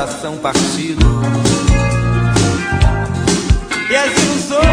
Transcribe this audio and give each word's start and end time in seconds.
coração 0.00 0.38
partido. 0.38 1.04
E 3.90 3.96
as 3.96 4.22
ilusões 4.22 4.64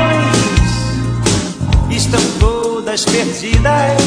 estão 1.92 2.22
todas 2.40 3.04
perdidas. 3.04 3.98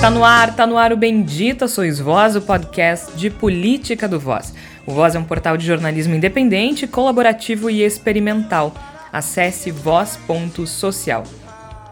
Tá 0.00 0.10
no 0.10 0.24
ar, 0.24 0.56
tá 0.56 0.66
no 0.66 0.76
ar 0.76 0.92
o 0.92 0.96
Bendita 0.96 1.68
Sois 1.68 2.00
Voz, 2.00 2.34
o 2.34 2.40
podcast 2.40 3.16
de 3.16 3.30
política 3.30 4.08
do 4.08 4.18
Voz. 4.18 4.52
O 4.84 4.92
Voz 4.92 5.14
é 5.14 5.18
um 5.18 5.24
portal 5.24 5.56
de 5.56 5.64
jornalismo 5.64 6.16
independente, 6.16 6.88
colaborativo 6.88 7.70
e 7.70 7.80
experimental. 7.80 8.74
Acesse 9.12 9.70
voz.social. 9.70 11.22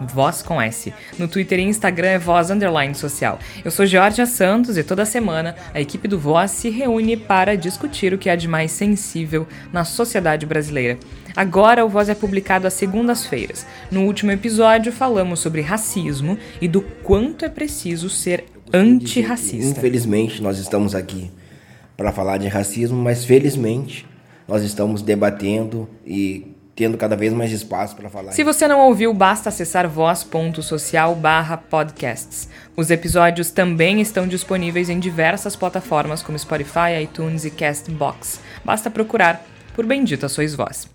Voz 0.06 0.42
com 0.42 0.60
S. 0.60 0.92
No 1.18 1.28
Twitter 1.28 1.58
e 1.58 1.62
Instagram 1.62 2.08
é 2.08 2.18
Voz 2.18 2.50
Underline 2.50 2.94
Social. 2.94 3.38
Eu 3.64 3.70
sou 3.70 3.86
Georgia 3.86 4.26
Santos 4.26 4.76
e 4.76 4.84
toda 4.84 5.04
semana 5.04 5.54
a 5.72 5.80
equipe 5.80 6.06
do 6.08 6.18
Voz 6.18 6.50
se 6.50 6.70
reúne 6.70 7.16
para 7.16 7.56
discutir 7.56 8.12
o 8.12 8.18
que 8.18 8.30
há 8.30 8.36
de 8.36 8.48
mais 8.48 8.70
sensível 8.72 9.46
na 9.72 9.84
sociedade 9.84 10.46
brasileira. 10.46 10.98
Agora 11.34 11.84
o 11.84 11.88
Voz 11.88 12.08
é 12.08 12.14
publicado 12.14 12.66
às 12.66 12.74
segundas-feiras. 12.74 13.66
No 13.90 14.04
último 14.04 14.30
episódio 14.30 14.93
falamos 14.93 15.40
sobre 15.40 15.62
racismo 15.62 16.38
e 16.60 16.68
do 16.68 16.82
quanto 16.82 17.44
é 17.44 17.48
preciso 17.48 18.10
ser 18.10 18.44
antirracista. 18.72 19.79
Infelizmente 19.79 20.43
nós 20.43 20.58
estamos 20.58 20.94
aqui 20.94 21.30
para 21.96 22.12
falar 22.12 22.38
de 22.38 22.48
racismo, 22.48 22.96
mas 22.96 23.24
felizmente 23.24 24.07
nós 24.46 24.62
estamos 24.62 25.02
debatendo 25.02 25.88
e 26.07 26.51
tendo 26.75 26.96
cada 26.96 27.14
vez 27.14 27.32
mais 27.32 27.53
espaço 27.53 27.94
para 27.94 28.08
falar. 28.08 28.32
Se 28.32 28.43
você 28.43 28.67
não 28.67 28.80
ouviu, 28.80 29.13
basta 29.13 29.49
acessar 29.50 29.89
voz.social 29.89 31.18
podcasts. 31.68 32.48
Os 32.77 32.91
episódios 32.91 33.50
também 33.50 34.00
estão 34.00 34.27
disponíveis 34.27 34.89
em 34.89 34.98
diversas 34.98 35.55
plataformas 35.55 36.22
como 36.22 36.39
Spotify, 36.39 37.03
iTunes 37.03 37.44
e 37.44 37.50
Castbox. 37.50 38.41
Basta 38.64 38.91
procurar 38.91 39.44
por 39.75 39.84
Bendita 39.84 40.28
Sois 40.28 40.55
Voz. 40.55 40.88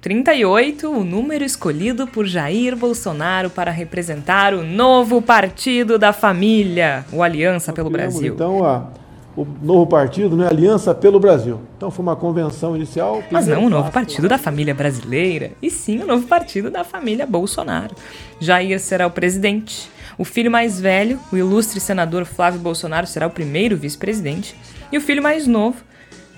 38, 0.00 0.88
o 0.90 1.02
número 1.02 1.44
escolhido 1.44 2.06
por 2.06 2.24
Jair 2.24 2.76
Bolsonaro 2.76 3.50
para 3.50 3.70
representar 3.70 4.54
o 4.54 4.62
novo 4.62 5.20
partido 5.20 5.98
da 5.98 6.12
família, 6.12 7.04
o 7.12 7.20
Aliança 7.20 7.72
pelo 7.72 7.90
Brasil. 7.90 8.34
Então, 8.34 8.64
a 8.64 8.90
o 9.38 9.46
novo 9.62 9.86
partido, 9.86 10.36
né, 10.36 10.48
Aliança 10.48 10.92
pelo 10.92 11.20
Brasil. 11.20 11.60
Então 11.76 11.92
foi 11.92 12.02
uma 12.02 12.16
convenção 12.16 12.74
inicial. 12.74 13.22
Mas 13.30 13.46
não 13.46 13.66
o 13.66 13.70
novo 13.70 13.92
partido 13.92 14.28
da 14.28 14.36
família 14.36 14.74
brasileira, 14.74 15.52
e 15.62 15.70
sim 15.70 16.00
o 16.00 16.06
novo 16.06 16.26
partido 16.26 16.72
da 16.72 16.82
família 16.82 17.24
Bolsonaro. 17.24 17.94
Jair 18.40 18.80
será 18.80 19.06
o 19.06 19.10
presidente. 19.12 19.88
O 20.18 20.24
filho 20.24 20.50
mais 20.50 20.80
velho, 20.80 21.20
o 21.32 21.36
ilustre 21.36 21.78
senador 21.78 22.24
Flávio 22.24 22.58
Bolsonaro, 22.58 23.06
será 23.06 23.28
o 23.28 23.30
primeiro 23.30 23.76
vice-presidente. 23.76 24.56
E 24.90 24.98
o 24.98 25.00
filho 25.00 25.22
mais 25.22 25.46
novo, 25.46 25.84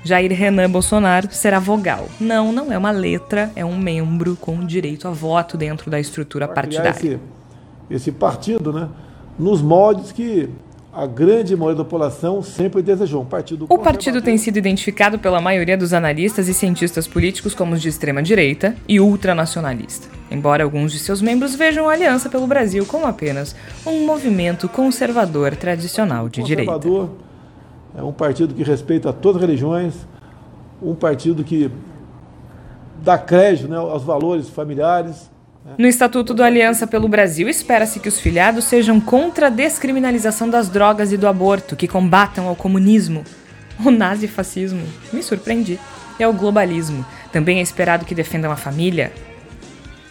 Jair 0.05 0.31
Renan 0.31 0.69
Bolsonaro, 0.69 1.28
será 1.31 1.59
vogal. 1.59 2.06
Não, 2.21 2.53
não 2.53 2.71
é 2.71 2.77
uma 2.77 2.91
letra, 2.91 3.51
é 3.56 3.65
um 3.65 3.78
membro 3.78 4.37
com 4.37 4.59
direito 4.67 5.09
a 5.09 5.11
voto 5.11 5.56
dentro 5.56 5.91
da 5.91 5.98
estrutura 5.98 6.47
partidária. 6.47 6.91
Esse, 6.91 7.19
esse 7.91 8.12
partido, 8.12 8.75
né, 8.75 8.91
nos 9.39 9.62
moldes 9.62 10.12
que 10.12 10.51
a 10.92 11.06
grande 11.06 11.55
maioria 11.55 11.78
da 11.78 11.84
população 11.84 12.42
sempre 12.42 12.83
desejou 12.83 13.22
um 13.22 13.24
partido 13.24 13.66
O 13.69 13.78
partido 13.78 14.20
tem 14.20 14.36
sido 14.36 14.56
identificado 14.56 15.19
pela 15.19 15.41
maioria 15.41 15.77
dos 15.77 15.92
analistas 15.92 16.48
e 16.48 16.55
cientistas 16.55 17.06
políticos 17.06 17.55
como 17.55 17.77
de 17.77 17.88
extrema 17.88 18.22
direita 18.22 18.74
e 18.88 19.00
ultranacionalista. 19.00 20.08
Embora 20.30 20.64
alguns 20.64 20.92
de 20.92 20.98
seus 20.98 21.22
membros 21.22 21.55
vejam 21.55 21.88
a 21.88 21.92
Aliança 21.92 22.28
pelo 22.28 22.47
Brasil 22.47 22.84
como 22.86 23.06
apenas 23.06 23.55
um 23.86 24.05
movimento 24.05 24.69
conservador 24.69 25.55
tradicional 25.55 26.28
de 26.28 26.42
direita. 26.42 26.72
Conservador 26.72 27.10
é 27.97 28.02
um 28.02 28.12
partido 28.12 28.52
que 28.52 28.64
respeita 28.64 29.12
todas 29.12 29.41
as 29.41 29.48
religiões, 29.48 29.94
um 30.82 30.94
partido 30.94 31.44
que 31.44 31.70
dá 33.02 33.16
crédito 33.16 33.69
né, 33.69 33.77
aos 33.77 34.02
valores 34.02 34.48
familiares, 34.48 35.30
no 35.76 35.87
Estatuto 35.87 36.32
do 36.32 36.43
Aliança 36.43 36.87
pelo 36.87 37.09
Brasil, 37.09 37.48
espera-se 37.48 38.00
que 38.00 38.09
os 38.09 38.19
filiados 38.19 38.65
sejam 38.65 39.00
contra 39.00 39.47
a 39.47 39.50
descriminalização 39.50 40.48
das 40.48 40.69
drogas 40.69 41.12
e 41.12 41.16
do 41.16 41.28
aborto, 41.28 41.76
que 41.76 41.88
combatam 41.88 42.48
ao 42.48 42.56
comunismo, 42.56 43.25
o 43.84 43.91
nazifascismo, 43.91 44.82
me 45.12 45.22
surpreendi, 45.22 45.78
e 46.19 46.22
ao 46.22 46.32
globalismo. 46.32 47.04
Também 47.32 47.59
é 47.59 47.62
esperado 47.62 48.04
que 48.04 48.15
defendam 48.15 48.50
a 48.50 48.56
família, 48.56 49.12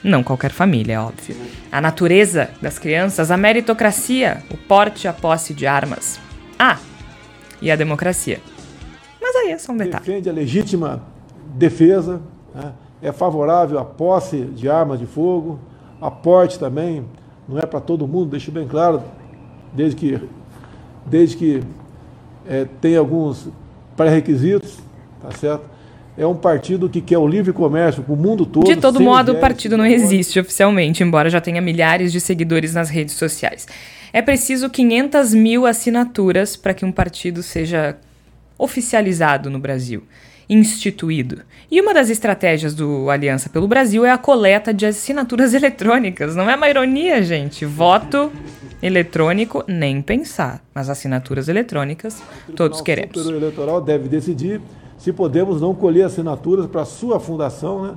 não 0.03 0.23
qualquer 0.23 0.51
família, 0.51 0.93
é 0.93 0.99
óbvio. 0.99 1.35
A 1.71 1.81
natureza 1.81 2.49
das 2.61 2.79
crianças, 2.79 3.31
a 3.31 3.37
meritocracia, 3.37 4.43
o 4.49 4.57
porte 4.57 5.05
e 5.05 5.07
a 5.07 5.13
posse 5.13 5.53
de 5.53 5.67
armas. 5.67 6.19
Ah, 6.57 6.77
e 7.61 7.69
a 7.69 7.75
democracia. 7.75 8.39
Mas 9.21 9.35
aí 9.35 9.51
é 9.51 9.57
só 9.57 9.71
um 9.71 9.77
detalhe. 9.77 10.03
Defende 10.05 10.29
a 10.29 10.33
legítima 10.33 11.03
defesa, 11.55 12.21
né? 12.55 12.71
É 13.01 13.11
favorável 13.11 13.79
à 13.79 13.85
posse 13.85 14.37
de 14.37 14.69
armas 14.69 14.99
de 14.99 15.05
fogo, 15.05 15.59
a 16.01 16.11
porte 16.11 16.59
também, 16.59 17.05
não 17.47 17.59
é 17.59 17.65
para 17.65 17.79
todo 17.79 18.07
mundo, 18.07 18.31
deixo 18.31 18.51
bem 18.51 18.67
claro, 18.67 19.01
desde 19.73 19.95
que, 19.95 20.21
desde 21.05 21.37
que 21.37 21.63
é, 22.47 22.65
tem 22.79 22.95
alguns 22.95 23.47
pré-requisitos, 23.95 24.79
tá 25.21 25.31
certo? 25.31 25.69
É 26.17 26.25
um 26.25 26.35
partido 26.35 26.89
que 26.89 26.99
quer 26.99 27.17
o 27.17 27.25
livre 27.25 27.53
comércio 27.53 28.03
para 28.03 28.13
o 28.13 28.17
mundo 28.17 28.45
todo. 28.45 28.65
De 28.65 28.75
todo 28.75 28.99
modo, 28.99 29.31
o 29.31 29.39
partido 29.39 29.77
não 29.77 29.85
existe 29.85 30.37
oficialmente, 30.37 31.01
embora 31.01 31.29
já 31.29 31.39
tenha 31.39 31.61
milhares 31.61 32.11
de 32.11 32.19
seguidores 32.19 32.73
nas 32.73 32.89
redes 32.89 33.15
sociais. 33.15 33.65
É 34.11 34.21
preciso 34.21 34.69
500 34.69 35.33
mil 35.33 35.65
assinaturas 35.65 36.57
para 36.57 36.73
que 36.73 36.83
um 36.83 36.91
partido 36.91 37.41
seja 37.41 37.95
oficializado 38.57 39.49
no 39.49 39.59
Brasil 39.59 40.03
instituído. 40.49 41.41
E 41.69 41.79
uma 41.79 41.93
das 41.93 42.09
estratégias 42.09 42.73
do 42.73 43.09
Aliança 43.09 43.49
pelo 43.49 43.67
Brasil 43.67 44.03
é 44.03 44.11
a 44.11 44.17
coleta 44.17 44.73
de 44.73 44.85
assinaturas 44.85 45.53
eletrônicas. 45.53 46.35
Não 46.35 46.49
é 46.49 46.55
uma 46.55 46.69
ironia, 46.69 47.21
gente? 47.21 47.65
Voto 47.65 48.31
eletrônico, 48.81 49.63
nem 49.67 50.01
pensar. 50.01 50.61
Mas 50.73 50.89
assinaturas 50.89 51.47
eletrônicas, 51.47 52.21
todos 52.55 52.81
queremos. 52.81 53.27
O 53.27 53.35
eleitoral 53.35 53.79
deve 53.79 54.09
decidir 54.09 54.59
se 54.97 55.13
podemos 55.13 55.61
não 55.61 55.75
colher 55.75 56.05
assinaturas 56.05 56.65
para 56.65 56.83
sua 56.83 57.19
fundação, 57.19 57.83
né? 57.83 57.93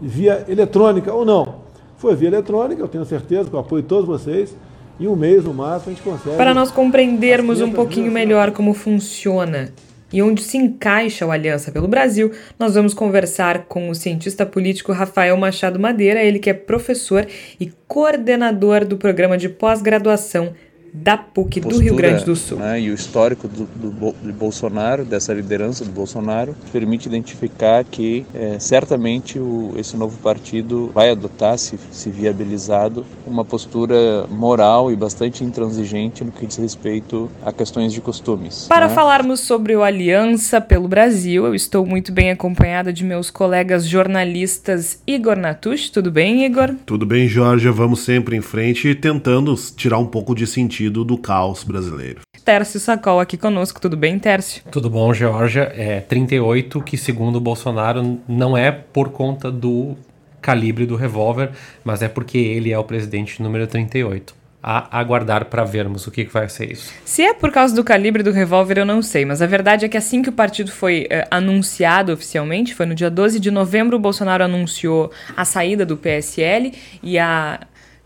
Via 0.00 0.46
eletrônica 0.48 1.12
ou 1.12 1.26
não. 1.26 1.70
Foi 1.98 2.16
via 2.16 2.28
eletrônica, 2.28 2.80
eu 2.80 2.88
tenho 2.88 3.04
certeza, 3.04 3.50
com 3.50 3.58
o 3.58 3.60
apoio 3.60 3.82
de 3.82 3.88
todos 3.88 4.06
vocês. 4.06 4.56
Em 4.98 5.06
um 5.06 5.14
mês, 5.14 5.44
no 5.44 5.52
máximo, 5.52 5.92
a 5.92 5.94
gente 5.94 6.02
consegue. 6.02 6.36
Para 6.36 6.54
nós 6.54 6.70
compreendermos 6.70 7.60
um 7.60 7.72
pouquinho 7.72 8.10
melhor 8.10 8.50
como 8.52 8.72
funciona 8.72 9.70
e 10.12 10.22
onde 10.22 10.42
se 10.42 10.56
encaixa 10.56 11.26
o 11.26 11.30
Aliança 11.30 11.70
pelo 11.70 11.88
Brasil, 11.88 12.32
nós 12.58 12.74
vamos 12.74 12.94
conversar 12.94 13.64
com 13.64 13.88
o 13.88 13.94
cientista 13.94 14.44
político 14.44 14.92
Rafael 14.92 15.36
Machado 15.36 15.78
Madeira, 15.78 16.22
ele 16.22 16.38
que 16.38 16.50
é 16.50 16.54
professor 16.54 17.26
e 17.58 17.72
coordenador 17.86 18.84
do 18.84 18.96
programa 18.96 19.38
de 19.38 19.48
pós-graduação 19.48 20.54
da 20.92 21.16
PUC 21.16 21.60
Postura, 21.60 21.76
do 21.76 21.82
Rio 21.82 21.94
Grande 21.94 22.24
do 22.24 22.36
Sul. 22.36 22.58
Né, 22.58 22.80
e 22.80 22.90
o 22.90 22.94
histórico 22.94 23.48
do, 23.48 23.64
do, 23.64 23.90
do, 23.90 24.32
Bolsonaro, 24.32 25.04
dessa 25.04 25.32
liderança 25.32 25.84
do 25.84 25.90
Bolsonaro, 25.90 26.54
permite 26.72 27.06
identificar 27.06 27.84
que 27.84 28.26
é, 28.34 28.58
certamente 28.58 29.38
o, 29.38 29.72
esse 29.76 29.96
novo 29.96 30.18
partido 30.18 30.90
vai 30.94 31.10
adotar, 31.10 31.56
se, 31.58 31.78
se 31.90 32.10
viabilizado, 32.10 33.04
uma 33.26 33.44
postura 33.44 34.26
moral 34.28 34.90
e 34.90 34.96
bastante 34.96 35.44
intransigente 35.44 36.24
no 36.24 36.32
que 36.32 36.46
diz 36.46 36.56
respeito 36.56 37.30
a 37.44 37.52
questões 37.52 37.92
de 37.92 38.00
costumes. 38.00 38.66
Para 38.68 38.88
né? 38.88 38.94
falarmos 38.94 39.40
sobre 39.40 39.74
o 39.76 39.82
Aliança 39.82 40.60
pelo 40.60 40.88
Brasil, 40.88 41.46
eu 41.46 41.54
estou 41.54 41.86
muito 41.86 42.12
bem 42.12 42.30
acompanhada 42.30 42.92
de 42.92 43.04
meus 43.04 43.30
colegas 43.30 43.86
jornalistas 43.86 45.00
Igor 45.06 45.36
Natush. 45.36 45.90
Tudo 45.90 46.10
bem, 46.10 46.44
Igor? 46.44 46.74
Tudo 46.84 47.06
bem, 47.06 47.28
Jorge. 47.28 47.68
Vamos 47.70 48.00
sempre 48.00 48.36
em 48.36 48.40
frente 48.40 48.94
tentando 48.94 49.54
tirar 49.76 49.98
um 49.98 50.06
pouco 50.06 50.34
de 50.34 50.46
sentido 50.46 50.79
sentido 50.80 51.04
do 51.04 51.18
caos 51.18 51.62
brasileiro. 51.62 52.20
Tércio 52.42 52.80
Sacol 52.80 53.20
aqui 53.20 53.36
conosco, 53.36 53.80
tudo 53.80 53.96
bem, 53.96 54.18
Tércio? 54.18 54.62
Tudo 54.70 54.88
bom, 54.88 55.12
Georgia. 55.12 55.70
É 55.76 56.00
38, 56.00 56.80
que 56.80 56.96
segundo 56.96 57.36
o 57.36 57.40
Bolsonaro 57.40 58.18
não 58.26 58.56
é 58.56 58.72
por 58.72 59.10
conta 59.10 59.50
do 59.50 59.94
calibre 60.40 60.86
do 60.86 60.96
revólver, 60.96 61.50
mas 61.84 62.00
é 62.00 62.08
porque 62.08 62.38
ele 62.38 62.72
é 62.72 62.78
o 62.78 62.84
presidente 62.84 63.42
número 63.42 63.66
38 63.66 64.40
a 64.62 64.98
aguardar 64.98 65.46
para 65.46 65.64
vermos 65.64 66.06
o 66.06 66.10
que, 66.10 66.24
vai 66.24 66.46
ser 66.48 66.72
isso. 66.72 66.92
Se 67.04 67.22
é 67.22 67.32
por 67.32 67.50
causa 67.50 67.74
do 67.74 67.82
calibre 67.82 68.22
do 68.22 68.30
revólver, 68.30 68.76
eu 68.78 68.84
não 68.84 69.00
sei, 69.00 69.24
mas 69.24 69.40
a 69.40 69.46
verdade 69.46 69.86
é 69.86 69.88
que 69.88 69.96
assim 69.96 70.20
que 70.20 70.28
o 70.28 70.32
partido 70.32 70.70
foi 70.70 71.04
uh, 71.04 71.26
anunciado 71.30 72.12
oficialmente, 72.12 72.74
foi 72.74 72.84
no 72.84 72.94
dia 72.94 73.08
12 73.08 73.40
de 73.40 73.50
novembro, 73.50 73.96
o 73.96 74.00
Bolsonaro 74.00 74.44
anunciou 74.44 75.10
a 75.34 75.46
saída 75.46 75.86
do 75.86 75.96
PSL 75.96 76.74
e 77.02 77.18
a 77.18 77.60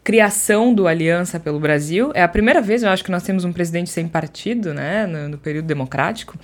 criação 0.04 0.72
do 0.72 0.86
Aliança 0.86 1.40
pelo 1.40 1.58
Brasil. 1.58 2.12
É 2.14 2.22
a 2.22 2.28
primeira 2.28 2.60
vez, 2.60 2.82
eu 2.82 2.90
acho, 2.90 3.02
que 3.02 3.10
nós 3.10 3.22
temos 3.22 3.44
um 3.44 3.52
presidente 3.52 3.90
sem 3.90 4.06
partido, 4.06 4.72
né, 4.72 5.06
no, 5.06 5.30
no 5.30 5.38
período 5.38 5.66
democrático 5.66 6.38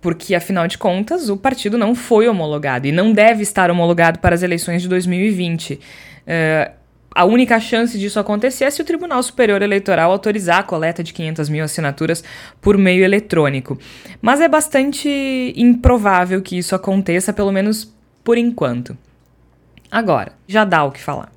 porque 0.00 0.34
afinal 0.34 0.68
de 0.68 0.78
contas 0.78 1.28
o 1.28 1.36
partido 1.36 1.76
não 1.76 1.92
foi 1.94 2.28
homologado 2.28 2.86
e 2.86 2.92
não 2.92 3.12
deve 3.12 3.42
estar 3.42 3.68
homologado 3.68 4.20
para 4.20 4.34
as 4.34 4.42
eleições 4.42 4.82
de 4.82 4.88
2020. 4.88 5.74
Uh, 5.74 6.82
a 7.14 7.24
única 7.24 7.60
chance 7.60 7.98
disso 7.98 8.18
acontecer 8.18 8.64
é 8.64 8.70
se 8.70 8.80
o 8.80 8.84
Tribunal 8.84 9.22
Superior 9.22 9.60
Eleitoral 9.60 10.10
autorizar 10.10 10.60
a 10.60 10.62
coleta 10.62 11.02
de 11.02 11.12
500 11.12 11.48
mil 11.48 11.64
assinaturas 11.64 12.24
por 12.60 12.78
meio 12.78 13.04
eletrônico. 13.04 13.78
Mas 14.20 14.40
é 14.40 14.48
bastante 14.48 15.52
improvável 15.56 16.40
que 16.40 16.56
isso 16.56 16.74
aconteça, 16.74 17.32
pelo 17.32 17.52
menos 17.52 17.92
por 18.24 18.38
enquanto. 18.38 18.96
Agora, 19.90 20.32
já 20.48 20.64
dá 20.64 20.84
o 20.84 20.90
que 20.90 21.02
falar. 21.02 21.30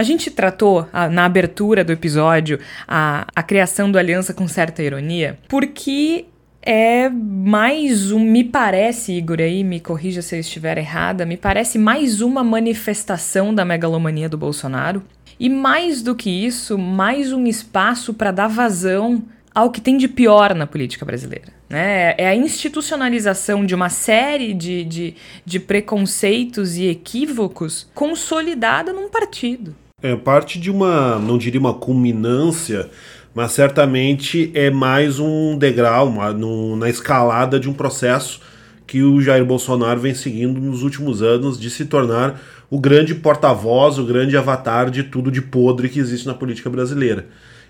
A 0.00 0.02
gente 0.02 0.30
tratou 0.30 0.88
a, 0.94 1.10
na 1.10 1.26
abertura 1.26 1.84
do 1.84 1.92
episódio 1.92 2.58
a, 2.88 3.26
a 3.36 3.42
criação 3.42 3.92
do 3.92 3.98
Aliança 3.98 4.32
com 4.32 4.48
certa 4.48 4.82
ironia, 4.82 5.38
porque 5.46 6.24
é 6.62 7.10
mais 7.10 8.10
um, 8.10 8.18
me 8.18 8.42
parece, 8.42 9.12
Igor, 9.12 9.40
aí 9.40 9.62
me 9.62 9.78
corrija 9.78 10.22
se 10.22 10.34
eu 10.34 10.40
estiver 10.40 10.78
errada, 10.78 11.26
me 11.26 11.36
parece 11.36 11.78
mais 11.78 12.22
uma 12.22 12.42
manifestação 12.42 13.54
da 13.54 13.62
megalomania 13.62 14.26
do 14.26 14.38
Bolsonaro. 14.38 15.02
E 15.38 15.50
mais 15.50 16.00
do 16.00 16.14
que 16.14 16.30
isso, 16.30 16.78
mais 16.78 17.30
um 17.30 17.46
espaço 17.46 18.14
para 18.14 18.30
dar 18.30 18.48
vazão 18.48 19.22
ao 19.54 19.70
que 19.70 19.82
tem 19.82 19.98
de 19.98 20.08
pior 20.08 20.54
na 20.54 20.66
política 20.66 21.04
brasileira. 21.04 21.52
Né? 21.68 22.14
É 22.16 22.26
a 22.26 22.34
institucionalização 22.34 23.66
de 23.66 23.74
uma 23.74 23.90
série 23.90 24.54
de, 24.54 24.82
de, 24.82 25.14
de 25.44 25.60
preconceitos 25.60 26.78
e 26.78 26.86
equívocos 26.86 27.86
consolidada 27.94 28.94
num 28.94 29.10
partido. 29.10 29.76
É 30.02 30.16
parte 30.16 30.58
de 30.58 30.70
uma, 30.70 31.18
não 31.18 31.36
diria 31.36 31.60
uma 31.60 31.74
culminância 31.74 32.88
mas 33.34 33.52
certamente 33.52 34.50
é 34.54 34.70
mais 34.70 35.18
um 35.18 35.56
degrau 35.56 36.08
uma, 36.08 36.32
no, 36.32 36.76
na 36.76 36.88
escalada 36.88 37.60
de 37.60 37.68
um 37.68 37.72
processo 37.72 38.40
que 38.86 39.02
o 39.02 39.20
Jair 39.20 39.44
Bolsonaro 39.44 40.00
vem 40.00 40.14
seguindo 40.14 40.60
nos 40.60 40.82
últimos 40.82 41.22
anos 41.22 41.58
de 41.58 41.70
se 41.70 41.84
tornar 41.84 42.40
o 42.68 42.80
grande 42.80 43.14
porta-voz, 43.14 43.98
o 43.98 44.04
grande 44.04 44.36
avatar 44.36 44.90
de 44.90 45.04
tudo 45.04 45.30
de 45.30 45.40
podre 45.40 45.88
que 45.88 46.00
existe 46.00 46.26
na 46.26 46.34
política 46.34 46.68
brasileira 46.68 47.26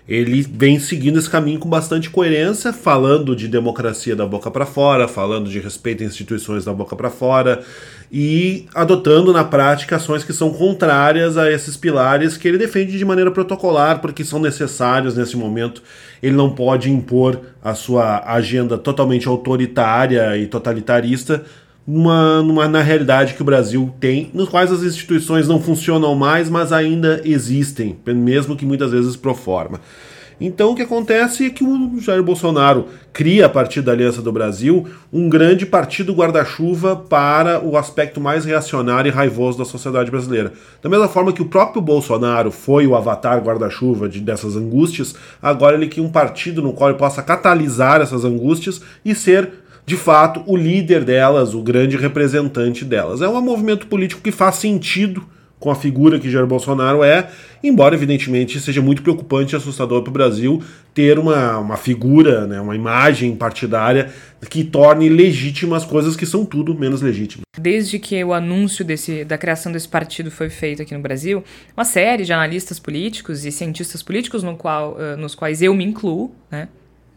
ele 0.07 0.41
vem 0.41 0.79
seguindo 0.79 1.19
esse 1.19 1.29
caminho 1.29 1.59
com 1.59 1.69
bastante 1.69 2.09
coerência, 2.09 2.73
falando 2.73 3.35
de 3.35 3.47
democracia 3.47 4.15
da 4.15 4.25
boca 4.25 4.49
para 4.49 4.65
fora, 4.65 5.07
falando 5.07 5.49
de 5.49 5.59
respeito 5.59 6.03
a 6.03 6.05
instituições 6.05 6.65
da 6.65 6.73
boca 6.73 6.95
para 6.95 7.09
fora 7.09 7.63
e 8.11 8.65
adotando 8.73 9.31
na 9.31 9.43
prática 9.43 9.95
ações 9.95 10.23
que 10.23 10.33
são 10.33 10.51
contrárias 10.51 11.37
a 11.37 11.51
esses 11.51 11.77
pilares 11.77 12.35
que 12.35 12.47
ele 12.47 12.57
defende 12.57 12.97
de 12.97 13.05
maneira 13.05 13.31
protocolar, 13.31 14.01
porque 14.01 14.25
são 14.25 14.39
necessários 14.39 15.15
nesse 15.15 15.37
momento. 15.37 15.81
Ele 16.21 16.35
não 16.35 16.49
pode 16.49 16.91
impor 16.91 17.39
a 17.63 17.73
sua 17.73 18.23
agenda 18.25 18.77
totalmente 18.77 19.27
autoritária 19.27 20.35
e 20.37 20.47
totalitarista 20.47 21.45
numa, 21.85 22.41
numa, 22.41 22.67
na 22.67 22.81
realidade 22.81 23.33
que 23.33 23.41
o 23.41 23.45
Brasil 23.45 23.93
tem, 23.99 24.29
nos 24.33 24.49
quais 24.49 24.71
as 24.71 24.83
instituições 24.83 25.47
não 25.47 25.61
funcionam 25.61 26.15
mais, 26.15 26.49
mas 26.49 26.71
ainda 26.71 27.21
existem, 27.25 27.97
mesmo 28.05 28.55
que 28.55 28.65
muitas 28.65 28.91
vezes 28.91 29.15
pro 29.15 29.33
forma. 29.33 29.79
Então 30.43 30.71
o 30.71 30.75
que 30.75 30.81
acontece 30.81 31.45
é 31.45 31.49
que 31.51 31.63
o 31.63 31.99
Jair 31.99 32.23
Bolsonaro 32.23 32.87
cria, 33.13 33.45
a 33.45 33.49
partir 33.49 33.79
da 33.81 33.91
Aliança 33.91 34.23
do 34.23 34.31
Brasil, 34.31 34.87
um 35.13 35.29
grande 35.29 35.67
partido 35.67 36.13
guarda-chuva 36.13 36.95
para 36.95 37.63
o 37.63 37.77
aspecto 37.77 38.19
mais 38.19 38.43
reacionário 38.43 39.09
e 39.09 39.11
raivoso 39.11 39.59
da 39.59 39.65
sociedade 39.65 40.09
brasileira. 40.09 40.51
Da 40.81 40.89
mesma 40.89 41.07
forma 41.07 41.31
que 41.31 41.43
o 41.43 41.47
próprio 41.47 41.79
Bolsonaro 41.79 42.49
foi 42.49 42.87
o 42.87 42.95
avatar 42.95 43.39
guarda-chuva 43.39 44.09
de, 44.09 44.19
dessas 44.19 44.55
angústias, 44.55 45.13
agora 45.39 45.75
ele 45.75 45.87
cria 45.87 46.03
um 46.03 46.11
partido 46.11 46.59
no 46.59 46.73
qual 46.73 46.89
ele 46.89 46.97
possa 46.97 47.21
catalisar 47.21 48.01
essas 48.01 48.25
angústias 48.25 48.81
e 49.05 49.13
ser 49.13 49.61
de 49.91 49.97
fato, 49.97 50.41
o 50.47 50.55
líder 50.55 51.03
delas, 51.03 51.53
o 51.53 51.61
grande 51.61 51.97
representante 51.97 52.85
delas. 52.85 53.21
É 53.21 53.27
um 53.27 53.41
movimento 53.41 53.87
político 53.87 54.21
que 54.21 54.31
faz 54.31 54.55
sentido 54.55 55.21
com 55.59 55.69
a 55.69 55.75
figura 55.75 56.17
que 56.17 56.31
Jair 56.31 56.47
Bolsonaro 56.47 57.03
é, 57.03 57.29
embora 57.61 57.93
evidentemente 57.93 58.57
seja 58.61 58.81
muito 58.81 59.01
preocupante 59.01 59.53
e 59.53 59.57
assustador 59.57 60.01
para 60.01 60.09
o 60.09 60.13
Brasil 60.13 60.63
ter 60.93 61.19
uma, 61.19 61.57
uma 61.59 61.75
figura, 61.75 62.47
né, 62.47 62.61
uma 62.61 62.73
imagem 62.73 63.35
partidária 63.35 64.09
que 64.49 64.63
torne 64.63 65.09
legítimas 65.09 65.83
coisas 65.83 66.15
que 66.15 66.25
são 66.25 66.45
tudo 66.45 66.73
menos 66.73 67.01
legítimas. 67.01 67.43
Desde 67.59 67.99
que 67.99 68.23
o 68.23 68.33
anúncio 68.33 68.85
desse, 68.85 69.25
da 69.25 69.37
criação 69.37 69.73
desse 69.73 69.89
partido 69.89 70.31
foi 70.31 70.49
feito 70.49 70.81
aqui 70.81 70.95
no 70.95 71.01
Brasil, 71.01 71.43
uma 71.75 71.85
série 71.85 72.23
de 72.23 72.31
analistas 72.31 72.79
políticos 72.79 73.45
e 73.45 73.51
cientistas 73.51 74.01
políticos, 74.01 74.41
no 74.41 74.55
qual, 74.55 74.93
uh, 74.93 75.17
nos 75.17 75.35
quais 75.35 75.61
eu 75.61 75.75
me 75.75 75.83
incluo, 75.83 76.33
né, 76.49 76.69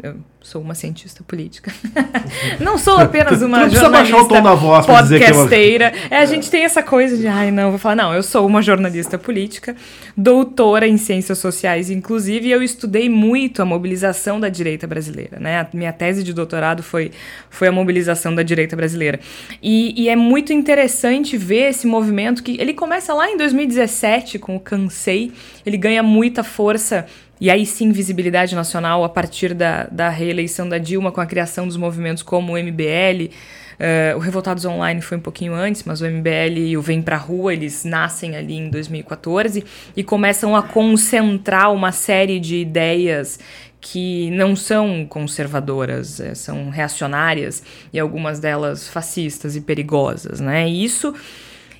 eu 0.02 0.16
sou 0.40 0.60
uma 0.60 0.74
cientista 0.74 1.22
política. 1.22 1.72
não 2.60 2.76
sou 2.76 2.98
apenas 2.98 3.40
uma 3.40 3.60
não 3.60 3.70
jornalista 3.70 3.88
baixar 3.88 4.16
o 4.18 4.28
tom 4.28 4.42
da 4.42 4.54
voz 4.54 4.84
podcasteira. 4.84 5.90
Dizer 5.90 6.06
que 6.08 6.14
é, 6.14 6.16
uma... 6.16 6.16
é, 6.16 6.22
a 6.22 6.26
gente 6.26 6.50
tem 6.50 6.64
essa 6.64 6.82
coisa 6.82 7.16
de, 7.16 7.26
ai, 7.28 7.50
não, 7.50 7.70
vou 7.70 7.78
falar, 7.78 7.94
não, 7.94 8.12
eu 8.12 8.22
sou 8.22 8.46
uma 8.46 8.60
jornalista 8.60 9.16
política, 9.16 9.76
doutora 10.16 10.86
em 10.86 10.96
ciências 10.96 11.38
sociais, 11.38 11.90
inclusive, 11.90 12.48
e 12.48 12.50
eu 12.50 12.62
estudei 12.62 13.08
muito 13.08 13.62
a 13.62 13.64
mobilização 13.64 14.40
da 14.40 14.48
direita 14.48 14.86
brasileira, 14.86 15.38
né? 15.38 15.60
A 15.60 15.68
minha 15.72 15.92
tese 15.92 16.24
de 16.24 16.34
doutorado 16.34 16.82
foi, 16.82 17.12
foi 17.48 17.68
a 17.68 17.72
mobilização 17.72 18.34
da 18.34 18.42
direita 18.42 18.74
brasileira. 18.74 19.20
E, 19.62 20.02
e 20.02 20.08
é 20.08 20.16
muito 20.16 20.52
interessante 20.52 21.36
ver 21.36 21.70
esse 21.70 21.86
movimento 21.86 22.42
que 22.42 22.60
ele 22.60 22.74
começa 22.74 23.14
lá 23.14 23.30
em 23.30 23.36
2017 23.36 24.40
com 24.40 24.56
o 24.56 24.60
Cansei, 24.60 25.32
ele 25.64 25.76
ganha 25.76 26.02
muita 26.02 26.42
força 26.42 27.06
e 27.40 27.50
aí 27.50 27.66
sim 27.66 27.90
visibilidade 27.92 28.54
nacional 28.54 29.04
a 29.04 29.08
partir 29.08 29.54
da, 29.54 29.84
da 29.90 30.08
reeleição 30.08 30.68
da 30.68 30.78
Dilma 30.78 31.10
com 31.10 31.20
a 31.20 31.26
criação 31.26 31.66
dos 31.66 31.76
movimentos 31.76 32.22
como 32.22 32.52
o 32.52 32.58
MBL. 32.58 33.26
Uh, 33.26 33.34
eh, 33.80 34.14
o 34.14 34.20
Revoltados 34.20 34.64
Online 34.64 35.00
foi 35.00 35.18
um 35.18 35.20
pouquinho 35.20 35.52
antes, 35.52 35.82
mas 35.82 36.00
o 36.00 36.06
MBL 36.06 36.58
e 36.58 36.76
o 36.76 36.82
Vem 36.82 37.02
Pra 37.02 37.16
Rua, 37.16 37.52
eles 37.52 37.84
nascem 37.84 38.36
ali 38.36 38.54
em 38.54 38.70
2014 38.70 39.64
e 39.96 40.04
começam 40.04 40.54
a 40.54 40.62
concentrar 40.62 41.72
uma 41.72 41.90
série 41.90 42.38
de 42.38 42.56
ideias 42.56 43.40
que 43.80 44.30
não 44.30 44.56
são 44.56 45.04
conservadoras, 45.04 46.18
eh, 46.18 46.34
são 46.34 46.70
reacionárias 46.70 47.62
e 47.92 48.00
algumas 48.00 48.40
delas 48.40 48.88
fascistas 48.88 49.56
e 49.56 49.60
perigosas, 49.60 50.40
né? 50.40 50.66
E 50.66 50.84
isso 50.84 51.12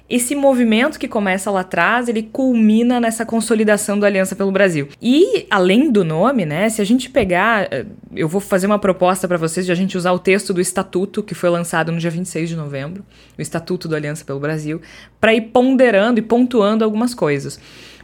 esse 0.09 0.35
movimento 0.35 0.99
que 0.99 1.09
começa 1.09 1.51
lá 1.51 1.61
atrás, 1.61 2.09
ele 2.09 2.23
culmina 2.23 3.01
nessa 3.01 3.25
consolidação 3.25 3.99
da 3.99 4.06
Aliança 4.06 4.37
pelo 4.37 4.53
Brasil. 4.53 4.89
E, 5.01 5.47
além 5.51 5.91
do 5.91 6.05
nome, 6.05 6.45
né, 6.45 6.69
se 6.69 6.83
a 6.83 6.85
gente 6.85 7.09
pegar, 7.09 7.69
eh, 7.73 7.87
eu 8.15 8.29
vou 8.29 8.41
fazer 8.41 8.67
uma 8.67 8.79
proposta 8.79 9.27
para 9.27 9.39
vocês 9.39 9.65
de 9.65 9.73
a 9.73 9.75
gente 9.75 9.97
usar 9.97 10.12
o 10.12 10.19
texto 10.19 10.53
do 10.53 10.61
Estatuto, 10.61 11.23
que 11.23 11.35
foi 11.35 11.49
lançado 11.49 11.91
no 11.91 11.99
dia 11.99 12.11
26 12.11 12.51
de 12.51 12.56
novembro, 12.56 13.05
o 13.39 13.41
Estatuto 13.41 13.89
da 13.89 13.97
Aliança 13.97 14.25
pelo 14.27 14.39
Brasil, 14.39 14.81
para 15.19 15.33
ir 15.33 15.41
ponderando 15.41 16.19
e 16.19 16.23
pontuando 16.23 16.85
algumas 16.85 17.15
coisas. 17.15 17.59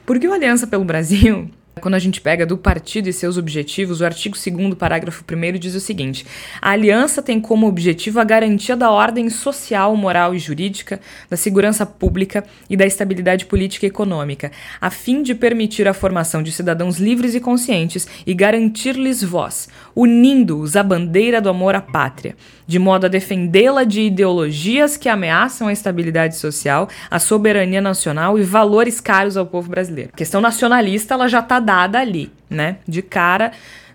Porque 0.07 0.27
o 0.27 0.33
Aliança 0.33 0.67
pelo 0.67 0.85
Brasil, 0.85 1.51
quando 1.81 1.95
a 1.95 1.99
gente 1.99 2.21
pega 2.21 2.45
do 2.45 2.59
partido 2.59 3.09
e 3.09 3.13
seus 3.13 3.37
objetivos, 3.37 4.01
o 4.01 4.05
artigo 4.05 4.37
2 4.37 4.75
parágrafo 4.75 5.25
1 5.25 5.59
diz 5.59 5.75
o 5.75 5.81
seguinte: 5.81 6.27
a 6.61 6.71
aliança 6.71 7.23
tem 7.23 7.41
como 7.41 7.67
objetivo 7.67 8.21
a 8.21 8.25
garantia 8.25 8.77
da 8.77 8.91
ordem 8.91 9.31
social, 9.31 9.97
moral 9.97 10.35
e 10.35 10.39
jurídica, 10.39 11.01
da 11.29 11.37
segurança 11.37 11.87
pública 11.87 12.45
e 12.69 12.77
da 12.77 12.85
estabilidade 12.87 13.47
política 13.47 13.87
e 13.87 13.89
econômica, 13.89 14.51
a 14.81 14.91
fim 14.91 15.23
de 15.23 15.35
permitir 15.35 15.89
a 15.89 15.95
formação 15.95 16.43
de 16.43 16.53
cidadãos 16.53 16.99
livres 16.99 17.35
e 17.35 17.41
conscientes 17.41 18.07
e 18.27 18.35
garantir-lhes 18.35 19.23
voz, 19.23 19.69
unindo-os 19.95 20.77
à 20.77 20.83
bandeira 20.83 21.41
do 21.41 21.49
amor 21.49 21.75
à 21.75 21.81
pátria, 21.81 22.37
de 22.71 22.79
modo 22.79 23.07
a 23.07 23.09
defendê-la 23.09 23.83
de 23.83 24.03
ideologias 24.03 24.97
que 24.97 25.09
ameaçam 25.09 25.67
a 25.67 25.73
estabilidade 25.73 26.37
social, 26.37 26.89
a 27.11 27.19
soberania 27.19 27.81
nacional 27.81 28.39
e 28.39 28.45
valores 28.45 29.01
caros 29.01 29.37
ao 29.37 29.45
povo 29.45 29.69
brasileiro. 29.69 30.11
A 30.15 30.17
questão 30.17 30.41
nacionalista 30.41 31.15
ela 31.15 31.27
já 31.27 31.41
está 31.41 31.59
dada 31.59 31.99
ali, 31.99 32.31
né? 32.49 32.77
De 32.87 33.03
cara, 33.03 33.51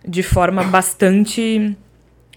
de 0.05 0.21
forma 0.21 0.61
bastante 0.65 1.73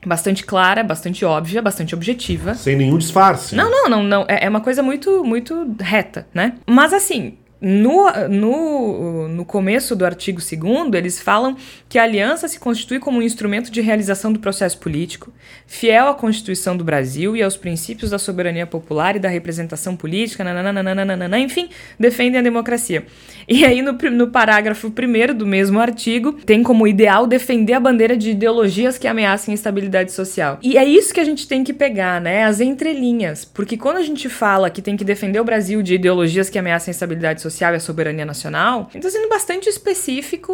bastante 0.06 0.44
clara, 0.44 0.84
bastante 0.84 1.24
óbvia, 1.24 1.60
bastante 1.60 1.92
objetiva. 1.92 2.54
Sem 2.54 2.76
nenhum 2.76 2.98
disfarce. 2.98 3.56
Não, 3.56 3.68
não, 3.68 3.88
não, 3.88 4.02
não. 4.04 4.24
É, 4.28 4.44
é 4.44 4.48
uma 4.48 4.60
coisa 4.60 4.80
muito, 4.80 5.24
muito 5.24 5.74
reta, 5.80 6.24
né? 6.32 6.52
Mas 6.64 6.92
assim, 6.92 7.36
no, 7.60 8.08
no, 8.28 9.28
no 9.28 9.44
começo 9.44 9.96
do 9.96 10.04
artigo 10.04 10.40
2, 10.40 10.94
eles 10.94 11.20
falam 11.20 11.56
que 11.88 11.98
a 11.98 12.04
aliança 12.04 12.46
se 12.46 12.60
constitui 12.60 13.00
como 13.00 13.18
um 13.18 13.22
instrumento 13.22 13.70
de 13.70 13.80
realização 13.80 14.32
do 14.32 14.38
processo 14.38 14.78
político, 14.78 15.32
fiel 15.66 16.08
à 16.08 16.14
Constituição 16.14 16.76
do 16.76 16.84
Brasil 16.84 17.36
e 17.36 17.42
aos 17.42 17.56
princípios 17.56 18.10
da 18.10 18.18
soberania 18.18 18.66
popular 18.66 19.16
e 19.16 19.18
da 19.18 19.28
representação 19.28 19.96
política, 19.96 20.44
nananana, 20.44 21.38
enfim, 21.38 21.68
defendem 21.98 22.38
a 22.38 22.42
democracia. 22.42 23.04
E 23.48 23.64
aí, 23.64 23.82
no, 23.82 23.92
no 23.92 24.28
parágrafo 24.28 24.88
1 24.88 25.34
do 25.34 25.46
mesmo 25.46 25.80
artigo, 25.80 26.34
tem 26.34 26.62
como 26.62 26.86
ideal 26.86 27.26
defender 27.26 27.72
a 27.72 27.80
bandeira 27.80 28.16
de 28.16 28.30
ideologias 28.30 28.98
que 28.98 29.08
ameacem 29.08 29.52
a 29.52 29.54
estabilidade 29.54 30.12
social. 30.12 30.58
E 30.62 30.78
é 30.78 30.84
isso 30.84 31.12
que 31.12 31.20
a 31.20 31.24
gente 31.24 31.48
tem 31.48 31.64
que 31.64 31.72
pegar, 31.72 32.20
né? 32.20 32.44
As 32.44 32.60
entrelinhas. 32.60 33.44
Porque 33.44 33.76
quando 33.76 33.96
a 33.96 34.02
gente 34.02 34.28
fala 34.28 34.70
que 34.70 34.82
tem 34.82 34.96
que 34.96 35.04
defender 35.04 35.40
o 35.40 35.44
Brasil 35.44 35.82
de 35.82 35.94
ideologias 35.94 36.48
que 36.48 36.58
ameacem 36.58 36.92
a 36.92 36.94
estabilidade 36.94 37.40
social, 37.40 37.47
social 37.50 37.74
e 37.74 37.76
a 37.76 37.80
soberania 37.80 38.24
nacional, 38.24 38.90
está 38.94 39.10
sendo 39.10 39.28
bastante 39.28 39.68
específico 39.68 40.52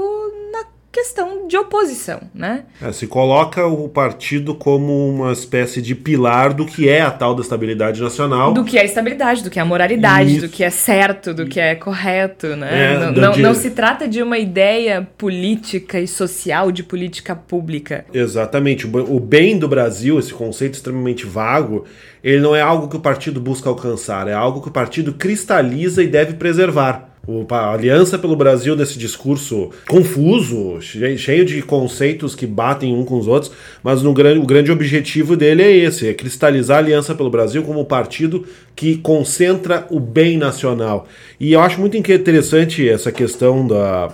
na 0.52 0.73
questão 0.94 1.48
de 1.48 1.56
oposição, 1.56 2.20
né? 2.32 2.62
É, 2.80 2.92
se 2.92 3.08
coloca 3.08 3.66
o 3.66 3.88
partido 3.88 4.54
como 4.54 5.08
uma 5.10 5.32
espécie 5.32 5.82
de 5.82 5.92
pilar 5.92 6.54
do 6.54 6.64
que 6.64 6.88
é 6.88 7.00
a 7.02 7.10
tal 7.10 7.34
da 7.34 7.42
estabilidade 7.42 8.00
nacional. 8.00 8.52
Do 8.52 8.64
que 8.64 8.78
é 8.78 8.84
estabilidade, 8.84 9.42
do 9.42 9.50
que 9.50 9.58
é 9.58 9.62
a 9.62 9.64
moralidade, 9.64 10.36
Isso. 10.36 10.46
do 10.46 10.48
que 10.48 10.62
é 10.62 10.70
certo, 10.70 11.34
do 11.34 11.46
que 11.46 11.58
é 11.58 11.74
correto, 11.74 12.54
né? 12.54 12.94
É, 12.94 12.98
não, 12.98 13.12
não, 13.12 13.32
de- 13.32 13.42
não 13.42 13.54
se 13.54 13.70
trata 13.70 14.06
de 14.06 14.22
uma 14.22 14.38
ideia 14.38 15.06
política 15.18 15.98
e 15.98 16.06
social, 16.06 16.70
de 16.70 16.84
política 16.84 17.34
pública. 17.34 18.04
Exatamente. 18.14 18.86
O 18.86 19.18
bem 19.18 19.58
do 19.58 19.66
Brasil, 19.66 20.18
esse 20.18 20.32
conceito 20.32 20.74
extremamente 20.74 21.26
vago, 21.26 21.84
ele 22.22 22.40
não 22.40 22.54
é 22.54 22.60
algo 22.62 22.88
que 22.88 22.96
o 22.96 23.00
partido 23.00 23.40
busca 23.40 23.68
alcançar, 23.68 24.28
é 24.28 24.32
algo 24.32 24.62
que 24.62 24.68
o 24.68 24.72
partido 24.72 25.12
cristaliza 25.12 26.02
e 26.02 26.06
deve 26.06 26.34
preservar. 26.34 27.13
O- 27.26 27.46
A 27.50 27.72
Aliança 27.72 28.18
pelo 28.18 28.36
Brasil, 28.36 28.76
nesse 28.76 28.98
discurso 28.98 29.70
confuso, 29.88 30.78
che- 30.80 31.16
cheio 31.16 31.44
de 31.44 31.62
conceitos 31.62 32.34
que 32.34 32.46
batem 32.46 32.94
um 32.94 33.04
com 33.04 33.18
os 33.18 33.26
outros, 33.26 33.50
mas 33.82 34.02
no 34.02 34.12
grande, 34.12 34.40
o 34.40 34.46
grande 34.46 34.70
objetivo 34.70 35.36
dele 35.36 35.62
é 35.62 35.74
esse: 35.74 36.06
é 36.08 36.12
cristalizar 36.14 36.76
a 36.76 36.80
Aliança 36.80 37.14
pelo 37.14 37.30
Brasil 37.30 37.62
como 37.62 37.80
um 37.80 37.84
partido 37.84 38.44
que 38.76 38.98
concentra 38.98 39.86
o 39.90 39.98
bem 39.98 40.36
nacional. 40.36 41.06
E 41.40 41.52
eu 41.52 41.60
acho 41.60 41.80
muito 41.80 41.96
interessante 41.96 42.86
essa 42.88 43.10
questão 43.10 43.66
da, 43.66 44.12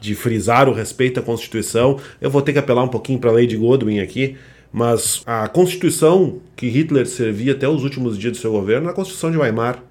de 0.00 0.14
frisar 0.14 0.68
o 0.68 0.72
respeito 0.72 1.20
à 1.20 1.22
Constituição. 1.22 1.98
Eu 2.20 2.30
vou 2.30 2.42
ter 2.42 2.52
que 2.52 2.58
apelar 2.58 2.82
um 2.82 2.88
pouquinho 2.88 3.18
para 3.18 3.30
a 3.30 3.34
lei 3.34 3.46
de 3.46 3.56
Godwin 3.56 4.00
aqui, 4.00 4.36
mas 4.72 5.22
a 5.26 5.46
Constituição 5.48 6.38
que 6.56 6.66
Hitler 6.68 7.06
servia 7.06 7.52
até 7.52 7.68
os 7.68 7.84
últimos 7.84 8.18
dias 8.18 8.32
do 8.32 8.38
seu 8.38 8.50
governo 8.50 8.88
é 8.88 8.90
a 8.90 8.94
Constituição 8.94 9.30
de 9.30 9.38
Weimar. 9.38 9.82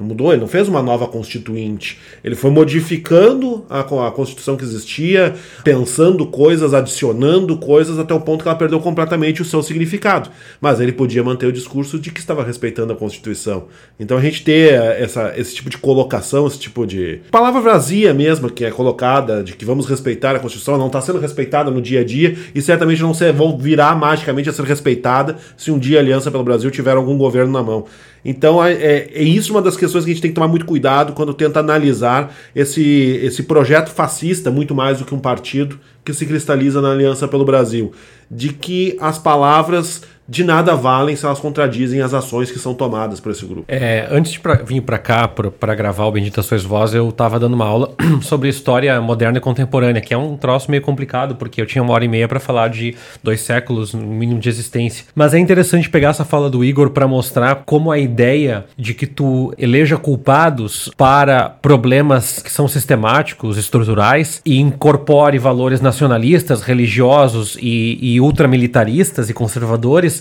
Não 0.00 0.06
mudou, 0.06 0.32
ele 0.32 0.40
não 0.40 0.48
fez 0.48 0.66
uma 0.66 0.82
nova 0.82 1.06
constituinte. 1.06 1.98
Ele 2.24 2.34
foi 2.34 2.50
modificando 2.50 3.66
a, 3.68 3.80
a 3.80 4.10
Constituição 4.10 4.56
que 4.56 4.64
existia, 4.64 5.34
pensando 5.62 6.26
coisas, 6.26 6.72
adicionando 6.72 7.58
coisas, 7.58 7.98
até 7.98 8.14
o 8.14 8.20
ponto 8.20 8.42
que 8.42 8.48
ela 8.48 8.56
perdeu 8.56 8.80
completamente 8.80 9.42
o 9.42 9.44
seu 9.44 9.62
significado. 9.62 10.30
Mas 10.60 10.80
ele 10.80 10.92
podia 10.92 11.22
manter 11.22 11.46
o 11.46 11.52
discurso 11.52 11.98
de 11.98 12.10
que 12.10 12.18
estava 12.18 12.42
respeitando 12.42 12.94
a 12.94 12.96
Constituição. 12.96 13.66
Então 13.98 14.16
a 14.16 14.22
gente 14.22 14.42
ter 14.42 14.72
eh, 14.72 15.02
essa, 15.02 15.34
esse 15.36 15.54
tipo 15.54 15.68
de 15.68 15.76
colocação, 15.76 16.46
esse 16.46 16.58
tipo 16.58 16.86
de 16.86 17.20
palavra 17.30 17.60
vazia 17.60 18.14
mesmo 18.14 18.50
que 18.50 18.64
é 18.64 18.70
colocada, 18.70 19.42
de 19.42 19.54
que 19.54 19.64
vamos 19.64 19.86
respeitar 19.86 20.34
a 20.34 20.38
Constituição, 20.38 20.78
não 20.78 20.86
está 20.86 21.00
sendo 21.02 21.18
respeitada 21.18 21.70
no 21.70 21.82
dia 21.82 22.00
a 22.00 22.04
dia 22.04 22.36
e 22.54 22.62
certamente 22.62 23.02
não 23.02 23.12
se, 23.12 23.30
vão 23.32 23.58
virar 23.58 23.94
magicamente 23.94 24.48
a 24.48 24.52
ser 24.52 24.64
respeitada 24.64 25.36
se 25.56 25.70
um 25.70 25.78
dia 25.78 25.98
a 25.98 26.00
Aliança 26.00 26.30
pelo 26.30 26.42
Brasil 26.42 26.70
tiver 26.70 26.96
algum 26.96 27.18
governo 27.18 27.52
na 27.52 27.62
mão. 27.62 27.84
Então 28.24 28.62
é, 28.64 28.72
é, 28.72 29.10
é 29.14 29.22
isso 29.22 29.52
uma 29.52 29.62
das 29.62 29.76
questões 29.76 30.04
que 30.04 30.10
a 30.10 30.14
gente 30.14 30.22
tem 30.22 30.30
que 30.30 30.34
tomar 30.34 30.48
muito 30.48 30.66
cuidado 30.66 31.12
quando 31.12 31.32
tenta 31.34 31.60
analisar 31.60 32.34
esse, 32.54 32.82
esse 33.22 33.42
projeto 33.44 33.90
fascista, 33.90 34.50
muito 34.50 34.74
mais 34.74 34.98
do 34.98 35.04
que 35.04 35.14
um 35.14 35.18
partido, 35.18 35.78
que 36.04 36.12
se 36.12 36.26
cristaliza 36.26 36.80
na 36.80 36.92
Aliança 36.92 37.26
pelo 37.26 37.44
Brasil. 37.44 37.92
De 38.30 38.50
que 38.52 38.96
as 39.00 39.18
palavras 39.18 40.02
de 40.30 40.44
nada 40.44 40.76
valem 40.76 41.16
se 41.16 41.26
elas 41.26 41.40
contradizem 41.40 42.00
as 42.00 42.14
ações 42.14 42.52
que 42.52 42.58
são 42.60 42.72
tomadas 42.72 43.18
por 43.18 43.32
esse 43.32 43.44
grupo. 43.44 43.64
É, 43.66 44.06
antes 44.12 44.30
de 44.30 44.38
pra- 44.38 44.54
vir 44.54 44.80
para 44.80 44.96
cá 44.96 45.26
para 45.26 45.74
gravar 45.74 46.04
o 46.04 46.12
Bendita 46.12 46.40
Sois 46.40 46.62
Vós, 46.62 46.94
eu 46.94 47.10
tava 47.10 47.40
dando 47.40 47.54
uma 47.54 47.66
aula 47.66 47.92
sobre 48.22 48.48
história 48.48 49.00
moderna 49.00 49.38
e 49.38 49.40
contemporânea, 49.40 50.00
que 50.00 50.14
é 50.14 50.16
um 50.16 50.36
troço 50.36 50.70
meio 50.70 50.84
complicado, 50.84 51.34
porque 51.34 51.60
eu 51.60 51.66
tinha 51.66 51.82
uma 51.82 51.92
hora 51.92 52.04
e 52.04 52.08
meia 52.08 52.28
para 52.28 52.38
falar 52.38 52.68
de 52.68 52.94
dois 53.24 53.40
séculos, 53.40 53.92
no 53.92 54.06
mínimo 54.06 54.38
de 54.38 54.48
existência. 54.48 55.04
Mas 55.16 55.34
é 55.34 55.38
interessante 55.40 55.90
pegar 55.90 56.10
essa 56.10 56.24
fala 56.24 56.48
do 56.48 56.64
Igor 56.64 56.90
para 56.90 57.08
mostrar 57.08 57.62
como 57.66 57.90
a 57.90 57.98
ideia 57.98 58.66
de 58.76 58.94
que 58.94 59.08
tu 59.08 59.52
eleja 59.58 59.96
culpados 59.96 60.88
para 60.96 61.48
problemas 61.50 62.40
que 62.40 62.52
são 62.52 62.68
sistemáticos, 62.68 63.58
estruturais, 63.58 64.40
e 64.46 64.60
incorpore 64.60 65.38
valores 65.38 65.80
nacionalistas, 65.80 66.62
religiosos 66.62 67.56
e, 67.60 67.98
e 68.00 68.20
ultramilitaristas 68.20 69.28
e 69.28 69.34
conservadores, 69.34 70.19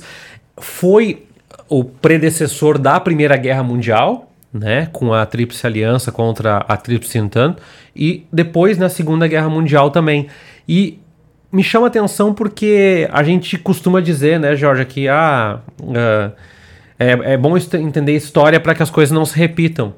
foi 0.58 1.26
o 1.68 1.84
predecessor 1.84 2.78
da 2.78 3.00
Primeira 3.00 3.38
Guerra 3.38 3.64
Mundial, 3.64 4.32
né, 4.52 4.88
com 4.92 5.14
a 5.14 5.26
Tríplice 5.26 5.66
Aliança 5.66 6.12
contra 6.12 6.58
a 6.58 6.76
Tríplice 6.76 7.18
Entente, 7.18 7.58
e 7.96 8.26
depois 8.32 8.78
na 8.78 8.90
Segunda 8.90 9.28
Guerra 9.28 9.50
Mundial 9.50 9.92
também. 9.92 10.28
E 10.68 11.00
me 11.52 11.64
chama 11.64 11.88
atenção 11.88 12.34
porque 12.34 13.08
a 13.12 13.24
gente 13.24 13.58
costuma 13.58 14.02
dizer, 14.02 14.40
né, 14.40 14.56
Jorge, 14.56 14.86
que 14.86 15.08
ah, 15.08 15.60
ah, 15.96 16.32
é, 16.98 17.34
é 17.34 17.38
bom 17.38 17.56
entender 17.58 18.16
história 18.16 18.60
para 18.60 18.76
que 18.76 18.84
as 18.84 18.90
coisas 18.90 19.12
não 19.12 19.26
se 19.26 19.38
repitam. 19.38 19.94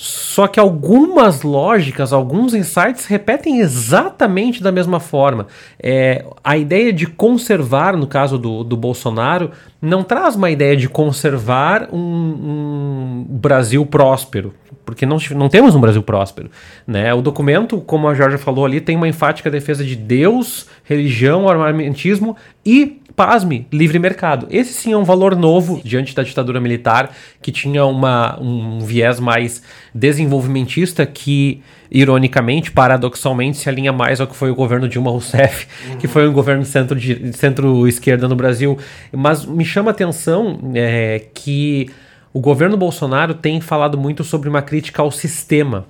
Só 0.00 0.46
que 0.46 0.60
algumas 0.60 1.42
lógicas, 1.42 2.12
alguns 2.12 2.54
insights 2.54 3.06
repetem 3.06 3.58
exatamente 3.58 4.62
da 4.62 4.70
mesma 4.70 5.00
forma. 5.00 5.48
É, 5.76 6.24
a 6.44 6.56
ideia 6.56 6.92
de 6.92 7.04
conservar, 7.04 7.96
no 7.96 8.06
caso 8.06 8.38
do, 8.38 8.62
do 8.62 8.76
Bolsonaro, 8.76 9.50
não 9.82 10.04
traz 10.04 10.36
uma 10.36 10.52
ideia 10.52 10.76
de 10.76 10.88
conservar 10.88 11.88
um, 11.92 11.98
um 11.98 13.26
Brasil 13.28 13.84
próspero, 13.84 14.54
porque 14.88 15.04
não, 15.04 15.18
não 15.36 15.50
temos 15.50 15.74
um 15.74 15.80
Brasil 15.82 16.02
próspero. 16.02 16.50
Né? 16.86 17.12
O 17.12 17.20
documento, 17.20 17.78
como 17.78 18.08
a 18.08 18.14
Jorge 18.14 18.38
falou 18.38 18.64
ali, 18.64 18.80
tem 18.80 18.96
uma 18.96 19.06
enfática 19.06 19.50
defesa 19.50 19.84
de 19.84 19.94
Deus, 19.94 20.66
religião, 20.82 21.46
armamentismo 21.46 22.34
e, 22.64 22.98
pasme, 23.14 23.66
livre 23.70 23.98
mercado. 23.98 24.46
Esse 24.50 24.72
sim 24.72 24.92
é 24.92 24.96
um 24.96 25.04
valor 25.04 25.36
novo 25.36 25.78
diante 25.84 26.14
da 26.14 26.22
ditadura 26.22 26.58
militar, 26.58 27.14
que 27.42 27.52
tinha 27.52 27.84
uma, 27.84 28.40
um 28.40 28.78
viés 28.78 29.20
mais 29.20 29.62
desenvolvimentista 29.94 31.04
que, 31.04 31.60
ironicamente, 31.90 32.72
paradoxalmente, 32.72 33.58
se 33.58 33.68
alinha 33.68 33.92
mais 33.92 34.22
ao 34.22 34.26
que 34.26 34.34
foi 34.34 34.50
o 34.50 34.54
governo 34.54 34.88
Dilma 34.88 35.10
Rousseff, 35.10 35.66
que 36.00 36.08
foi 36.08 36.26
um 36.26 36.32
governo 36.32 36.64
centro 36.64 36.98
centro-esquerda 37.34 38.26
no 38.26 38.34
Brasil. 38.34 38.78
Mas 39.12 39.44
me 39.44 39.66
chama 39.66 39.90
a 39.90 39.92
atenção 39.92 40.58
é, 40.74 41.26
que 41.34 41.90
o 42.32 42.40
governo 42.40 42.76
Bolsonaro 42.76 43.34
tem 43.34 43.60
falado 43.60 43.96
muito 43.96 44.22
sobre 44.22 44.48
uma 44.48 44.62
crítica 44.62 45.02
ao 45.02 45.10
sistema. 45.10 45.86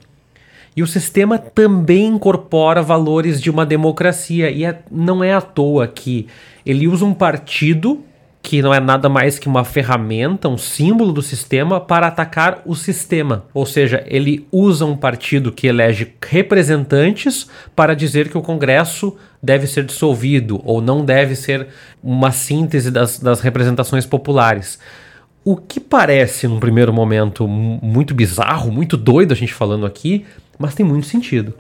E 0.77 0.83
o 0.83 0.87
sistema 0.87 1.39
também 1.39 2.07
incorpora 2.07 2.83
valores 2.83 3.41
de 3.41 3.51
uma 3.51 3.67
democracia. 3.67 4.51
E 4.51 4.65
é- 4.65 4.79
não 4.91 5.25
é 5.25 5.35
à 5.35 5.41
toa 5.41 5.89
que 5.89 6.29
ele 6.65 6.87
usa 6.87 7.05
um 7.05 7.13
partido 7.15 8.05
que 8.41 8.63
não 8.63 8.73
é 8.73 8.81
nada 8.81 9.09
mais 9.09 9.39
que 9.39 9.49
uma 9.49 9.65
ferramenta, 9.65 10.49
um 10.49 10.57
símbolo 10.57 11.13
do 11.13 11.21
sistema 11.21 11.81
para 11.81 12.07
atacar 12.07 12.63
o 12.65 12.75
sistema. 12.75 13.45
Ou 13.53 13.67
seja, 13.67 14.05
ele 14.07 14.47
usa 14.53 14.87
um 14.87 14.97
partido 14.97 15.51
que 15.51 15.67
elege 15.67 16.15
representantes 16.25 17.49
para 17.75 17.95
dizer 17.95 18.29
que 18.29 18.39
o 18.39 18.43
Congresso 18.43 19.17
deve 19.43 19.67
ser 19.67 19.85
dissolvido 19.85 20.61
ou 20.65 20.81
não 20.81 21.05
deve 21.05 21.35
ser 21.35 21.67
uma 22.03 22.31
síntese 22.31 22.91
das, 22.91 23.19
das 23.19 23.41
representações 23.41 24.07
populares. 24.07 24.79
O 25.51 25.57
que 25.57 25.81
parece, 25.81 26.47
num 26.47 26.61
primeiro 26.61 26.93
momento, 26.93 27.49
mu- 27.49 27.79
muito 27.83 28.15
bizarro, 28.15 28.71
muito 28.71 28.99
doido 28.99 29.33
a 29.33 29.35
gente 29.35 29.55
falando 29.55 29.87
aqui, 29.87 30.27
mas 30.59 30.75
tem 30.75 30.85
muito 30.85 31.07
sentido. 31.07 31.55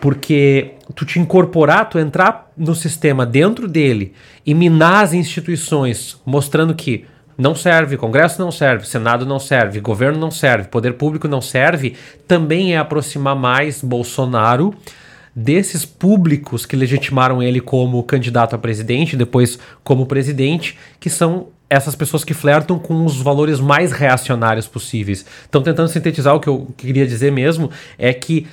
Porque 0.00 0.74
tu 0.94 1.04
te 1.04 1.18
incorporar, 1.18 1.88
tu 1.88 1.98
entrar 1.98 2.52
no 2.56 2.72
sistema 2.72 3.26
dentro 3.26 3.66
dele 3.66 4.12
e 4.46 4.54
minar 4.54 5.02
as 5.02 5.12
instituições, 5.12 6.20
mostrando 6.24 6.72
que 6.72 7.04
não 7.36 7.52
serve, 7.52 7.96
Congresso 7.96 8.40
não 8.40 8.52
serve, 8.52 8.86
Senado 8.86 9.26
não 9.26 9.40
serve, 9.40 9.80
governo 9.80 10.20
não 10.20 10.30
serve, 10.30 10.68
poder 10.68 10.92
público 10.92 11.26
não 11.26 11.40
serve, 11.40 11.96
também 12.28 12.74
é 12.74 12.78
aproximar 12.78 13.34
mais 13.34 13.82
Bolsonaro 13.82 14.72
desses 15.34 15.84
públicos 15.84 16.64
que 16.64 16.76
legitimaram 16.76 17.42
ele 17.42 17.60
como 17.60 18.04
candidato 18.04 18.54
a 18.54 18.58
presidente, 18.58 19.16
depois 19.16 19.58
como 19.82 20.06
presidente, 20.06 20.78
que 21.00 21.10
são 21.10 21.48
essas 21.72 21.96
pessoas 21.96 22.22
que 22.22 22.34
flertam 22.34 22.78
com 22.78 23.06
os 23.06 23.16
valores 23.20 23.58
mais 23.58 23.92
reacionários 23.92 24.68
possíveis. 24.68 25.24
Então, 25.48 25.62
tentando 25.62 25.88
sintetizar 25.88 26.34
o 26.34 26.40
que 26.40 26.48
eu 26.48 26.68
queria 26.76 27.06
dizer 27.06 27.32
mesmo, 27.32 27.70
é 27.98 28.12
que 28.12 28.46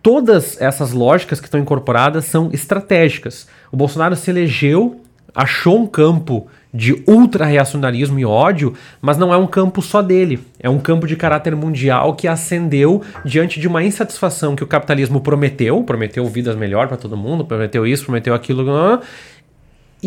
todas 0.00 0.60
essas 0.60 0.92
lógicas 0.92 1.40
que 1.40 1.46
estão 1.46 1.58
incorporadas 1.58 2.26
são 2.26 2.50
estratégicas. 2.52 3.48
O 3.72 3.76
Bolsonaro 3.76 4.14
se 4.14 4.30
elegeu, 4.30 5.00
achou 5.34 5.76
um 5.76 5.86
campo 5.88 6.46
de 6.72 7.02
ultra-reacionarismo 7.06 8.18
e 8.18 8.24
ódio, 8.24 8.74
mas 9.00 9.16
não 9.16 9.32
é 9.34 9.36
um 9.36 9.46
campo 9.46 9.82
só 9.82 10.00
dele. 10.00 10.38
É 10.60 10.70
um 10.70 10.78
campo 10.78 11.06
de 11.06 11.16
caráter 11.16 11.56
mundial 11.56 12.14
que 12.14 12.28
ascendeu 12.28 13.02
diante 13.24 13.58
de 13.58 13.66
uma 13.66 13.82
insatisfação 13.82 14.54
que 14.54 14.62
o 14.62 14.66
capitalismo 14.66 15.20
prometeu, 15.20 15.82
prometeu 15.82 16.24
vidas 16.26 16.54
melhor 16.54 16.86
para 16.86 16.96
todo 16.96 17.16
mundo, 17.16 17.44
prometeu 17.44 17.86
isso, 17.86 18.04
prometeu 18.04 18.34
aquilo, 18.34 18.64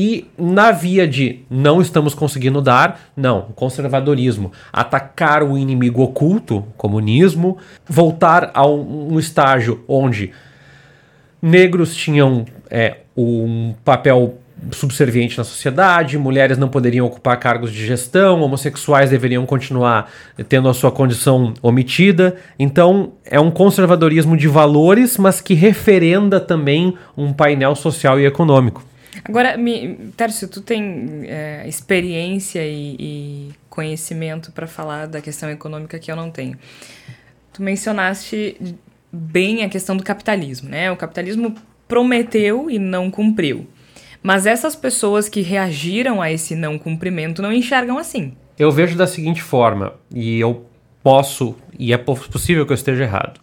e 0.01 0.29
na 0.37 0.71
via 0.71 1.05
de 1.05 1.41
não 1.49 1.81
estamos 1.81 2.13
conseguindo 2.13 2.61
dar, 2.61 3.11
não, 3.17 3.49
conservadorismo, 3.53 4.49
atacar 4.71 5.43
o 5.43 5.57
inimigo 5.57 6.01
oculto, 6.01 6.65
comunismo, 6.77 7.57
voltar 7.85 8.49
a 8.53 8.65
um, 8.65 9.19
estágio 9.19 9.83
onde 9.89 10.31
negros 11.41 11.93
tinham 11.93 12.45
é, 12.69 12.99
um 13.17 13.75
papel 13.83 14.37
subserviente 14.71 15.37
na 15.37 15.43
sociedade, 15.43 16.17
mulheres 16.17 16.57
não 16.57 16.69
poderiam 16.69 17.05
ocupar 17.05 17.37
cargos 17.37 17.69
de 17.69 17.85
gestão, 17.85 18.41
homossexuais 18.41 19.09
deveriam 19.09 19.45
continuar 19.45 20.09
tendo 20.47 20.69
a 20.69 20.73
sua 20.73 20.93
condição 20.93 21.53
omitida. 21.61 22.37
Então, 22.57 23.11
é 23.25 23.37
um 23.37 23.51
conservadorismo 23.51 24.37
de 24.37 24.47
valores, 24.47 25.17
mas 25.17 25.41
que 25.41 25.53
referenda 25.53 26.39
também 26.39 26.93
um 27.17 27.33
painel 27.33 27.75
social 27.75 28.17
e 28.17 28.25
econômico. 28.25 28.88
Agora, 29.23 29.57
me, 29.57 30.11
Tércio, 30.15 30.47
tu 30.47 30.61
tem 30.61 31.23
é, 31.25 31.67
experiência 31.67 32.65
e, 32.65 32.95
e 32.99 33.49
conhecimento 33.69 34.51
para 34.51 34.67
falar 34.67 35.07
da 35.07 35.21
questão 35.21 35.49
econômica 35.49 35.97
que 35.99 36.11
eu 36.11 36.15
não 36.15 36.29
tenho. 36.29 36.57
Tu 37.53 37.63
mencionaste 37.63 38.57
bem 39.11 39.63
a 39.63 39.69
questão 39.69 39.97
do 39.97 40.03
capitalismo, 40.03 40.69
né? 40.69 40.91
O 40.91 40.95
capitalismo 40.95 41.55
prometeu 41.87 42.69
e 42.69 42.77
não 42.77 43.09
cumpriu. 43.09 43.67
Mas 44.21 44.45
essas 44.45 44.75
pessoas 44.75 45.29
que 45.29 45.41
reagiram 45.41 46.21
a 46.21 46.31
esse 46.31 46.55
não 46.55 46.77
cumprimento 46.77 47.41
não 47.41 47.51
enxergam 47.51 47.97
assim. 47.97 48.33
Eu 48.57 48.71
vejo 48.71 48.97
da 48.97 49.07
seguinte 49.07 49.41
forma, 49.41 49.93
e 50.13 50.39
eu 50.39 50.65
posso, 51.01 51.55
e 51.77 51.93
é 51.93 51.97
possível 51.97 52.65
que 52.65 52.73
eu 52.73 52.75
esteja 52.75 53.03
errado. 53.03 53.39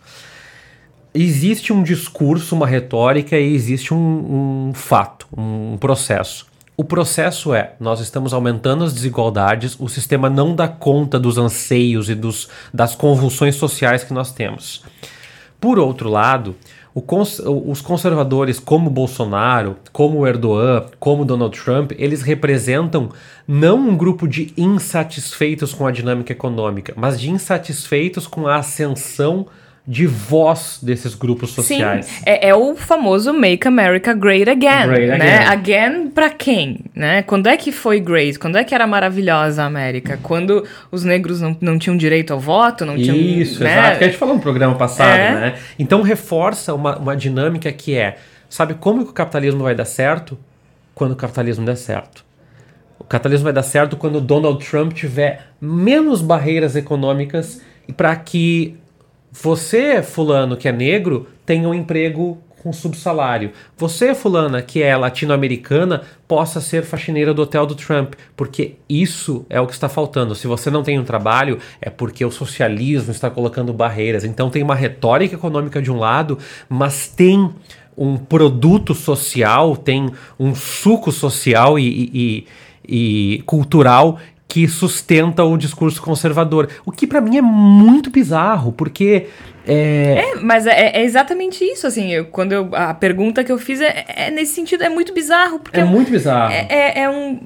Existe 1.19 1.73
um 1.73 1.83
discurso, 1.83 2.55
uma 2.55 2.67
retórica 2.67 3.39
e 3.39 3.55
existe 3.55 3.95
um, 3.95 4.69
um 4.69 4.75
fato, 4.75 5.27
um 5.35 5.79
processo. 5.79 6.47
O 6.77 6.85
processo 6.85 7.55
é: 7.55 7.73
nós 7.81 8.01
estamos 8.01 8.35
aumentando 8.35 8.85
as 8.85 8.93
desigualdades, 8.93 9.81
o 9.81 9.89
sistema 9.89 10.29
não 10.29 10.55
dá 10.55 10.69
conta 10.69 11.19
dos 11.19 11.39
anseios 11.39 12.11
e 12.11 12.15
dos, 12.15 12.51
das 12.73 12.95
convulsões 12.95 13.55
sociais 13.55 14.05
que 14.05 14.13
nós 14.13 14.31
temos. 14.31 14.85
Por 15.59 15.79
outro 15.79 16.11
lado, 16.11 16.55
cons 17.07 17.39
os 17.39 17.81
conservadores, 17.81 18.61
como 18.61 18.91
Bolsonaro, 18.91 19.79
como 19.93 20.27
Erdogan, 20.27 20.85
como 21.01 21.25
Donald 21.25 21.59
Trump, 21.59 21.93
eles 21.97 22.21
representam 22.21 23.09
não 23.49 23.79
um 23.79 23.97
grupo 23.97 24.29
de 24.29 24.53
insatisfeitos 24.55 25.73
com 25.73 25.87
a 25.87 25.91
dinâmica 25.93 26.35
econômica, 26.35 26.93
mas 26.95 27.19
de 27.19 27.31
insatisfeitos 27.31 28.27
com 28.27 28.47
a 28.47 28.57
ascensão 28.57 29.47
de 29.87 30.05
voz 30.05 30.81
desses 30.83 31.15
grupos 31.15 31.51
sociais. 31.51 32.07
Sim, 32.07 32.23
é, 32.27 32.49
é, 32.49 32.55
o 32.55 32.75
famoso 32.75 33.33
Make 33.33 33.69
America 33.69 34.13
Great 34.13 34.51
Again, 34.51 34.89
great 34.89 35.07
né? 35.07 35.47
Again, 35.47 35.77
again 35.77 36.09
para 36.09 36.29
quem, 36.29 36.81
né? 36.93 37.23
Quando 37.23 37.47
é 37.47 37.57
que 37.57 37.71
foi 37.71 38.01
great? 38.01 38.37
Quando 38.37 38.59
é 38.59 38.65
que 38.65 38.75
era 38.75 38.85
maravilhosa 38.85 39.63
a 39.63 39.67
América? 39.67 40.19
Quando 40.21 40.67
os 40.91 41.05
negros 41.05 41.41
não, 41.41 41.57
não 41.61 41.79
tinham 41.79 41.97
direito 41.97 42.33
ao 42.33 42.41
voto, 42.41 42.85
não 42.85 42.97
tinham... 42.97 43.17
Isso, 43.17 43.63
né? 43.63 43.73
exato, 43.79 43.99
que 43.99 44.05
a 44.05 44.07
gente 44.09 44.19
falou 44.19 44.35
no 44.35 44.41
programa 44.41 44.75
passado, 44.75 45.19
é. 45.19 45.35
né? 45.35 45.55
Então 45.79 46.03
reforça 46.03 46.75
uma, 46.75 46.99
uma 46.99 47.17
dinâmica 47.17 47.71
que 47.71 47.95
é, 47.95 48.17
sabe 48.49 48.75
como 48.75 49.05
que 49.05 49.11
o 49.11 49.15
capitalismo 49.15 49.63
vai 49.63 49.75
dar 49.75 49.85
certo? 49.85 50.37
Quando 50.97 51.13
o 51.13 51.17
capitalismo 51.17 51.65
der 51.65 51.77
certo. 51.77 52.25
O 52.99 53.05
capitalismo 53.05 53.45
vai 53.45 53.53
dar 53.53 53.63
certo 53.63 53.97
quando 53.97 54.21
Donald 54.21 54.65
Trump 54.69 54.93
tiver 54.93 55.47
menos 55.61 56.23
barreiras 56.23 56.75
econômicas 56.75 57.61
para 57.97 58.17
que 58.17 58.77
você, 59.43 60.03
fulano, 60.03 60.57
que 60.57 60.69
é 60.69 60.73
negro, 60.73 61.27
tenha 61.45 61.69
um 61.69 61.75
emprego 61.75 62.39
com 62.63 62.73
subsalário. 62.73 63.53
Você, 63.77 64.15
fulana, 64.15 64.61
que 64.63 64.83
é 64.83 64.97
latino-americana, 64.97 66.03
possa 66.27 66.61
ser 66.61 66.83
faxineira 66.83 67.33
do 67.33 67.43
hotel 67.43 67.67
do 67.67 67.75
Trump, 67.75 68.15
porque 68.37 68.75
isso 68.89 69.47
é 69.49 69.61
o 69.61 69.67
que 69.67 69.73
está 69.73 69.89
faltando. 69.89 70.35
Se 70.35 70.47
você 70.47 70.71
não 70.71 70.83
tem 70.83 70.99
um 70.99 71.05
trabalho, 71.05 71.59
é 71.81 71.89
porque 71.91 72.25
o 72.25 72.31
socialismo 72.31 73.13
está 73.13 73.31
colocando 73.31 73.73
barreiras. 73.73 74.25
Então 74.25 74.51
tem 74.51 74.63
uma 74.63 74.75
retórica 74.75 75.37
econômica 75.37 75.81
de 75.81 75.93
um 75.93 75.99
lado, 75.99 76.39
mas 76.69 77.07
tem 77.07 77.51
um 77.97 78.17
produto 78.17 78.95
social, 78.95 79.77
tem 79.77 80.11
um 80.39 80.55
suco 80.55 81.13
social 81.13 81.79
e, 81.79 82.11
e, 82.13 82.47
e 83.39 83.43
cultural 83.43 84.19
que 84.49 84.69
sustenta 84.69 85.45
o 85.45 85.57
discurso 85.57 86.01
conservador. 86.01 86.69
O 86.85 86.93
que 86.93 87.07
para 87.07 87.21
mim 87.21 87.37
é 87.37 87.43
muito 87.43 88.11
bizarro, 88.11 88.73
porque. 88.73 89.27
É, 89.67 90.33
é 90.33 90.35
mas 90.41 90.67
é, 90.67 90.97
é, 90.97 91.03
exatamente 91.03 91.65
isso, 91.65 91.87
assim. 91.87 92.13
Eu, 92.13 92.27
quando 92.27 92.53
eu, 92.53 92.71
a 92.73 92.95
pergunta 92.95 93.43
que 93.43 93.51
eu 93.51 93.59
fiz 93.59 93.81
é, 93.81 94.05
é 94.09 94.31
nesse 94.31 94.55
sentido, 94.55 94.85
é 94.85 94.89
muito 94.89 95.13
bizarro. 95.13 95.59
Porque 95.59 95.81
é, 95.81 95.85
muito 95.85 96.11
bizarro. 96.11 96.53
É, 96.53 96.67
é, 96.69 97.01
é, 97.01 97.11
um. 97.11 97.41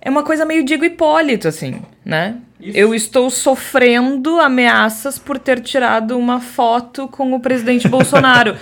É 0.00 0.10
uma 0.10 0.22
coisa 0.22 0.44
meio 0.44 0.62
Diego 0.62 0.84
Hipólito, 0.84 1.48
assim, 1.48 1.80
né? 2.04 2.36
Isso. 2.60 2.76
Eu 2.76 2.94
estou 2.94 3.30
sofrendo 3.30 4.38
ameaças 4.38 5.18
por 5.18 5.38
ter 5.38 5.60
tirado 5.60 6.18
uma 6.18 6.40
foto 6.40 7.08
com 7.08 7.32
o 7.32 7.40
presidente 7.40 7.88
Bolsonaro. 7.88 8.56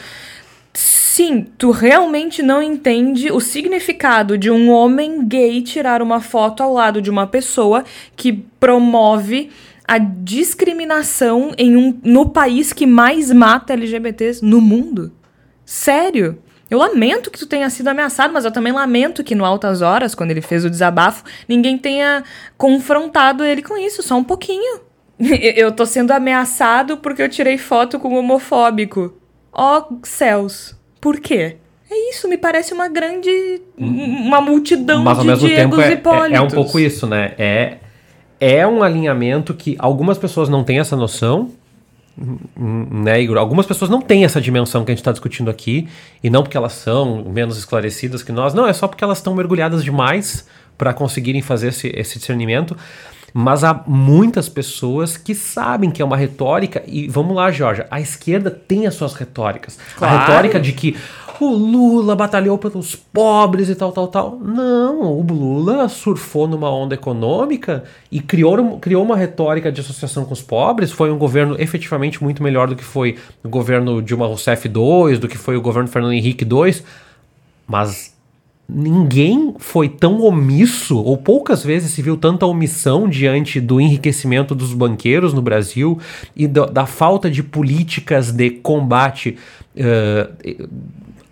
Sim, 0.75 1.47
tu 1.59 1.71
realmente 1.71 2.43
não 2.43 2.63
entende 2.63 3.31
o 3.31 3.39
significado 3.39 4.39
de 4.39 4.51
um 4.51 4.71
homem 4.71 5.27
gay 5.27 5.61
tirar 5.61 6.01
uma 6.01 6.21
foto 6.21 6.63
ao 6.63 6.73
lado 6.73 7.03
de 7.03 7.11
uma 7.11 7.27
pessoa 7.27 7.85
que 8.17 8.33
promove 8.33 9.51
a 9.87 9.99
discriminação 9.99 11.53
em 11.59 11.77
um, 11.77 12.01
no 12.03 12.31
país 12.31 12.73
que 12.73 12.87
mais 12.87 13.31
mata 13.31 13.75
LGBTs 13.75 14.43
no 14.43 14.61
mundo? 14.61 15.13
Sério? 15.67 16.39
Eu 16.71 16.79
lamento 16.79 17.31
que 17.31 17.39
tu 17.39 17.47
tenha 17.47 17.69
sido 17.69 17.89
ameaçado, 17.89 18.33
mas 18.33 18.47
eu 18.47 18.51
também 18.51 18.73
lamento 18.73 19.23
que 19.23 19.35
no 19.35 19.45
Altas 19.45 19.83
Horas, 19.83 20.15
quando 20.15 20.31
ele 20.31 20.41
fez 20.41 20.65
o 20.65 20.71
desabafo, 20.71 21.25
ninguém 21.47 21.77
tenha 21.77 22.25
confrontado 22.57 23.45
ele 23.45 23.61
com 23.61 23.77
isso, 23.77 24.03
só 24.03 24.17
um 24.17 24.25
pouquinho. 24.25 24.81
Eu 25.21 25.71
tô 25.71 25.85
sendo 25.85 26.11
ameaçado 26.13 26.97
porque 26.97 27.23
eu 27.23 27.29
tirei 27.29 27.59
foto 27.59 28.01
com 28.01 28.09
um 28.09 28.19
homofóbico. 28.19 29.22
Ó 29.53 29.79
oh, 29.91 29.99
céus. 30.03 30.75
Por 31.01 31.21
quê? 31.21 31.57
É 31.91 32.11
isso, 32.11 32.27
me 32.27 32.39
parece 32.39 32.73
uma 32.73 32.89
grande. 32.89 33.61
uma 33.77 34.41
multidão 34.41 35.03
Mas, 35.03 35.19
ao 35.19 35.25
de 35.25 35.31
mesmo 35.31 35.47
Diegos 35.47 35.85
tempo, 35.85 36.11
é, 36.11 36.31
é, 36.31 36.37
é, 36.37 36.41
um 36.41 36.49
pouco 36.49 36.81
isso, 36.81 37.07
né? 37.07 37.35
É, 37.37 37.77
é 38.41 38.67
um 38.67 38.83
alinhamento 38.83 39.53
que 39.53 39.77
algumas 39.79 40.17
pessoas 40.17 40.49
não 40.49 40.65
têm 40.65 40.79
essa 40.79 40.97
noção, 40.97 41.51
né, 42.57 43.21
Igor? 43.21 43.37
Algumas 43.37 43.67
pessoas 43.67 43.91
não 43.91 44.01
têm 44.01 44.25
essa 44.25 44.41
dimensão 44.41 44.85
que 44.85 44.91
a 44.91 44.95
gente 44.95 45.01
está 45.01 45.13
discutindo 45.13 45.51
aqui, 45.51 45.87
e 46.25 46.31
não 46.31 46.43
porque 46.43 46.57
elas 46.57 46.73
são 46.73 47.25
menos 47.25 47.59
esclarecidas 47.59 48.23
que 48.23 48.33
nós, 48.33 48.55
não, 48.55 48.67
é 48.67 48.73
só 48.73 48.89
porque 48.89 49.05
elas 49.05 49.19
estão 49.19 49.35
mergulhadas 49.35 49.85
demais 49.85 50.47
para 50.79 50.95
conseguirem 50.95 51.43
fazer 51.43 51.69
esse, 51.69 51.93
esse 51.95 52.19
discernimento. 52.19 52.75
Mas 53.33 53.65
há 53.65 53.83
muitas 53.87 54.49
pessoas 54.49 55.17
que 55.17 55.35
sabem 55.35 55.91
que 55.91 56.03
é 56.03 56.05
uma 56.05 56.17
retórica, 56.17 56.83
e 56.87 57.09
vamos 57.09 57.35
lá, 57.35 57.51
Jorge, 57.51 57.85
a 57.91 58.01
esquerda 58.01 58.51
tem 58.51 58.87
as 58.87 58.95
suas 58.95 59.15
retóricas. 59.15 59.79
Claro. 59.97 60.15
A 60.15 60.21
retórica 60.21 60.61
de 60.61 60.73
que 60.73 60.97
o 61.41 61.51
Lula 61.55 62.15
batalhou 62.15 62.57
pelos 62.57 62.95
pobres 62.95 63.69
e 63.69 63.75
tal, 63.75 63.91
tal, 63.91 64.09
tal. 64.09 64.39
Não, 64.39 65.03
o 65.03 65.23
Lula 65.23 65.89
surfou 65.89 66.47
numa 66.47 66.71
onda 66.71 66.95
econômica 66.95 67.85
e 68.11 68.21
criou, 68.21 68.79
criou 68.79 69.03
uma 69.03 69.17
retórica 69.17 69.73
de 69.73 69.81
associação 69.81 70.25
com 70.25 70.33
os 70.33 70.43
pobres. 70.43 70.93
Foi 70.93 71.11
um 71.11 71.19
governo 71.19 71.57
efetivamente 71.59 72.23
muito 72.23 72.43
melhor 72.43 72.69
do 72.69 72.77
que 72.77 72.85
foi 72.85 73.17
o 73.43 73.49
governo 73.49 74.01
Dilma 74.03 74.27
Rousseff 74.27 74.69
II, 74.69 75.19
do 75.19 75.29
que 75.29 75.39
foi 75.39 75.57
o 75.57 75.61
governo 75.61 75.89
Fernando 75.89 76.13
Henrique 76.13 76.45
II. 76.45 76.83
Mas 77.67 78.12
ninguém 78.69 79.55
foi 79.59 79.89
tão 79.89 80.21
omisso, 80.23 80.97
ou 80.99 81.17
poucas 81.17 81.65
vezes 81.65 81.93
se 81.93 82.01
viu 82.01 82.17
tanta 82.17 82.47
omissão 82.47 83.09
diante 83.09 83.61
do 83.61 83.81
enriquecimento 83.81 84.55
dos 84.55 84.73
banqueiros 84.73 85.35
no 85.35 85.43
Brasil 85.43 85.99
e 86.35 86.47
da, 86.47 86.67
da 86.67 86.87
falta 86.87 87.31
de 87.31 87.43
políticas 87.43 88.33
de 88.33 88.51
combate 88.51 89.37
uh, 89.77 90.69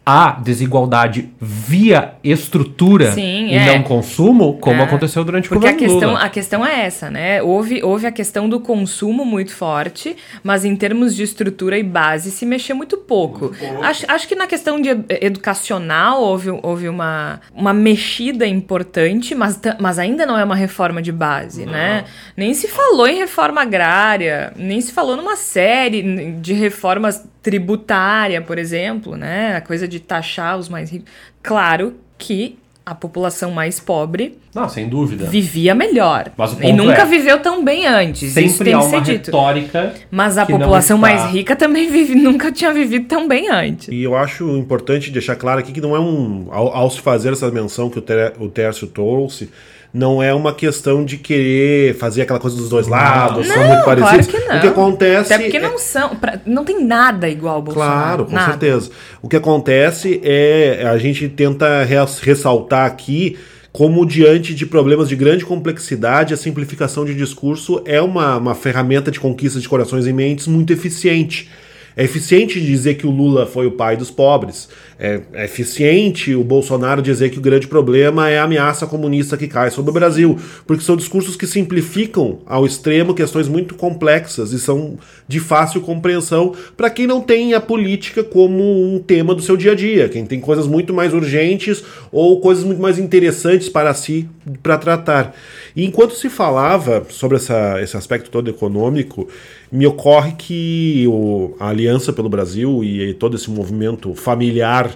a 0.05 0.33
desigualdade 0.33 1.31
via 1.41 2.15
estrutura 2.25 3.13
Sim, 3.13 3.49
e 3.49 3.55
é. 3.55 3.77
não 3.77 3.83
consumo, 3.83 4.55
como 4.59 4.81
é. 4.81 4.85
aconteceu 4.85 5.23
durante 5.23 5.49
Porque 5.49 5.69
o 5.69 5.71
governo 5.71 5.87
a 5.87 5.89
questão, 5.89 6.11
Lula. 6.11 6.25
a 6.25 6.29
questão 6.29 6.67
é 6.67 6.87
essa, 6.87 7.11
né? 7.11 7.43
Houve, 7.43 7.83
houve 7.83 8.07
a 8.07 8.13
questão 8.13 8.49
do 8.49 8.61
consumo 8.61 9.25
muito 9.25 9.55
forte, 9.55 10.17
mas 10.43 10.65
em 10.65 10.75
termos 10.75 11.15
de 11.15 11.23
estrutura 11.23 11.79
e 11.79 11.83
base 11.83 12.31
se 12.31 12.47
mexeu 12.47 12.75
muito 12.75 12.97
pouco. 12.97 13.47
Muito 13.47 13.59
pouco. 13.59 13.85
Acho, 13.85 14.05
acho 14.09 14.27
que 14.27 14.35
na 14.35 14.47
questão 14.47 14.81
de 14.81 14.89
educacional 15.21 16.23
houve, 16.23 16.51
houve 16.63 16.89
uma, 16.89 17.41
uma 17.55 17.73
mexida 17.73 18.47
importante, 18.47 19.35
mas, 19.35 19.61
mas 19.79 19.99
ainda 19.99 20.25
não 20.25 20.39
é 20.39 20.43
uma 20.43 20.57
reforma 20.57 21.03
de 21.03 21.13
base, 21.13 21.67
não. 21.67 21.73
né? 21.73 22.05
Nem 22.37 22.55
se 22.55 22.69
falou 22.69 23.07
em 23.07 23.19
reforma 23.19 23.61
agrária, 23.63 24.53
nem 24.57 24.81
se 24.81 24.93
falou 24.93 25.17
numa 25.17 25.37
série 25.37 26.33
de 26.41 26.53
reformas 26.53 27.25
tributária, 27.43 28.41
por 28.41 28.59
exemplo, 28.59 29.17
né? 29.17 29.57
A 29.57 29.61
coisa 29.61 29.87
de 29.89 30.01
taxar 30.01 30.59
os 30.59 30.69
mais 30.69 30.91
ricos. 30.91 31.11
Claro 31.43 31.95
que 32.19 32.59
a 32.85 32.95
população 32.95 33.53
mais 33.53 33.79
pobre 33.79 34.37
Não, 34.55 34.69
sem 34.69 34.89
dúvida. 34.89 35.27
vivia 35.27 35.75
melhor. 35.75 36.33
Mas 36.37 36.53
o 36.55 36.63
e 36.63 36.73
nunca 36.73 37.03
é, 37.03 37.05
viveu 37.05 37.39
tão 37.39 37.63
bem 37.65 37.87
antes. 37.87 38.23
isso 38.23 38.35
Sempre 38.35 38.65
tem 38.65 38.75
há 38.75 38.79
que 38.79 38.85
uma 38.87 39.05
ser 39.05 39.13
dito. 39.13 39.27
retórica. 39.27 39.95
Mas 40.11 40.37
a 40.39 40.45
que 40.47 40.53
não 40.53 40.59
população 40.61 40.97
está- 40.97 41.09
mais 41.09 41.33
rica 41.33 41.55
também 41.55 41.89
vive, 41.93 42.15
nunca 42.17 42.51
tinha 42.51 42.73
vivido 42.73 43.07
tão 43.07 43.29
bem 43.29 43.49
antes. 43.49 43.89
E 43.89 44.03
eu 44.03 44.17
acho 44.17 44.57
importante 44.57 45.11
deixar 45.11 45.37
claro 45.37 45.61
aqui 45.61 45.71
que 45.73 45.81
não 45.81 45.95
é 45.95 46.01
um. 46.01 46.49
Ao, 46.51 46.75
ao 46.75 46.91
se 46.91 47.01
fazer 47.01 47.33
essa 47.33 47.49
menção 47.51 47.89
que 47.91 47.99
o, 47.99 48.03
Ter, 48.03 48.33
o 48.41 48.49
Tércio 48.49 48.87
trouxe, 48.89 49.51
não 49.93 50.23
é 50.23 50.33
uma 50.33 50.55
questão 50.55 51.05
de 51.05 51.17
querer 51.17 51.95
fazer 51.97 52.23
aquela 52.23 52.39
coisa 52.39 52.57
dos 52.57 52.69
dois 52.69 52.87
lados, 52.87 53.47
são 53.47 53.67
muito 53.67 53.83
claro 53.85 54.01
parecidos. 54.01 54.27
que 54.29 54.47
não. 54.49 54.57
O 54.57 54.61
que 54.61 54.67
acontece. 54.69 55.33
Até 55.33 55.43
porque 55.45 55.57
é- 55.57 55.61
não 55.61 55.79
são. 55.79 56.17
pra- 56.17 56.41
não 56.47 56.65
tem 56.65 56.85
nada 56.85 57.29
igual 57.29 57.57
ao 57.57 57.63
Bolsonaro. 57.63 57.93
Claro, 58.01 58.25
com 58.27 58.33
nada. 58.33 58.51
certeza. 58.53 58.91
O 59.21 59.29
que 59.29 59.37
acontece 59.37 60.21
é 60.23 60.85
a 60.87 60.97
gente 60.99 61.29
tenta 61.29 61.83
res- 61.85 62.19
ressaltar 62.21 62.87
aqui 62.87 63.37
como 63.73 64.05
diante 64.05 64.53
de 64.55 64.67
problemas 64.67 65.09
de 65.09 65.15
grande 65.15 65.45
complexidade, 65.45 66.35
a 66.35 66.37
simplificação 66.37 67.05
de 67.05 67.15
discurso 67.15 67.81
é 67.85 68.01
uma, 68.03 68.37
uma 68.37 68.55
ferramenta 68.55 69.11
de 69.13 69.21
conquista 69.21 69.61
de 69.61 69.69
corações 69.69 70.07
e 70.09 70.13
mentes 70.13 70.47
muito 70.49 70.73
eficiente. 70.73 71.49
É 71.97 72.05
eficiente 72.05 72.61
dizer 72.61 72.95
que 72.95 73.07
o 73.07 73.11
Lula 73.11 73.47
foi 73.47 73.67
o 73.67 73.73
pai 73.73 73.97
dos 73.97 74.11
pobres. 74.11 74.69
É, 75.03 75.19
é 75.33 75.45
eficiente 75.47 76.35
o 76.35 76.45
Bolsonaro 76.45 77.01
dizer 77.01 77.31
que 77.31 77.39
o 77.39 77.41
grande 77.41 77.67
problema 77.67 78.29
é 78.29 78.39
a 78.39 78.45
ameaça 78.45 78.87
comunista 78.87 79.35
que 79.35 79.49
cai 79.49 79.71
sobre 79.71 79.91
o 79.91 79.95
Brasil. 79.95 80.39
Porque 80.67 80.85
são 80.85 80.95
discursos 80.95 81.37
que 81.37 81.47
simplificam 81.47 82.41
ao 82.45 82.67
extremo 82.67 83.15
questões 83.15 83.49
muito 83.49 83.75
complexas 83.75 84.53
e 84.53 84.59
são 84.59 84.99
de 85.27 85.41
fácil 85.41 85.81
compreensão 85.81 86.55
para 86.77 86.91
quem 86.91 87.07
não 87.07 87.23
tem 87.23 87.55
a 87.55 87.61
política 87.61 88.23
como 88.23 88.63
um 88.63 88.99
tema 88.99 89.35
do 89.35 89.41
seu 89.41 89.57
dia 89.57 89.73
a 89.73 89.75
dia. 89.75 90.07
Quem 90.11 90.27
tem 90.27 90.39
coisas 90.39 90.67
muito 90.67 90.93
mais 90.93 91.15
urgentes 91.15 91.83
ou 92.13 92.39
coisas 92.39 92.63
muito 92.63 92.83
mais 92.83 92.99
interessantes 92.99 93.71
para 93.71 93.95
si 93.95 94.29
para 94.63 94.77
tratar. 94.77 95.35
E 95.75 95.85
enquanto 95.85 96.15
se 96.15 96.29
falava 96.29 97.07
sobre 97.09 97.37
essa, 97.37 97.81
esse 97.81 97.97
aspecto 97.97 98.31
todo 98.31 98.51
econômico, 98.51 99.29
me 99.71 99.87
ocorre 99.87 100.33
que 100.33 101.07
o, 101.07 101.55
a 101.61 101.69
Aliança 101.69 102.13
pelo 102.13 102.29
Brasil 102.29 102.83
e 102.83 103.15
todo 103.15 103.37
esse 103.37 103.51
movimento 103.51 104.15
familiar, 104.15 104.90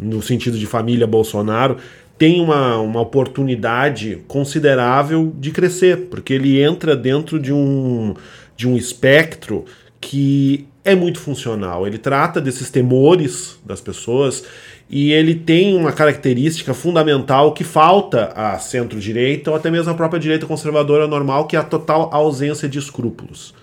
no 0.00 0.22
sentido 0.22 0.58
de 0.58 0.66
família 0.66 1.06
Bolsonaro, 1.06 1.76
tem 2.16 2.40
uma, 2.40 2.78
uma 2.78 3.00
oportunidade 3.00 4.18
considerável 4.28 5.32
de 5.38 5.50
crescer, 5.50 6.08
porque 6.10 6.34
ele 6.34 6.60
entra 6.60 6.94
dentro 6.94 7.38
de 7.38 7.52
um, 7.52 8.14
de 8.56 8.68
um 8.68 8.76
espectro 8.76 9.64
que 10.00 10.66
é 10.84 10.94
muito 10.94 11.18
funcional. 11.18 11.86
Ele 11.86 11.98
trata 11.98 12.40
desses 12.40 12.70
temores 12.70 13.58
das 13.64 13.80
pessoas 13.80 14.44
e 14.88 15.12
ele 15.12 15.34
tem 15.34 15.74
uma 15.74 15.92
característica 15.92 16.74
fundamental 16.74 17.52
que 17.52 17.62
falta 17.62 18.32
à 18.34 18.58
centro-direita 18.58 19.50
ou 19.50 19.56
até 19.56 19.70
mesmo 19.70 19.90
à 19.90 19.94
própria 19.94 20.18
direita 20.18 20.46
conservadora 20.46 21.06
normal, 21.06 21.46
que 21.46 21.56
é 21.56 21.58
a 21.58 21.62
total 21.62 22.10
ausência 22.12 22.68
de 22.68 22.78
escrúpulos. 22.78 23.54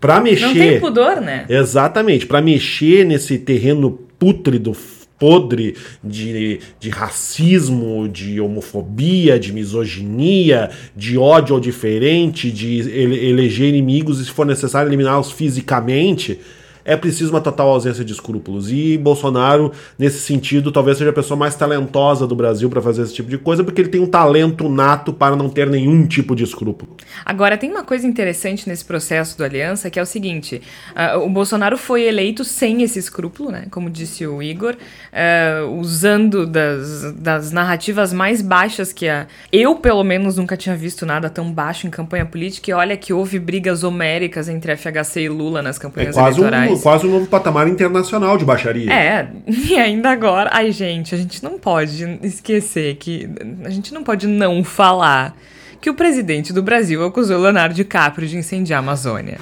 Para 0.00 0.20
mexer. 0.20 0.46
Não 0.46 0.54
tem 0.54 0.80
pudor, 0.80 1.20
né? 1.20 1.46
Exatamente, 1.48 2.26
para 2.26 2.42
mexer 2.42 3.04
nesse 3.04 3.38
terreno 3.38 3.90
pútrido, 4.18 4.76
podre 5.24 5.74
de, 6.02 6.60
de 6.78 6.90
racismo, 6.90 8.06
de 8.06 8.38
homofobia, 8.42 9.38
de 9.40 9.54
misoginia, 9.54 10.70
de 10.94 11.16
ódio 11.16 11.54
ao 11.54 11.60
diferente, 11.60 12.50
de 12.50 12.80
ele- 12.80 13.26
eleger 13.30 13.68
inimigos 13.68 14.20
e, 14.20 14.24
se 14.26 14.30
for 14.30 14.44
necessário, 14.44 14.90
eliminá-los 14.90 15.32
fisicamente. 15.32 16.38
É 16.84 16.96
preciso 16.96 17.30
uma 17.30 17.40
total 17.40 17.68
ausência 17.70 18.04
de 18.04 18.12
escrúpulos. 18.12 18.70
E 18.70 18.98
Bolsonaro, 18.98 19.72
nesse 19.98 20.18
sentido, 20.20 20.70
talvez 20.70 20.98
seja 20.98 21.10
a 21.10 21.12
pessoa 21.14 21.36
mais 21.38 21.54
talentosa 21.54 22.26
do 22.26 22.34
Brasil 22.36 22.68
para 22.68 22.82
fazer 22.82 23.02
esse 23.02 23.14
tipo 23.14 23.30
de 23.30 23.38
coisa, 23.38 23.64
porque 23.64 23.80
ele 23.80 23.88
tem 23.88 24.00
um 24.00 24.06
talento 24.06 24.68
nato 24.68 25.12
para 25.12 25.34
não 25.36 25.48
ter 25.48 25.68
nenhum 25.68 26.06
tipo 26.06 26.34
de 26.36 26.44
escrúpulo. 26.44 26.96
Agora, 27.24 27.56
tem 27.56 27.70
uma 27.70 27.84
coisa 27.84 28.06
interessante 28.06 28.68
nesse 28.68 28.84
processo 28.84 29.36
do 29.38 29.44
Aliança, 29.44 29.88
que 29.90 29.98
é 29.98 30.02
o 30.02 30.06
seguinte: 30.06 30.60
ah, 30.94 31.16
o 31.18 31.28
Bolsonaro 31.28 31.76
foi 31.78 32.02
eleito 32.02 32.44
sem 32.44 32.82
esse 32.82 32.98
escrúpulo, 32.98 33.50
né? 33.50 33.66
Como 33.70 33.88
disse 33.88 34.26
o 34.26 34.42
Igor, 34.42 34.76
ah, 35.12 35.64
usando 35.78 36.46
das, 36.46 37.12
das 37.14 37.50
narrativas 37.52 38.12
mais 38.12 38.42
baixas 38.42 38.92
que 38.92 39.08
a. 39.08 39.26
Eu, 39.52 39.76
pelo 39.76 40.04
menos, 40.04 40.36
nunca 40.36 40.56
tinha 40.56 40.76
visto 40.76 41.06
nada 41.06 41.30
tão 41.30 41.50
baixo 41.52 41.86
em 41.86 41.90
campanha 41.90 42.26
política. 42.26 42.70
E 42.70 42.74
olha 42.74 42.96
que 42.96 43.12
houve 43.12 43.38
brigas 43.38 43.82
homéricas 43.84 44.48
entre 44.48 44.76
FHC 44.76 45.22
e 45.22 45.28
Lula 45.28 45.62
nas 45.62 45.76
É 45.76 45.80
campanhas 45.80 46.14
quase 46.14 46.38
eleitorais. 46.40 46.70
um, 46.70 46.73
quase 46.80 47.06
um 47.06 47.10
novo 47.10 47.26
patamar 47.26 47.68
internacional 47.68 48.36
de 48.36 48.44
baixaria. 48.44 48.92
É, 48.92 49.28
e 49.46 49.74
ainda 49.76 50.10
agora. 50.10 50.50
Ai, 50.52 50.70
gente, 50.72 51.14
a 51.14 51.18
gente 51.18 51.42
não 51.42 51.58
pode 51.58 52.18
esquecer 52.22 52.96
que. 52.96 53.28
A 53.64 53.70
gente 53.70 53.92
não 53.92 54.02
pode 54.02 54.26
não 54.26 54.62
falar 54.64 55.36
que 55.80 55.90
o 55.90 55.94
presidente 55.94 56.50
do 56.50 56.62
Brasil 56.62 57.04
acusou 57.04 57.38
Leonardo 57.38 57.74
DiCaprio 57.74 58.26
de 58.26 58.38
incendiar 58.38 58.78
a 58.78 58.82
Amazônia. 58.82 59.36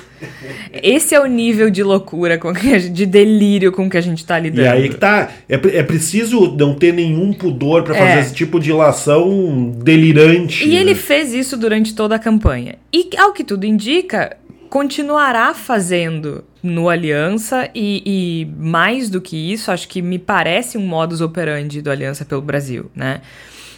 Esse 0.73 1.15
é 1.15 1.21
o 1.21 1.27
nível 1.27 1.71
de 1.71 1.85
loucura, 1.85 2.37
com 2.37 2.53
que 2.53 2.75
a 2.75 2.81
gente- 2.81 2.93
de 2.93 3.07
delírio 3.07 3.71
com 3.71 3.89
que 3.89 3.97
a 3.97 4.01
gente 4.01 4.27
tá 4.27 4.41
lidando. 4.41 4.63
E 4.65 4.69
aí 4.69 4.89
que 4.89 4.97
tá. 4.97 5.29
É, 5.49 5.55
é 5.55 5.83
preciso 5.85 6.53
não 6.57 6.75
ter 6.75 6.93
nenhum 6.93 7.33
pudor 7.33 7.85
pra 7.85 7.95
fazer 7.95 8.19
É. 8.19 8.21
esse 8.21 8.35
tipo 8.35 8.59
de 8.59 8.71
ilação 8.71 9.73
delirante. 9.85 10.65
E 10.65 10.71
né? 10.71 10.81
ele 10.81 10.97
fez 10.97 11.33
isso 11.33 11.57
durante 11.57 11.95
toda 11.95 12.17
a 12.17 12.19
campanha. 12.19 12.75
E, 12.93 13.09
ao 13.19 13.33
que 13.33 13.45
tudo 13.45 13.65
indica, 13.65 14.37
continuará 14.73 15.53
fazendo 15.53 16.43
no 16.63 16.89
Aliança 16.89 17.69
e, 17.75 18.03
e 18.07 18.47
mais 18.57 19.11
do 19.11 19.21
que 19.21 19.37
isso, 19.37 19.71
acho 19.71 19.87
que 19.87 20.01
me 20.01 20.19
parece 20.19 20.79
um 20.79 20.87
modus 20.87 21.21
operandi 21.21 21.83
do 21.83 21.91
Aliança 21.91 22.25
pelo 22.25 22.41
Brasil, 22.41 22.91
né? 22.97 23.21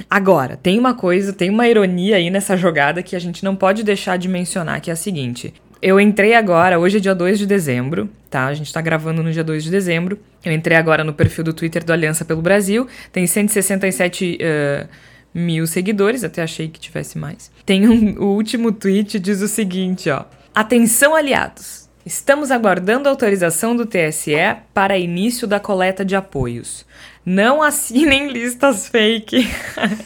Agora, 0.08 0.56
tem 0.56 0.78
uma 0.78 0.94
coisa, 0.94 1.32
tem 1.32 1.50
uma 1.50 1.66
ironia 1.66 2.14
aí 2.14 2.30
nessa 2.30 2.56
jogada 2.56 3.02
que 3.02 3.16
a 3.16 3.18
gente 3.18 3.42
não 3.42 3.56
pode 3.56 3.82
deixar 3.82 4.16
de 4.16 4.28
mencionar, 4.28 4.80
que 4.80 4.88
é 4.88 4.92
a 4.92 4.96
seguinte. 4.96 5.52
Eu 5.82 5.98
entrei 5.98 6.32
agora, 6.32 6.78
hoje 6.78 6.98
é 6.98 7.00
dia 7.00 7.14
2 7.14 7.40
de 7.40 7.46
dezembro, 7.46 8.08
tá? 8.30 8.46
A 8.46 8.54
gente 8.54 8.72
tá 8.72 8.80
gravando 8.80 9.20
no 9.20 9.32
dia 9.32 9.42
2 9.42 9.64
de 9.64 9.72
dezembro. 9.72 10.16
Eu 10.44 10.52
entrei 10.52 10.76
agora 10.76 11.02
no 11.02 11.12
perfil 11.12 11.42
do 11.42 11.52
Twitter 11.52 11.82
do 11.82 11.92
Aliança 11.92 12.24
pelo 12.24 12.40
Brasil, 12.40 12.86
tem 13.10 13.26
167 13.26 14.38
eh, 14.40 14.86
mil 15.34 15.66
seguidores, 15.66 16.22
até 16.22 16.40
achei 16.40 16.68
que 16.68 16.78
tivesse 16.78 17.18
mais. 17.18 17.50
Tem 17.66 17.84
um, 17.88 18.22
o 18.22 18.36
último 18.36 18.70
tweet 18.70 19.18
diz 19.18 19.42
o 19.42 19.48
seguinte, 19.48 20.08
ó. 20.08 20.24
Atenção, 20.54 21.16
aliados. 21.16 21.88
Estamos 22.06 22.52
aguardando 22.52 23.08
autorização 23.08 23.74
do 23.74 23.84
TSE 23.84 24.36
para 24.72 24.96
início 24.96 25.48
da 25.48 25.58
coleta 25.58 26.04
de 26.04 26.14
apoios. 26.14 26.86
Não 27.26 27.60
assinem 27.60 28.28
listas 28.30 28.86
fake. 28.86 29.48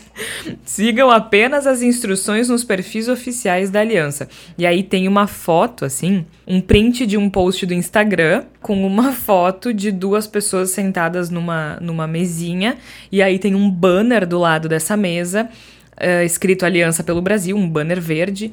Sigam 0.65 1.11
apenas 1.11 1.67
as 1.67 1.83
instruções 1.83 2.49
nos 2.49 2.65
perfis 2.65 3.09
oficiais 3.09 3.69
da 3.69 3.81
aliança. 3.81 4.27
E 4.57 4.65
aí 4.65 4.83
tem 4.83 5.07
uma 5.07 5.27
foto, 5.27 5.85
assim, 5.85 6.25
um 6.47 6.63
print 6.63 7.05
de 7.05 7.19
um 7.19 7.29
post 7.29 7.67
do 7.67 7.75
Instagram 7.75 8.45
com 8.63 8.87
uma 8.87 9.13
foto 9.13 9.75
de 9.75 9.93
duas 9.93 10.27
pessoas 10.27 10.71
sentadas 10.71 11.29
numa, 11.29 11.77
numa 11.79 12.07
mesinha. 12.07 12.79
E 13.13 13.21
aí 13.21 13.39
tem 13.39 13.55
um 13.55 13.71
banner 13.71 14.27
do 14.27 14.39
lado 14.39 14.67
dessa 14.67 14.97
mesa, 14.97 15.51
eh, 15.95 16.25
escrito 16.25 16.65
Aliança 16.65 17.05
pelo 17.05 17.21
Brasil, 17.21 17.55
um 17.55 17.69
banner 17.69 18.01
verde. 18.01 18.51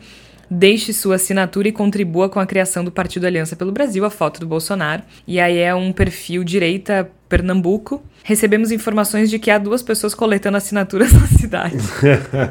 Deixe 0.50 0.94
sua 0.94 1.16
assinatura 1.16 1.68
e 1.68 1.72
contribua 1.72 2.30
com 2.30 2.40
a 2.40 2.46
criação 2.46 2.84
do 2.84 2.92
Partido 2.92 3.26
Aliança 3.26 3.56
pelo 3.56 3.72
Brasil, 3.72 4.06
a 4.06 4.10
foto 4.10 4.40
do 4.40 4.48
Bolsonaro. 4.48 5.04
E 5.28 5.40
aí 5.40 5.58
é 5.58 5.74
um 5.74 5.92
perfil 5.92 6.44
direita 6.44 7.10
Pernambuco. 7.28 8.04
Recebemos 8.24 8.72
informações 8.72 9.30
de 9.30 9.40
que 9.40 9.52
há 9.52 9.58
duas 9.58 9.82
pessoas 9.82 10.14
coletando 10.14 10.58
assinaturas 10.58 11.12
na 11.14 11.28
cidade. 11.28 11.78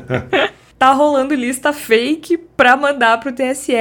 tá 0.78 0.92
rolando 0.92 1.34
lista 1.34 1.72
fake 1.72 2.36
pra 2.56 2.76
mandar 2.76 3.18
pro 3.20 3.32
TSE 3.32 3.74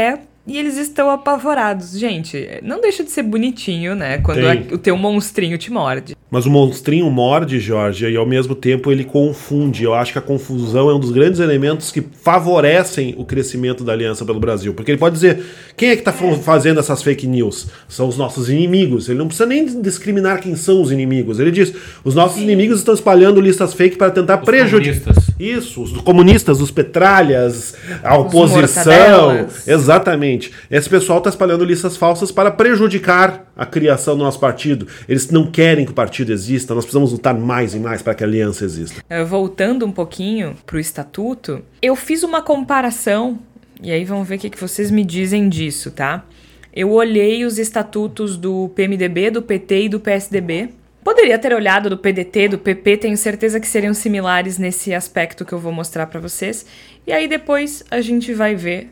e 0.45 0.58
eles 0.58 0.77
estão 0.77 1.10
apavorados. 1.10 1.97
Gente, 1.97 2.60
não 2.62 2.82
deixa 2.82 3.03
de 3.03 3.12
ser 3.12 3.23
bonitinho, 3.23 3.95
né? 3.95 4.17
Quando 4.19 4.45
a- 4.45 4.73
o 4.73 4.77
teu 4.77 4.97
monstrinho 4.97 5.58
te 5.58 5.71
morde. 5.71 6.15
Mas 6.29 6.47
o 6.47 6.49
monstrinho 6.49 7.10
morde, 7.12 7.60
Jorge, 7.60 8.10
e 8.10 8.17
ao 8.17 8.25
mesmo 8.25 8.56
tempo 8.56 8.91
ele 8.91 9.03
confunde. 9.03 9.84
Eu 9.84 9.93
acho 9.93 10.12
que 10.12 10.17
a 10.17 10.21
confusão 10.21 10.89
é 10.89 10.95
um 10.95 10.99
dos 10.99 11.12
grandes 11.12 11.39
elementos 11.39 11.91
que 11.91 12.01
favorecem 12.23 13.13
o 13.19 13.23
crescimento 13.23 13.84
da 13.84 13.93
Aliança 13.93 14.25
pelo 14.25 14.39
Brasil. 14.39 14.73
Porque 14.73 14.89
ele 14.91 14.97
pode 14.97 15.13
dizer: 15.13 15.43
quem 15.77 15.89
é 15.89 15.95
que 15.95 16.01
está 16.01 16.12
fazendo 16.12 16.79
essas 16.79 17.03
fake 17.03 17.27
news? 17.27 17.67
São 17.88 18.08
os 18.08 18.17
nossos 18.17 18.49
inimigos. 18.49 19.08
Ele 19.10 19.19
não 19.19 19.27
precisa 19.27 19.45
nem 19.45 19.79
discriminar 19.82 20.41
quem 20.41 20.56
são 20.56 20.82
os 20.82 20.91
inimigos. 20.91 21.39
Ele 21.39 21.51
diz: 21.51 21.71
os 22.03 22.15
nossos 22.15 22.41
inimigos 22.41 22.79
estão 22.79 22.95
espalhando 22.95 23.39
listas 23.39 23.73
fake 23.75 23.95
para 23.95 24.10
tentar 24.10 24.39
prejudicar. 24.39 25.01
comunistas. 25.13 25.36
Isso, 25.39 25.84
os 25.84 25.91
comunistas, 26.01 26.60
os 26.62 26.71
petralhas, 26.71 27.75
a 28.03 28.17
oposição. 28.17 29.27
mortadelas. 29.27 29.67
Exatamente. 29.67 30.32
Esse 30.69 30.89
pessoal 30.89 31.19
está 31.19 31.29
espalhando 31.29 31.63
listas 31.65 31.97
falsas 31.97 32.31
para 32.31 32.51
prejudicar 32.51 33.51
a 33.55 33.65
criação 33.65 34.17
do 34.17 34.23
nosso 34.23 34.39
partido. 34.39 34.87
Eles 35.07 35.29
não 35.29 35.49
querem 35.49 35.85
que 35.85 35.91
o 35.91 35.95
partido 35.95 36.31
exista, 36.31 36.73
nós 36.73 36.85
precisamos 36.85 37.11
lutar 37.11 37.33
mais 37.33 37.73
e 37.73 37.79
mais 37.79 38.01
para 38.01 38.13
que 38.13 38.23
a 38.23 38.27
aliança 38.27 38.65
exista. 38.65 39.03
Eh, 39.09 39.23
Voltando 39.23 39.85
um 39.85 39.91
pouquinho 39.91 40.55
pro 40.65 40.79
estatuto, 40.79 41.61
eu 41.81 41.95
fiz 41.95 42.23
uma 42.23 42.41
comparação, 42.41 43.39
e 43.81 43.91
aí 43.91 44.05
vamos 44.05 44.27
ver 44.27 44.35
o 44.35 44.39
que, 44.39 44.49
que 44.49 44.59
vocês 44.59 44.89
me 44.91 45.03
dizem 45.03 45.49
disso, 45.49 45.91
tá? 45.91 46.25
Eu 46.73 46.91
olhei 46.91 47.45
os 47.45 47.59
estatutos 47.59 48.37
do 48.37 48.69
PMDB, 48.75 49.29
do 49.29 49.41
PT 49.41 49.83
e 49.83 49.89
do 49.89 49.99
PSDB 49.99 50.69
Poderia 51.03 51.37
ter 51.37 51.53
olhado 51.53 51.89
do 51.89 51.97
PDT, 51.97 52.47
do 52.47 52.57
PP, 52.57 52.97
tenho 52.97 53.17
certeza 53.17 53.59
que 53.59 53.67
seriam 53.67 53.93
similares 53.93 54.57
nesse 54.57 54.93
aspecto 54.93 55.43
que 55.43 55.51
eu 55.51 55.59
vou 55.59 55.71
mostrar 55.71 56.07
para 56.07 56.19
vocês. 56.19 56.65
E 57.05 57.11
aí 57.11 57.27
depois 57.27 57.83
a 57.91 57.99
gente 57.99 58.33
vai 58.33 58.55
ver 58.55 58.89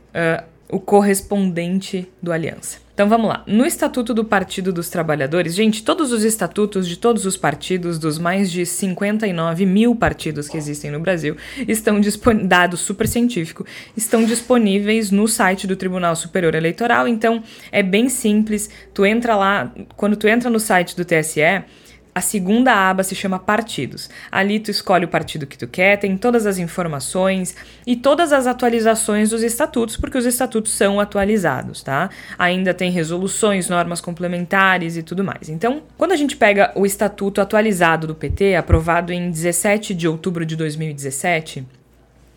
o 0.71 0.79
correspondente 0.79 2.07
do 2.21 2.31
Aliança. 2.31 2.79
Então 2.93 3.09
vamos 3.09 3.29
lá. 3.29 3.43
No 3.47 3.65
Estatuto 3.65 4.13
do 4.13 4.23
Partido 4.23 4.71
dos 4.71 4.89
Trabalhadores, 4.89 5.55
gente, 5.55 5.83
todos 5.83 6.11
os 6.11 6.23
estatutos 6.23 6.87
de 6.87 6.97
todos 6.97 7.25
os 7.25 7.35
partidos, 7.35 7.97
dos 7.97 8.19
mais 8.19 8.51
de 8.51 8.65
59 8.65 9.65
mil 9.65 9.95
partidos 9.95 10.47
que 10.47 10.57
existem 10.57 10.91
no 10.91 10.99
Brasil, 10.99 11.35
estão 11.67 11.99
dados 12.43 12.81
super 12.81 13.07
científico, 13.07 13.65
estão 13.97 14.23
disponíveis 14.23 15.09
no 15.09 15.27
site 15.27 15.65
do 15.65 15.75
Tribunal 15.75 16.15
Superior 16.15 16.53
Eleitoral. 16.53 17.07
Então 17.07 17.41
é 17.71 17.81
bem 17.81 18.07
simples. 18.07 18.69
Tu 18.93 19.05
entra 19.05 19.35
lá, 19.35 19.73
quando 19.95 20.15
tu 20.15 20.27
entra 20.27 20.49
no 20.49 20.59
site 20.59 20.95
do 20.95 21.03
TSE, 21.03 21.63
a 22.13 22.19
segunda 22.19 22.73
aba 22.73 23.03
se 23.03 23.15
chama 23.15 23.39
Partidos. 23.39 24.09
Ali 24.31 24.59
tu 24.59 24.69
escolhe 24.69 25.05
o 25.05 25.07
partido 25.07 25.47
que 25.47 25.57
tu 25.57 25.67
quer, 25.67 25.97
tem 25.97 26.17
todas 26.17 26.45
as 26.45 26.57
informações 26.57 27.55
e 27.87 27.95
todas 27.95 28.33
as 28.33 28.47
atualizações 28.47 29.29
dos 29.29 29.43
estatutos, 29.43 29.95
porque 29.95 30.17
os 30.17 30.25
estatutos 30.25 30.73
são 30.73 30.99
atualizados, 30.99 31.81
tá? 31.81 32.09
Ainda 32.37 32.73
tem 32.73 32.91
resoluções, 32.91 33.69
normas 33.69 34.01
complementares 34.01 34.97
e 34.97 35.03
tudo 35.03 35.23
mais. 35.23 35.47
Então, 35.47 35.83
quando 35.97 36.11
a 36.11 36.17
gente 36.17 36.35
pega 36.35 36.71
o 36.75 36.85
estatuto 36.85 37.39
atualizado 37.39 38.07
do 38.07 38.15
PT, 38.15 38.55
aprovado 38.55 39.13
em 39.13 39.31
17 39.31 39.93
de 39.93 40.07
outubro 40.07 40.45
de 40.45 40.55
2017, 40.55 41.65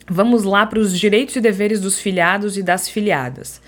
vamos 0.09 0.45
lá 0.45 0.67
para 0.67 0.79
os 0.79 0.99
direitos 0.99 1.35
e 1.35 1.41
deveres 1.41 1.81
dos 1.81 1.99
filiados 1.99 2.57
e 2.57 2.63
das 2.63 2.89
filiadas. 2.89 3.61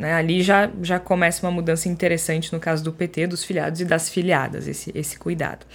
Né? 0.00 0.14
Ali 0.14 0.42
já, 0.42 0.70
já 0.82 0.98
começa 0.98 1.46
uma 1.46 1.52
mudança 1.52 1.86
interessante 1.86 2.50
no 2.54 2.58
caso 2.58 2.82
do 2.82 2.90
PT, 2.90 3.26
dos 3.26 3.44
filiados 3.44 3.82
e 3.82 3.84
das 3.84 4.08
filiadas, 4.08 4.66
esse, 4.66 4.90
esse 4.94 5.18
cuidado. 5.18 5.66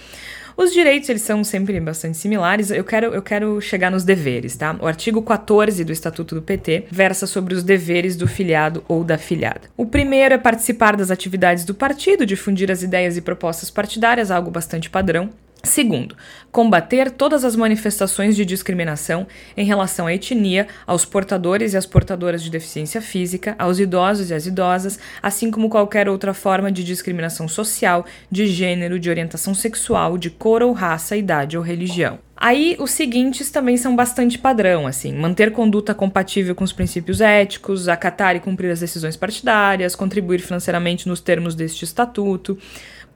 Os 0.56 0.72
direitos, 0.72 1.08
eles 1.08 1.22
são 1.22 1.44
sempre 1.44 1.78
bastante 1.78 2.16
similares. 2.16 2.72
Eu 2.72 2.82
quero, 2.82 3.14
eu 3.14 3.22
quero 3.22 3.60
chegar 3.60 3.88
nos 3.88 4.02
deveres, 4.02 4.56
tá? 4.56 4.74
O 4.80 4.86
artigo 4.86 5.22
14 5.22 5.84
do 5.84 5.92
Estatuto 5.92 6.34
do 6.34 6.42
PT 6.42 6.86
versa 6.90 7.24
sobre 7.24 7.54
os 7.54 7.62
deveres 7.62 8.16
do 8.16 8.26
filiado 8.26 8.82
ou 8.88 9.04
da 9.04 9.16
filiada. 9.16 9.68
O 9.76 9.86
primeiro 9.86 10.34
é 10.34 10.38
participar 10.38 10.96
das 10.96 11.12
atividades 11.12 11.64
do 11.64 11.74
partido, 11.74 12.26
difundir 12.26 12.72
as 12.72 12.82
ideias 12.82 13.16
e 13.16 13.20
propostas 13.20 13.70
partidárias, 13.70 14.32
algo 14.32 14.50
bastante 14.50 14.90
padrão. 14.90 15.30
Segundo, 15.66 16.16
combater 16.52 17.10
todas 17.10 17.44
as 17.44 17.56
manifestações 17.56 18.36
de 18.36 18.44
discriminação 18.44 19.26
em 19.56 19.64
relação 19.64 20.06
à 20.06 20.14
etnia, 20.14 20.68
aos 20.86 21.04
portadores 21.04 21.74
e 21.74 21.76
às 21.76 21.84
portadoras 21.84 22.42
de 22.42 22.50
deficiência 22.50 23.02
física, 23.02 23.56
aos 23.58 23.78
idosos 23.78 24.30
e 24.30 24.34
às 24.34 24.46
idosas, 24.46 24.98
assim 25.20 25.50
como 25.50 25.68
qualquer 25.68 26.08
outra 26.08 26.32
forma 26.32 26.70
de 26.70 26.84
discriminação 26.84 27.48
social, 27.48 28.06
de 28.30 28.46
gênero, 28.46 28.98
de 28.98 29.10
orientação 29.10 29.54
sexual, 29.54 30.16
de 30.16 30.30
cor 30.30 30.62
ou 30.62 30.72
raça, 30.72 31.16
idade 31.16 31.58
ou 31.58 31.62
religião. 31.62 32.18
Aí 32.38 32.76
os 32.78 32.90
seguintes 32.90 33.50
também 33.50 33.78
são 33.78 33.96
bastante 33.96 34.38
padrão, 34.38 34.86
assim, 34.86 35.14
manter 35.14 35.52
conduta 35.52 35.94
compatível 35.94 36.54
com 36.54 36.64
os 36.64 36.72
princípios 36.72 37.22
éticos, 37.22 37.88
acatar 37.88 38.36
e 38.36 38.40
cumprir 38.40 38.70
as 38.70 38.80
decisões 38.80 39.16
partidárias, 39.16 39.96
contribuir 39.96 40.40
financeiramente 40.40 41.08
nos 41.08 41.20
termos 41.20 41.54
deste 41.54 41.86
estatuto, 41.86 42.58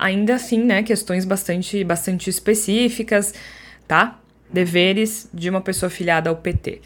ainda 0.01 0.35
assim, 0.35 0.65
né, 0.65 0.83
questões 0.83 1.25
bastante, 1.25 1.85
bastante 1.85 2.31
específicas, 2.31 3.35
tá? 3.87 4.19
Deveres 4.53 5.29
de 5.33 5.49
uma 5.49 5.61
pessoa 5.61 5.91
filiada 5.91 6.31
ao 6.31 6.37
PT. 6.37 6.81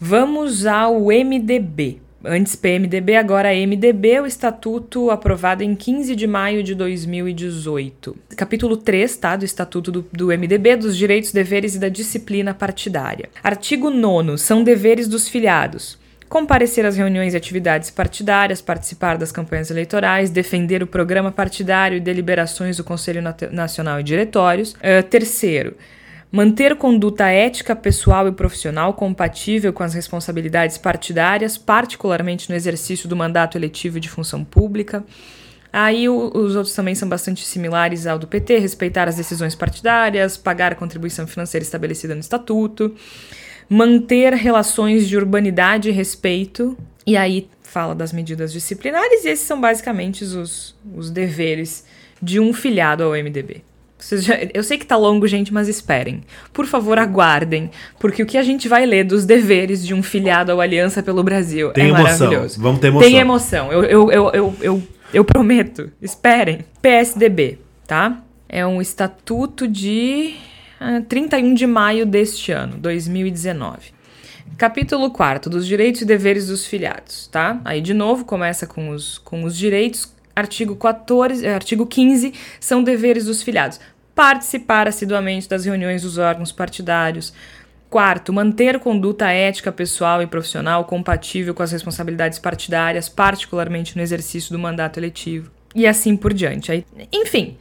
Vamos 0.00 0.66
ao 0.66 1.06
MDB. 1.06 2.00
Antes 2.24 2.56
PMDB, 2.56 3.14
agora 3.14 3.54
MDB, 3.54 4.20
o 4.20 4.26
estatuto 4.26 5.08
aprovado 5.08 5.62
em 5.62 5.76
15 5.76 6.16
de 6.16 6.26
maio 6.26 6.64
de 6.64 6.74
2018. 6.74 8.16
Capítulo 8.36 8.76
3, 8.76 9.16
tá, 9.16 9.36
do 9.36 9.44
estatuto 9.44 9.92
do, 9.92 10.06
do 10.12 10.26
MDB, 10.26 10.76
dos 10.76 10.96
direitos, 10.96 11.30
deveres 11.30 11.76
e 11.76 11.78
da 11.78 11.88
disciplina 11.88 12.52
partidária. 12.52 13.28
Artigo 13.40 13.88
9 13.88 14.36
são 14.36 14.64
deveres 14.64 15.06
dos 15.06 15.28
filiados 15.28 15.97
comparecer 16.28 16.84
às 16.84 16.96
reuniões 16.96 17.34
e 17.34 17.36
atividades 17.36 17.90
partidárias, 17.90 18.60
participar 18.60 19.16
das 19.16 19.32
campanhas 19.32 19.70
eleitorais, 19.70 20.30
defender 20.30 20.82
o 20.82 20.86
programa 20.86 21.32
partidário 21.32 21.96
e 21.96 22.00
deliberações 22.00 22.76
do 22.76 22.84
Conselho 22.84 23.22
Nacional 23.50 24.00
e 24.00 24.02
diretórios. 24.02 24.72
Uh, 24.72 25.02
terceiro, 25.08 25.76
manter 26.30 26.76
conduta 26.76 27.26
ética 27.26 27.74
pessoal 27.74 28.28
e 28.28 28.32
profissional 28.32 28.92
compatível 28.92 29.72
com 29.72 29.82
as 29.82 29.94
responsabilidades 29.94 30.76
partidárias, 30.76 31.56
particularmente 31.56 32.50
no 32.50 32.56
exercício 32.56 33.08
do 33.08 33.16
mandato 33.16 33.56
eletivo 33.56 33.98
de 33.98 34.08
função 34.08 34.44
pública. 34.44 35.02
Aí 35.72 36.08
os 36.08 36.56
outros 36.56 36.74
também 36.74 36.94
são 36.94 37.08
bastante 37.08 37.44
similares 37.44 38.06
ao 38.06 38.18
do 38.18 38.26
PT, 38.26 38.58
respeitar 38.58 39.06
as 39.06 39.16
decisões 39.16 39.54
partidárias, 39.54 40.36
pagar 40.36 40.72
a 40.72 40.74
contribuição 40.74 41.26
financeira 41.26 41.62
estabelecida 41.62 42.14
no 42.14 42.20
estatuto 42.20 42.94
manter 43.68 44.32
relações 44.32 45.08
de 45.08 45.16
urbanidade 45.16 45.88
e 45.88 45.92
respeito. 45.92 46.76
E 47.06 47.16
aí 47.16 47.48
fala 47.62 47.94
das 47.94 48.12
medidas 48.12 48.52
disciplinares, 48.52 49.24
e 49.24 49.28
esses 49.28 49.46
são 49.46 49.60
basicamente 49.60 50.24
os, 50.24 50.74
os 50.96 51.10
deveres 51.10 51.84
de 52.20 52.40
um 52.40 52.52
filiado 52.52 53.04
ao 53.04 53.12
MDB. 53.12 53.62
Já, 54.12 54.38
eu 54.54 54.62
sei 54.62 54.78
que 54.78 54.86
tá 54.86 54.96
longo, 54.96 55.26
gente, 55.26 55.52
mas 55.52 55.68
esperem. 55.68 56.22
Por 56.52 56.66
favor, 56.66 56.98
aguardem, 56.98 57.70
porque 57.98 58.22
o 58.22 58.26
que 58.26 58.38
a 58.38 58.42
gente 58.42 58.68
vai 58.68 58.86
ler 58.86 59.04
dos 59.04 59.24
deveres 59.24 59.84
de 59.84 59.92
um 59.92 60.02
filiado 60.02 60.52
ao 60.52 60.60
Aliança 60.60 61.02
pelo 61.02 61.22
Brasil 61.22 61.70
Tem 61.72 61.86
é 61.86 61.88
emoção. 61.88 62.26
maravilhoso. 62.26 62.60
Vamos 62.60 62.80
ter 62.80 62.86
emoção. 62.88 63.08
Tem 63.08 63.18
emoção, 63.18 63.72
eu, 63.72 63.84
eu, 63.84 64.12
eu, 64.12 64.30
eu, 64.32 64.56
eu, 64.60 64.82
eu 65.12 65.24
prometo. 65.24 65.90
Esperem. 66.00 66.60
PSDB, 66.80 67.58
tá? 67.86 68.22
É 68.48 68.64
um 68.64 68.80
estatuto 68.80 69.66
de 69.66 70.34
31 71.08 71.54
de 71.54 71.66
maio 71.66 72.06
deste 72.06 72.52
ano, 72.52 72.76
2019. 72.78 73.98
Capítulo 74.56 75.10
4 75.10 75.50
dos 75.50 75.66
direitos 75.66 76.00
e 76.00 76.04
deveres 76.04 76.48
dos 76.48 76.66
filiados, 76.66 77.28
tá? 77.28 77.60
Aí 77.64 77.80
de 77.80 77.94
novo 77.94 78.24
começa 78.24 78.66
com 78.66 78.90
os, 78.90 79.18
com 79.18 79.44
os 79.44 79.56
direitos. 79.56 80.12
Artigo 80.34 80.74
14, 80.76 81.46
eh, 81.46 81.54
artigo 81.54 81.86
15 81.86 82.32
são 82.58 82.82
deveres 82.82 83.26
dos 83.26 83.42
filiados. 83.42 83.78
Participar 84.14 84.88
assiduamente 84.88 85.48
das 85.48 85.64
reuniões 85.64 86.02
dos 86.02 86.18
órgãos 86.18 86.50
partidários. 86.50 87.32
Quarto, 87.90 88.32
manter 88.32 88.78
conduta 88.80 89.30
ética 89.30 89.72
pessoal 89.72 90.22
e 90.22 90.26
profissional 90.26 90.84
compatível 90.84 91.54
com 91.54 91.62
as 91.62 91.72
responsabilidades 91.72 92.38
partidárias, 92.38 93.08
particularmente 93.08 93.96
no 93.96 94.02
exercício 94.02 94.52
do 94.52 94.58
mandato 94.58 94.98
eletivo. 94.98 95.50
E 95.74 95.86
assim 95.86 96.16
por 96.16 96.34
diante. 96.34 96.72
Aí, 96.72 96.84
enfim, 97.12 97.56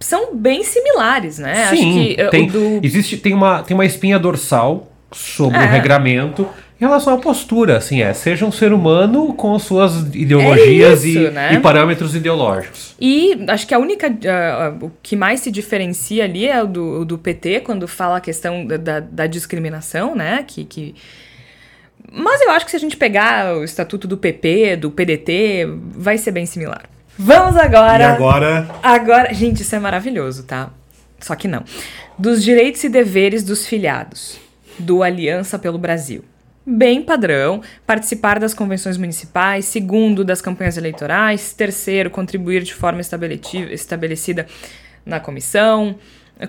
são 0.00 0.34
bem 0.34 0.62
similares, 0.62 1.38
né? 1.38 1.68
Sim, 1.68 1.72
Acho 1.72 2.16
que 2.16 2.22
uh, 2.22 2.30
tem, 2.30 2.46
do... 2.48 2.80
existe, 2.82 3.16
tem, 3.16 3.32
uma, 3.32 3.62
tem 3.62 3.74
uma 3.74 3.86
espinha 3.86 4.18
dorsal 4.18 4.90
sobre 5.12 5.58
É. 5.58 5.62
o 5.64 5.68
regramento 5.68 6.46
em 6.80 6.84
relação 6.84 7.14
à 7.14 7.18
postura, 7.18 7.76
assim, 7.76 8.02
é, 8.02 8.12
seja 8.12 8.44
um 8.44 8.50
ser 8.50 8.72
humano 8.72 9.32
com 9.32 9.56
suas 9.58 10.14
ideologias 10.14 11.04
É 11.04 11.08
isso, 11.08 11.18
e, 11.20 11.30
né? 11.30 11.54
e 11.54 11.60
parâmetros 11.60 12.14
ideológicos. 12.16 12.96
E 13.00 13.44
acho 13.48 13.66
que 13.66 13.72
a 13.72 13.78
única. 13.78 14.08
uh, 14.08 14.84
uh, 14.84 14.86
o 14.86 14.92
que 15.02 15.14
mais 15.14 15.40
se 15.40 15.50
diferencia 15.50 16.24
ali 16.24 16.46
é 16.46 16.62
o 16.62 16.66
do, 16.66 17.00
o 17.00 17.04
do 17.04 17.16
PT, 17.16 17.60
quando 17.60 17.86
fala 17.86 18.16
a 18.16 18.20
questão 18.20 18.66
da, 18.66 18.76
da, 18.76 19.00
da 19.00 19.26
discriminação, 19.26 20.14
né? 20.16 20.44
Que, 20.46 20.64
que... 20.64 20.94
Mas 22.12 22.40
eu 22.42 22.50
acho 22.50 22.64
que 22.64 22.70
se 22.72 22.76
a 22.76 22.80
gente 22.80 22.96
pegar 22.96 23.56
o 23.56 23.64
estatuto 23.64 24.06
do 24.06 24.18
PP, 24.18 24.76
do 24.76 24.90
PDT, 24.90 25.66
vai 25.92 26.18
ser 26.18 26.32
bem 26.32 26.44
similar. 26.44 26.82
Vamos 27.18 27.56
agora. 27.56 28.02
E 28.02 28.06
agora, 28.06 28.68
Agora, 28.82 29.32
gente, 29.34 29.62
isso 29.62 29.74
é 29.74 29.78
maravilhoso, 29.78 30.42
tá? 30.44 30.70
Só 31.20 31.34
que 31.34 31.46
não. 31.48 31.62
Dos 32.18 32.42
direitos 32.42 32.82
e 32.84 32.88
deveres 32.88 33.42
dos 33.42 33.66
filiados 33.66 34.38
do 34.78 35.02
Aliança 35.02 35.58
pelo 35.58 35.78
Brasil. 35.78 36.24
Bem 36.66 37.02
padrão, 37.02 37.62
participar 37.86 38.38
das 38.40 38.54
convenções 38.54 38.96
municipais, 38.96 39.66
segundo, 39.66 40.24
das 40.24 40.40
campanhas 40.40 40.76
eleitorais, 40.76 41.52
terceiro, 41.52 42.08
contribuir 42.10 42.62
de 42.62 42.74
forma 42.74 43.00
estabelecida 43.70 44.46
na 45.04 45.20
comissão, 45.20 45.96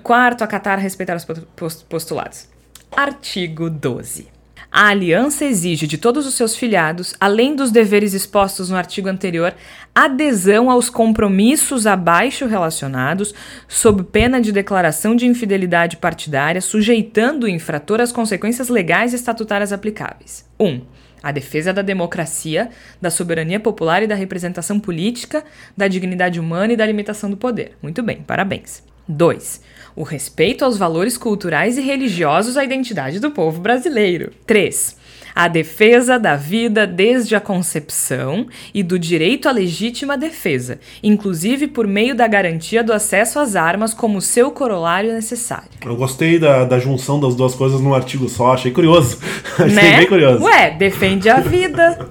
quarto, 0.02 0.44
acatar, 0.44 0.80
respeitar 0.80 1.16
os 1.18 1.26
post- 1.26 1.86
postulados. 1.90 2.48
Artigo 2.96 3.70
12. 3.70 4.28
A 4.72 4.88
aliança 4.88 5.46
exige 5.46 5.86
de 5.88 5.98
todos 5.98 6.26
os 6.26 6.34
seus 6.34 6.56
filiados, 6.56 7.14
além 7.20 7.56
dos 7.56 7.72
deveres 7.72 8.14
expostos 8.14 8.70
no 8.70 8.76
artigo 8.78 9.08
anterior, 9.10 9.54
adesão 9.96 10.70
aos 10.70 10.90
compromissos 10.90 11.88
abaixo 11.88 12.46
relacionados, 12.46 13.34
sob 13.66 14.04
pena 14.04 14.42
de 14.42 14.52
declaração 14.52 15.16
de 15.16 15.26
infidelidade 15.26 15.96
partidária, 15.96 16.60
sujeitando 16.60 17.46
o 17.46 17.50
infrator 17.50 18.02
às 18.02 18.12
consequências 18.12 18.68
legais 18.68 19.14
e 19.14 19.16
estatutárias 19.16 19.72
aplicáveis. 19.72 20.46
1. 20.60 20.68
Um, 20.68 20.82
a 21.24 21.32
defesa 21.32 21.74
da 21.74 21.82
democracia, 21.82 22.70
da 23.02 23.10
soberania 23.10 23.60
popular 23.60 24.04
e 24.04 24.08
da 24.08 24.14
representação 24.14 24.80
política, 24.80 25.44
da 25.76 25.88
dignidade 25.88 26.40
humana 26.40 26.74
e 26.74 26.78
da 26.78 26.86
limitação 26.86 27.30
do 27.30 27.38
poder. 27.38 27.78
Muito 27.82 28.04
bem, 28.04 28.18
parabéns. 28.18 28.84
2. 29.08 29.62
O 29.96 30.04
respeito 30.04 30.66
aos 30.66 30.78
valores 30.78 31.18
culturais 31.18 31.78
e 31.78 31.82
religiosos 31.82 32.58
à 32.58 32.64
identidade 32.64 33.20
do 33.20 33.32
povo 33.32 33.62
brasileiro. 33.62 34.34
3. 34.46 34.98
A 35.36 35.50
defesa 35.50 36.18
da 36.18 36.38
vida 36.38 36.88
desde 36.88 37.36
a 37.36 37.42
concepção 37.42 38.48
e 38.74 38.82
do 38.82 38.98
direito 38.98 39.50
à 39.50 39.52
legítima 39.52 40.18
defesa, 40.18 40.80
inclusive 41.04 41.68
por 41.68 41.86
meio 41.86 42.16
da 42.16 42.26
garantia 42.26 42.82
do 42.82 42.94
acesso 42.94 43.38
às 43.38 43.54
armas 43.56 43.94
como 43.94 44.22
seu 44.22 44.50
corolário 44.50 45.14
necessário. 45.14 45.70
Eu 45.86 45.98
gostei 45.98 46.40
da, 46.40 46.64
da 46.64 46.80
junção 46.80 47.20
das 47.20 47.36
duas 47.36 47.54
coisas 47.54 47.82
num 47.82 47.94
artigo 47.94 48.30
só, 48.30 48.54
achei 48.54 48.72
curioso. 48.72 49.20
achei 49.60 49.76
né? 49.76 49.98
bem 49.98 50.08
curioso. 50.08 50.42
Ué, 50.42 50.72
defende 50.72 51.30
a 51.30 51.42
vida. 51.42 52.10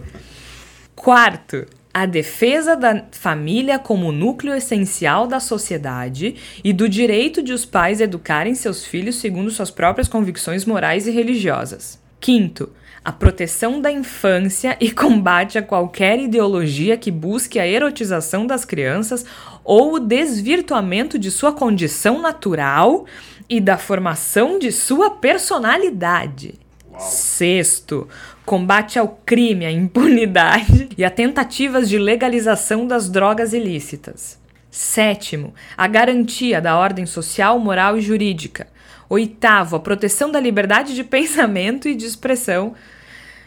Quarto, 0.94 1.64
a 1.94 2.06
defesa 2.06 2.76
da 2.76 3.04
família 3.12 3.78
como 3.78 4.12
núcleo 4.12 4.54
essencial 4.54 5.26
da 5.26 5.40
sociedade 5.40 6.34
e 6.62 6.72
do 6.72 6.88
direito 6.88 7.42
de 7.42 7.52
os 7.52 7.64
pais 7.64 8.00
educarem 8.00 8.54
seus 8.54 8.84
filhos 8.84 9.16
segundo 9.16 9.50
suas 9.50 9.70
próprias 9.70 10.08
convicções 10.08 10.64
morais 10.66 11.06
e 11.06 11.10
religiosas. 11.10 11.98
Quinto, 12.20 12.70
a 13.04 13.12
proteção 13.12 13.82
da 13.82 13.92
infância 13.92 14.78
e 14.80 14.90
combate 14.90 15.58
a 15.58 15.62
qualquer 15.62 16.18
ideologia 16.18 16.96
que 16.96 17.10
busque 17.10 17.58
a 17.58 17.66
erotização 17.66 18.46
das 18.46 18.64
crianças 18.64 19.26
ou 19.62 19.94
o 19.94 20.00
desvirtuamento 20.00 21.18
de 21.18 21.30
sua 21.30 21.52
condição 21.52 22.22
natural 22.22 23.04
e 23.48 23.60
da 23.60 23.76
formação 23.76 24.58
de 24.58 24.72
sua 24.72 25.10
personalidade. 25.10 26.54
Sexto, 26.98 28.08
combate 28.46 28.98
ao 28.98 29.20
crime, 29.26 29.66
à 29.66 29.70
impunidade 29.70 30.88
e 30.96 31.04
a 31.04 31.10
tentativas 31.10 31.88
de 31.88 31.98
legalização 31.98 32.86
das 32.86 33.10
drogas 33.10 33.52
ilícitas. 33.52 34.38
Sétimo, 34.70 35.52
a 35.76 35.86
garantia 35.86 36.60
da 36.60 36.78
ordem 36.78 37.04
social, 37.04 37.58
moral 37.58 37.98
e 37.98 38.00
jurídica. 38.00 38.66
Oitavo, 39.10 39.76
a 39.76 39.80
proteção 39.80 40.30
da 40.30 40.40
liberdade 40.40 40.94
de 40.94 41.04
pensamento 41.04 41.86
e 41.86 41.94
de 41.94 42.06
expressão 42.06 42.74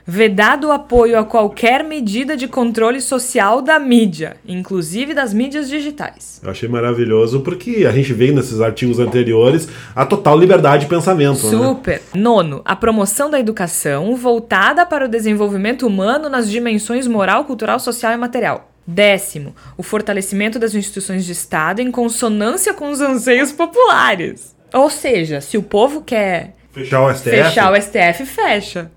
vedado 0.10 0.70
o 0.70 0.72
apoio 0.72 1.20
a 1.20 1.26
qualquer 1.26 1.84
medida 1.84 2.38
de 2.38 2.48
controle 2.48 3.02
social 3.02 3.62
da 3.62 3.78
mídia, 3.78 4.38
inclusive 4.48 5.14
das 5.14 5.34
mídias 5.34 5.68
digitais. 5.68 6.40
Eu 6.42 6.50
achei 6.50 6.70
maravilhoso 6.70 7.42
porque 7.42 7.86
a 7.86 7.92
gente 7.92 8.14
vê 8.14 8.32
nesses 8.32 8.62
artigos 8.62 9.00
anteriores 9.00 9.68
a 9.94 10.06
total 10.06 10.40
liberdade 10.40 10.86
de 10.86 10.90
pensamento. 10.90 11.44
né? 11.44 11.50
Super. 11.50 12.02
Nono, 12.16 12.62
a 12.64 12.74
promoção 12.74 13.30
da 13.30 13.38
educação 13.38 14.16
voltada 14.16 14.86
para 14.86 15.04
o 15.04 15.10
desenvolvimento 15.10 15.86
humano 15.86 16.30
nas 16.30 16.50
dimensões 16.50 17.06
moral, 17.06 17.44
cultural, 17.44 17.78
social 17.78 18.14
e 18.14 18.18
material. 18.18 18.72
Décimo, 18.88 19.54
o 19.76 19.84
fortalecimento 19.84 20.58
das 20.58 20.74
instituições 20.74 21.26
de 21.26 21.34
Estado 21.34 21.82
em 21.82 21.92
consonância 21.92 22.74
com 22.74 22.90
os 22.90 23.02
anseios 23.02 23.52
populares. 23.52 24.56
Ou 24.74 24.90
seja, 24.90 25.42
se 25.42 25.58
o 25.58 25.64
povo 25.64 26.02
quer 26.02 26.56
Fechar 26.72 27.02
o 27.02 27.14
STF. 27.14 27.30
fechar 27.32 27.72
o 27.72 27.82
STF, 27.82 28.26
fecha. 28.26 28.92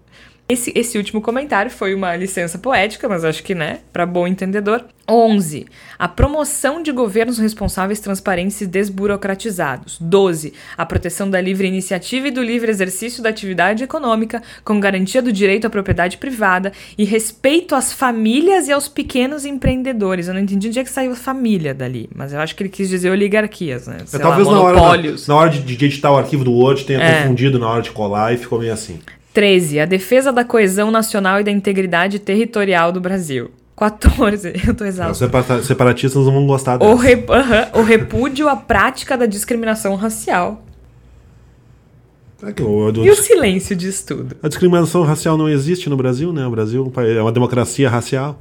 Esse, 0.51 0.73
esse 0.75 0.99
último 0.99 1.21
comentário 1.21 1.71
foi 1.71 1.95
uma 1.95 2.17
licença 2.17 2.59
poética, 2.59 3.09
mas 3.09 3.25
acho 3.25 3.41
que, 3.45 3.55
né, 3.55 3.79
para 3.93 4.05
bom 4.05 4.27
entendedor. 4.27 4.85
11. 5.09 5.67
A 5.99 6.09
promoção 6.09 6.83
de 6.83 6.91
governos 6.93 7.39
responsáveis, 7.39 8.01
transparentes 8.01 8.61
e 8.61 8.67
desburocratizados. 8.67 9.97
12. 10.01 10.53
A 10.77 10.85
proteção 10.87 11.29
da 11.31 11.41
livre 11.41 11.67
iniciativa 11.69 12.29
e 12.29 12.31
do 12.31 12.43
livre 12.43 12.71
exercício 12.71 13.23
da 13.23 13.29
atividade 13.29 13.85
econômica, 13.85 14.43
com 14.65 14.81
garantia 14.81 15.23
do 15.23 15.33
direito 15.33 15.67
à 15.67 15.71
propriedade 15.71 16.17
privada 16.17 16.73
e 16.99 17.05
respeito 17.05 17.75
às 17.75 17.93
famílias 17.93 18.69
e 18.69 18.73
aos 18.73 18.89
pequenos 18.89 19.45
empreendedores. 19.45 20.27
Eu 20.29 20.35
não 20.35 20.41
entendi 20.41 20.69
onde 20.69 20.79
é 20.81 20.85
que 20.85 20.91
saiu 20.91 21.15
família 21.15 21.73
dali, 21.75 22.09
mas 22.15 22.33
eu 22.33 22.41
acho 22.41 22.55
que 22.57 22.63
ele 22.63 22.71
quis 22.71 22.89
dizer 22.89 23.11
oligarquias, 23.11 23.87
né? 23.87 23.99
É, 24.03 24.07
Sei 24.07 24.19
talvez 24.21 24.47
lá, 24.47 24.55
na 24.55 24.61
hora, 24.61 24.81
na, 24.81 25.17
na 25.29 25.35
hora 25.37 25.51
de, 25.51 25.61
de 25.77 25.85
editar 25.85 26.11
o 26.13 26.17
arquivo 26.17 26.43
do 26.45 26.53
Word 26.53 26.85
tenha 26.85 27.01
É. 27.01 27.23
confundido 27.23 27.59
na 27.59 27.69
hora 27.69 27.83
de 27.83 27.91
colar 27.91 28.33
e 28.35 28.37
ficou 28.37 28.59
meio 28.59 28.73
assim. 28.73 28.99
13. 29.33 29.81
A 29.81 29.87
defesa 29.87 30.33
da 30.33 30.45
coesão 30.45 30.91
nacional 30.91 31.41
e 31.41 31.45
da 31.45 31.51
integridade 31.51 32.19
territorial 32.19 32.91
do 32.93 33.01
Brasil. 33.01 33.51
14. 33.77 34.53
Eu 34.67 34.75
tô 34.75 34.85
Os 34.85 34.91
exausta. 34.91 35.25
separa- 35.27 35.63
separatistas 35.63 36.25
não 36.27 36.33
vão 36.33 36.47
gostar 36.47 36.77
O, 36.83 36.97
dessa. 36.97 37.03
re- 37.03 37.25
aham, 37.29 37.69
o 37.75 37.83
repúdio 37.83 38.49
à 38.49 38.57
prática 38.57 39.17
da 39.17 39.27
discriminação 39.27 39.95
racial. 39.95 40.65
O- 42.63 42.91
o- 43.01 43.05
E 43.05 43.11
o 43.11 43.15
silêncio 43.17 43.77
diz 43.77 44.03
tudo. 44.03 44.35
A 44.43 44.49
discriminação 44.49 45.03
racial 45.03 45.37
não 45.37 45.49
existe 45.49 45.89
no 45.91 45.97
Brasil, 45.97 46.33
né? 46.33 46.47
O 46.47 46.51
Brasil 46.51 46.91
é 46.99 47.13
é 47.17 47.23
uma 47.23 47.33
democracia 47.33 47.89
racial. 47.89 48.39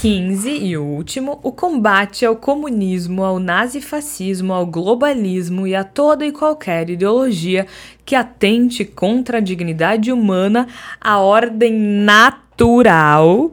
15. 0.00 0.50
E 0.50 0.76
o 0.76 0.84
último, 0.84 1.40
o 1.42 1.50
combate 1.50 2.26
ao 2.26 2.36
comunismo, 2.36 3.24
ao 3.24 3.38
nazifascismo, 3.38 4.52
ao 4.52 4.66
globalismo 4.66 5.66
e 5.66 5.74
a 5.74 5.84
toda 5.84 6.26
e 6.26 6.32
qualquer 6.32 6.90
ideologia 6.90 7.66
que 8.04 8.14
atente 8.14 8.84
contra 8.84 9.38
a 9.38 9.40
dignidade 9.40 10.12
humana, 10.12 10.66
a 11.00 11.18
ordem 11.18 11.72
natural 11.72 13.52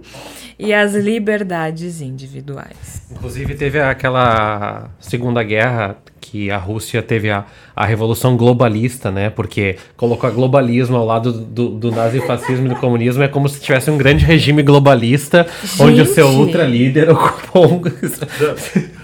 e 0.59 0.73
as 0.73 0.93
liberdades 0.93 2.01
individuais. 2.01 3.01
Inclusive 3.11 3.55
teve 3.55 3.79
aquela 3.79 4.89
Segunda 4.99 5.43
Guerra 5.43 5.97
que 6.33 6.49
a 6.49 6.57
Rússia 6.57 7.01
teve 7.01 7.29
a, 7.29 7.45
a 7.75 7.85
Revolução 7.85 8.35
Globalista, 8.35 9.11
né? 9.11 9.29
Porque 9.29 9.75
colocou 9.97 10.27
a 10.27 10.31
globalismo 10.31 10.95
ao 10.95 11.05
lado 11.05 11.31
do, 11.31 11.69
do 11.69 11.91
nazifascismo 11.91 12.65
e 12.65 12.69
do 12.69 12.75
comunismo. 12.75 13.21
É 13.21 13.27
como 13.27 13.47
se 13.49 13.61
tivesse 13.61 13.91
um 13.91 13.97
grande 13.97 14.25
regime 14.25 14.63
globalista, 14.63 15.45
onde 15.79 16.01
o 16.01 16.05
seu 16.05 16.42
Gente! 16.45 16.51
ultralíder 16.53 17.09
ocupou 17.11 17.73
um... 17.73 17.81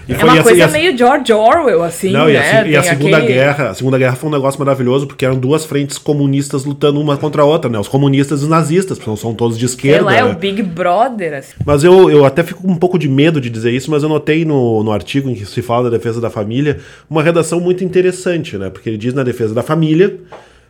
E 0.08 0.14
É 0.14 0.24
uma 0.26 0.36
e 0.36 0.40
a- 0.40 0.44
coisa 0.44 0.58
e 0.58 0.62
a- 0.64 0.68
meio 0.70 0.98
George 0.98 1.32
Orwell, 1.32 1.84
assim, 1.84 2.12
Não, 2.12 2.28
e 2.28 2.34
né? 2.34 2.40
a, 2.40 2.64
se- 2.64 2.70
e 2.72 2.76
a 2.76 2.82
Segunda 2.84 3.18
aquele- 3.18 3.34
Guerra, 3.34 3.70
a 3.70 3.74
Segunda 3.76 3.98
Guerra 3.98 4.16
foi 4.16 4.28
um 4.30 4.32
negócio 4.34 4.60
maravilhoso 4.60 5.06
porque 5.06 5.24
eram 5.24 5.38
duas 5.38 5.66
frentes 5.66 6.00
comunistas 6.00 6.66
lutando 6.66 7.00
uma 7.00 7.16
contra 7.16 7.44
a 7.44 7.46
outra, 7.46 7.70
né? 7.70 7.78
Os 7.78 7.88
comunistas 7.88 8.42
e 8.42 8.44
os 8.46 8.50
nazistas, 8.50 8.98
porque 8.98 9.10
não 9.10 9.16
são 9.18 9.36
todos 9.36 9.56
de 9.58 9.66
esquerda. 9.66 10.06
lá, 10.06 10.16
é 10.16 10.24
né? 10.24 10.32
o 10.32 10.36
Big 10.36 10.64
Brother, 10.64 11.36
assim. 11.36 11.54
Mas 11.64 11.84
eu, 11.84 12.10
eu 12.10 12.26
até 12.26 12.42
fico 12.42 12.64
com 12.64 12.72
um 12.72 12.76
pouco 12.76 12.98
de 12.98 13.08
medo 13.08 13.40
de 13.40 13.52
dizer 13.52 13.72
isso, 13.72 13.92
mas 13.92 14.02
eu 14.02 14.10
notei 14.10 14.44
no, 14.46 14.84
no 14.84 14.92
artigo 14.92 15.30
em 15.30 15.36
que 15.36 15.46
se 15.46 15.62
fala 15.62 15.92
da 15.92 15.96
defesa 15.98 16.20
da 16.20 16.32
família 16.32 16.80
uma 17.08 17.22
redação 17.22 17.60
muito 17.60 17.84
interessante, 17.84 18.58
né? 18.58 18.72
Porque 18.72 18.90
ele 18.90 18.98
diz 18.98 19.14
na 19.14 19.22
defesa 19.24 19.54
da 19.54 19.62
família, 19.62 20.18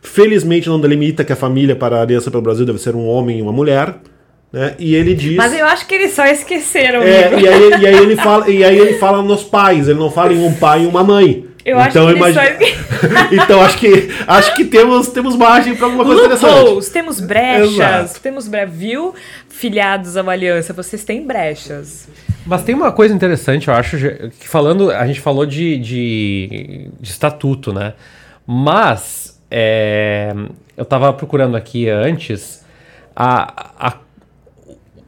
felizmente 0.02 0.68
não 0.68 0.78
delimita 0.78 1.24
que 1.24 1.32
a 1.32 1.36
família 1.36 1.74
para 1.74 1.96
a 1.96 2.02
Aliança 2.02 2.30
pelo 2.30 2.42
Brasil 2.42 2.66
deve 2.66 2.78
ser 2.78 2.94
um 2.94 3.06
homem 3.06 3.38
e 3.38 3.42
uma 3.42 3.52
mulher, 3.52 3.94
né? 4.52 4.74
E 4.78 4.94
ele 4.94 5.14
diz. 5.14 5.36
Mas 5.36 5.52
eu 5.52 5.66
acho 5.66 5.86
que 5.86 5.94
eles 5.94 6.12
só 6.12 6.24
esqueceram. 6.26 7.02
É, 7.02 7.38
e 7.40 7.48
aí, 7.48 7.70
e 7.82 7.86
aí 7.86 7.94
ele 7.96 8.16
fala, 8.20 8.48
e 8.50 8.64
aí 8.64 8.78
ele 8.78 8.94
fala 8.98 9.22
nos 9.22 9.42
pais, 9.44 9.88
ele 9.88 9.98
não 9.98 10.10
fala 10.10 10.32
em 10.32 10.44
um 10.44 10.52
pai 10.54 10.84
e 10.84 10.86
uma 10.86 11.04
mãe. 11.04 11.46
Eu 11.62 11.78
acho 11.78 11.92
que 11.92 11.98
ele 11.98 12.16
imagi- 12.16 12.38
então 13.32 13.60
acho 13.60 13.76
que 13.78 14.08
acho 14.26 14.56
que 14.56 14.64
temos 14.64 15.08
temos 15.08 15.36
margem 15.36 15.74
para 15.74 15.86
alguma 15.86 16.04
coisa 16.06 16.24
interessante. 16.24 16.90
Temos 16.90 17.20
brechas, 17.20 17.74
Exato. 17.74 18.20
temos 18.22 18.48
bre... 18.48 18.64
Viu, 18.64 19.14
filiados 19.48 20.16
à 20.16 20.22
aliança, 20.22 20.72
vocês 20.72 21.04
têm 21.04 21.26
brechas. 21.26 22.08
Mas 22.46 22.62
tem 22.62 22.74
uma 22.74 22.90
coisa 22.90 23.14
interessante, 23.14 23.68
eu 23.68 23.74
acho, 23.74 23.98
que 24.40 24.48
falando, 24.48 24.90
a 24.90 25.06
gente 25.06 25.20
falou 25.20 25.44
de, 25.44 25.76
de, 25.76 26.90
de 26.98 27.10
estatuto, 27.10 27.74
né? 27.74 27.92
Mas 28.46 29.38
é, 29.50 30.34
eu 30.78 30.84
tava 30.86 31.12
procurando 31.12 31.56
aqui 31.58 31.90
antes 31.90 32.64
a. 33.14 33.88
a- 33.88 34.09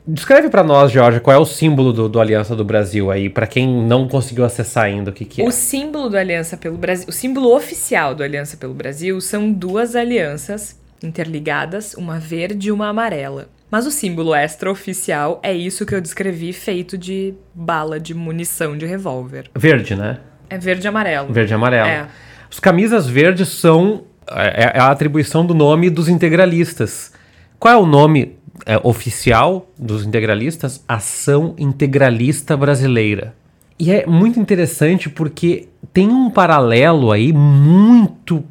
descreve 0.07 0.49
pra 0.49 0.63
nós, 0.63 0.91
Jorge, 0.91 1.21
qual 1.21 1.37
é 1.37 1.39
o 1.39 1.45
símbolo 1.45 1.93
do, 1.93 2.09
do 2.09 2.21
Aliança 2.21 2.57
do 2.57 2.65
Brasil 2.65 3.11
aí, 3.11 3.29
pra 3.29 3.47
quem 3.47 3.67
não 3.67 4.09
conseguiu 4.09 4.45
acessar 4.45 4.85
ainda 4.85 5.11
o 5.11 5.13
que, 5.13 5.25
que 5.25 5.43
é. 5.43 5.45
O 5.45 5.51
símbolo 5.51 6.09
do 6.09 6.17
Aliança 6.17 6.57
pelo 6.57 6.77
Brasil, 6.77 7.07
o 7.09 7.13
símbolo 7.13 7.55
oficial 7.55 8.15
do 8.15 8.23
Aliança 8.23 8.57
pelo 8.57 8.75
Brasil 8.75 9.21
são 9.21 9.53
duas 9.53 9.95
alianças 9.95 10.81
interligadas, 11.03 11.95
uma 11.95 12.19
verde 12.19 12.69
e 12.69 12.73
uma 12.73 12.89
amarela. 12.89 13.49
Mas 13.71 13.87
o 13.87 13.91
símbolo 13.91 14.35
extraoficial 14.35 15.41
é 15.43 15.53
isso 15.53 15.87
que 15.87 15.95
eu 15.95 16.01
descrevi, 16.01 16.53
feito 16.53 16.99
de 16.99 17.35
bala 17.55 17.99
de 17.99 18.13
munição 18.13 18.77
de 18.77 18.85
revólver. 18.85 19.51
Verde, 19.57 19.97
né? 19.97 20.19
É 20.51 20.59
verde 20.59 20.87
e 20.87 20.89
amarelo. 20.89 21.33
Verde 21.33 21.53
e 21.53 21.55
amarelo. 21.55 21.89
É. 21.89 22.07
Os 22.51 22.61
camisas 22.61 23.07
verdes 23.07 23.49
são 23.49 24.05
é, 24.31 24.73
é 24.75 24.79
a 24.79 24.91
atribuição 24.91 25.45
do 25.45 25.55
nome 25.55 25.89
dos 25.89 26.09
integralistas. 26.09 27.13
Qual 27.59 27.73
é 27.73 27.77
o 27.77 27.87
nome 27.87 28.37
é, 28.67 28.79
oficial 28.83 29.69
dos 29.79 30.05
integralistas? 30.07 30.83
Ação 30.87 31.55
Integralista 31.59 32.57
Brasileira. 32.57 33.35
E 33.79 33.91
é 33.91 34.07
muito 34.07 34.39
interessante 34.39 35.09
porque 35.09 35.69
tem 35.93 36.09
um 36.09 36.31
paralelo 36.31 37.11
aí 37.13 37.33
muito. 37.33 38.45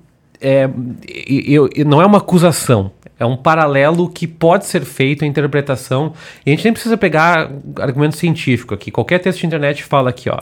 é, 0.44 0.68
e- 1.08 1.56
e- 1.56 1.82
e 1.82 1.84
não 1.86 2.02
é 2.02 2.06
uma 2.06 2.18
acusação. 2.18 2.92
É 3.20 3.26
um 3.26 3.38
paralelo 3.38 4.10
que 4.10 4.26
pode 4.26 4.66
ser 4.66 4.84
feito 4.84 5.24
a 5.24 5.28
interpretação. 5.28 6.14
E 6.44 6.50
a 6.50 6.56
gente 6.56 6.64
nem 6.64 6.74
precisa 6.74 6.98
pegar 6.98 7.52
argumento 7.80 8.18
científico 8.18 8.74
aqui. 8.74 8.90
Qualquer 8.90 9.20
texto 9.20 9.42
de 9.42 9.46
internet 9.46 9.84
fala 9.84 10.10
aqui, 10.10 10.30
ó 10.32 10.40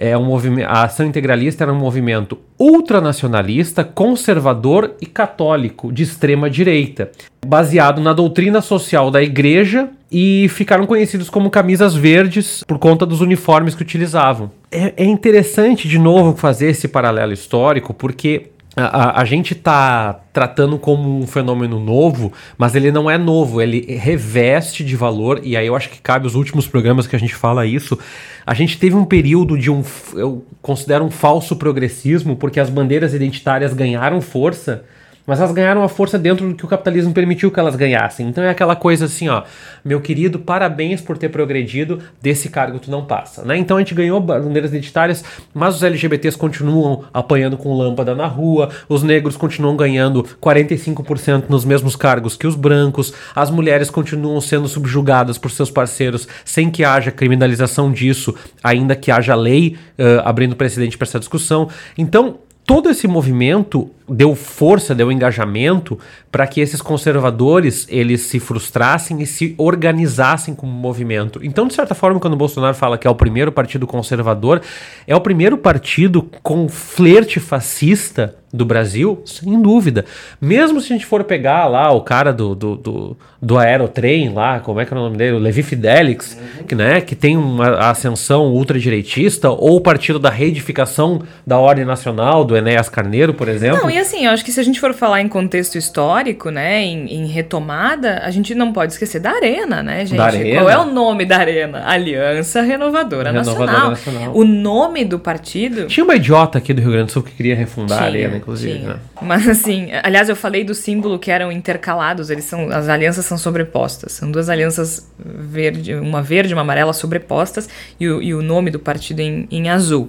é 0.00 0.16
um 0.16 0.24
movimento, 0.24 0.68
a 0.68 0.84
ação 0.84 1.04
integralista 1.04 1.64
era 1.64 1.72
um 1.72 1.78
movimento 1.78 2.38
ultranacionalista, 2.56 3.82
conservador 3.82 4.94
e 5.00 5.06
católico 5.06 5.92
de 5.92 6.04
extrema 6.04 6.48
direita, 6.48 7.10
baseado 7.44 8.00
na 8.00 8.12
doutrina 8.12 8.60
social 8.60 9.10
da 9.10 9.20
igreja 9.20 9.88
e 10.10 10.48
ficaram 10.50 10.86
conhecidos 10.86 11.28
como 11.28 11.50
camisas 11.50 11.96
verdes 11.96 12.62
por 12.66 12.78
conta 12.78 13.04
dos 13.04 13.20
uniformes 13.20 13.74
que 13.74 13.82
utilizavam. 13.82 14.50
É, 14.70 14.94
é 14.96 15.04
interessante 15.04 15.88
de 15.88 15.98
novo 15.98 16.36
fazer 16.36 16.70
esse 16.70 16.86
paralelo 16.86 17.32
histórico 17.32 17.92
porque 17.92 18.50
a, 18.80 19.20
a, 19.20 19.24
gente 19.24 19.54
está 19.54 20.20
tratando 20.32 20.78
como 20.78 21.18
um 21.18 21.26
fenômeno 21.26 21.80
novo, 21.80 22.32
mas 22.56 22.74
ele 22.74 22.92
não 22.92 23.10
é 23.10 23.18
novo, 23.18 23.60
ele 23.60 23.84
reveste 23.96 24.84
de 24.84 24.94
valor, 24.94 25.40
e 25.42 25.56
aí 25.56 25.66
eu 25.66 25.74
acho 25.74 25.90
que 25.90 26.00
cabe 26.00 26.26
os 26.26 26.34
últimos 26.34 26.66
programas 26.66 27.06
que 27.06 27.16
a 27.16 27.18
gente 27.18 27.34
fala 27.34 27.66
isso. 27.66 27.98
A 28.46 28.54
gente 28.54 28.78
teve 28.78 28.94
um 28.94 29.04
período 29.04 29.58
de 29.58 29.70
um, 29.70 29.82
eu 30.14 30.44
considero 30.62 31.04
um 31.04 31.10
falso 31.10 31.56
progressismo, 31.56 32.36
porque 32.36 32.60
as 32.60 32.70
bandeiras 32.70 33.14
identitárias 33.14 33.74
ganharam 33.74 34.20
força 34.20 34.84
mas 35.28 35.40
elas 35.40 35.52
ganharam 35.52 35.82
a 35.82 35.90
força 35.90 36.18
dentro 36.18 36.48
do 36.48 36.54
que 36.54 36.64
o 36.64 36.68
capitalismo 36.68 37.12
permitiu 37.12 37.50
que 37.50 37.60
elas 37.60 37.76
ganhassem. 37.76 38.26
Então 38.26 38.42
é 38.42 38.48
aquela 38.48 38.74
coisa 38.74 39.04
assim, 39.04 39.28
ó, 39.28 39.42
meu 39.84 40.00
querido, 40.00 40.38
parabéns 40.38 41.02
por 41.02 41.18
ter 41.18 41.28
progredido, 41.28 42.00
desse 42.22 42.48
cargo 42.48 42.78
tu 42.78 42.90
não 42.90 43.04
passa, 43.04 43.44
né? 43.44 43.58
Então 43.58 43.76
a 43.76 43.80
gente 43.80 43.94
ganhou 43.94 44.18
bandeiras 44.20 44.70
identitárias, 44.70 45.22
mas 45.52 45.76
os 45.76 45.82
LGBTs 45.82 46.38
continuam 46.38 47.04
apanhando 47.12 47.58
com 47.58 47.76
lâmpada 47.76 48.14
na 48.14 48.26
rua, 48.26 48.70
os 48.88 49.02
negros 49.02 49.36
continuam 49.36 49.76
ganhando 49.76 50.24
45% 50.40 51.44
nos 51.50 51.62
mesmos 51.62 51.94
cargos 51.94 52.34
que 52.34 52.46
os 52.46 52.54
brancos, 52.54 53.12
as 53.34 53.50
mulheres 53.50 53.90
continuam 53.90 54.40
sendo 54.40 54.66
subjugadas 54.66 55.36
por 55.36 55.50
seus 55.50 55.70
parceiros 55.70 56.26
sem 56.42 56.70
que 56.70 56.84
haja 56.84 57.10
criminalização 57.10 57.92
disso, 57.92 58.34
ainda 58.64 58.96
que 58.96 59.10
haja 59.10 59.34
lei 59.34 59.76
uh, 59.98 60.22
abrindo 60.24 60.56
precedente 60.56 60.96
para 60.96 61.06
essa 61.06 61.18
discussão. 61.18 61.68
Então, 61.98 62.38
todo 62.64 62.88
esse 62.88 63.06
movimento 63.06 63.90
deu 64.08 64.34
força, 64.34 64.94
deu 64.94 65.12
engajamento 65.12 65.98
para 66.30 66.46
que 66.46 66.60
esses 66.60 66.80
conservadores 66.80 67.86
eles 67.90 68.22
se 68.22 68.40
frustrassem 68.40 69.20
e 69.20 69.26
se 69.26 69.54
organizassem 69.58 70.54
como 70.54 70.72
movimento. 70.72 71.40
Então, 71.42 71.66
de 71.66 71.74
certa 71.74 71.94
forma, 71.94 72.20
quando 72.20 72.34
o 72.34 72.36
Bolsonaro 72.36 72.74
fala 72.74 72.98
que 72.98 73.06
é 73.06 73.10
o 73.10 73.14
primeiro 73.14 73.52
partido 73.52 73.86
conservador, 73.86 74.60
é 75.06 75.14
o 75.14 75.20
primeiro 75.20 75.58
partido 75.58 76.22
com 76.42 76.68
flerte 76.68 77.40
fascista 77.40 78.34
do 78.52 78.64
Brasil, 78.64 79.20
sem 79.26 79.60
dúvida. 79.60 80.04
Mesmo 80.40 80.80
se 80.80 80.92
a 80.92 80.96
gente 80.96 81.04
for 81.04 81.22
pegar 81.22 81.66
lá 81.66 81.90
o 81.92 82.00
cara 82.00 82.32
do, 82.32 82.54
do, 82.54 82.76
do, 82.76 83.16
do 83.42 83.58
aerotrem 83.58 84.32
lá, 84.32 84.58
como 84.60 84.80
é 84.80 84.86
que 84.86 84.94
é 84.94 84.96
o 84.96 85.00
nome 85.00 85.18
dele? 85.18 85.36
O 85.36 85.38
Levi 85.38 85.62
Fidelix, 85.62 86.34
uhum. 86.34 86.64
que, 86.64 86.74
né, 86.74 87.00
que 87.00 87.14
tem 87.14 87.36
uma 87.36 87.90
ascensão 87.90 88.46
ultradireitista, 88.46 89.50
ou 89.50 89.76
o 89.76 89.80
partido 89.80 90.18
da 90.18 90.30
reedificação 90.30 91.22
da 91.46 91.58
ordem 91.58 91.84
nacional, 91.84 92.42
do 92.42 92.56
Enéas 92.56 92.88
Carneiro, 92.88 93.34
por 93.34 93.48
exemplo. 93.48 93.82
Não, 93.82 93.90
e 93.98 94.00
assim, 94.00 94.26
eu 94.26 94.30
acho 94.30 94.44
que 94.44 94.52
se 94.52 94.60
a 94.60 94.62
gente 94.62 94.78
for 94.78 94.94
falar 94.94 95.20
em 95.20 95.28
contexto 95.28 95.76
histórico, 95.76 96.50
né, 96.50 96.82
em, 96.82 97.12
em 97.12 97.26
retomada, 97.26 98.20
a 98.22 98.30
gente 98.30 98.54
não 98.54 98.72
pode 98.72 98.92
esquecer 98.92 99.20
da 99.20 99.32
Arena, 99.32 99.82
né, 99.82 100.06
gente? 100.06 100.16
Da 100.16 100.26
Arena. 100.26 100.60
Qual 100.60 100.70
é 100.70 100.78
o 100.78 100.86
nome 100.86 101.26
da 101.26 101.38
Arena? 101.38 101.82
Aliança 101.84 102.62
Renovadora, 102.62 103.32
Renovadora 103.32 103.72
Nacional. 103.72 103.90
Nacional. 103.90 104.36
O 104.36 104.44
nome 104.44 105.04
do 105.04 105.18
partido... 105.18 105.86
Tinha 105.86 106.04
uma 106.04 106.14
idiota 106.14 106.58
aqui 106.58 106.72
do 106.72 106.80
Rio 106.80 106.92
Grande 106.92 107.06
do 107.06 107.12
Sul 107.12 107.24
que 107.24 107.32
queria 107.32 107.56
refundar 107.56 107.98
tinha, 107.98 108.08
a 108.08 108.12
Arena, 108.12 108.36
inclusive. 108.36 108.78
Né? 108.78 108.96
Mas 109.20 109.48
assim, 109.48 109.88
aliás, 110.02 110.28
eu 110.28 110.36
falei 110.36 110.62
do 110.62 110.74
símbolo 110.74 111.18
que 111.18 111.30
eram 111.30 111.50
intercalados, 111.50 112.30
eles 112.30 112.44
são, 112.44 112.70
as 112.70 112.88
alianças 112.88 113.24
são 113.24 113.36
sobrepostas. 113.36 114.12
São 114.12 114.30
duas 114.30 114.48
alianças 114.48 115.10
verde, 115.18 115.94
uma 115.96 116.22
verde 116.22 116.52
e 116.52 116.54
uma 116.54 116.62
amarela 116.62 116.92
sobrepostas 116.92 117.68
e 117.98 118.08
o, 118.08 118.22
e 118.22 118.32
o 118.32 118.42
nome 118.42 118.70
do 118.70 118.78
partido 118.78 119.20
em, 119.20 119.48
em 119.50 119.68
azul 119.68 120.08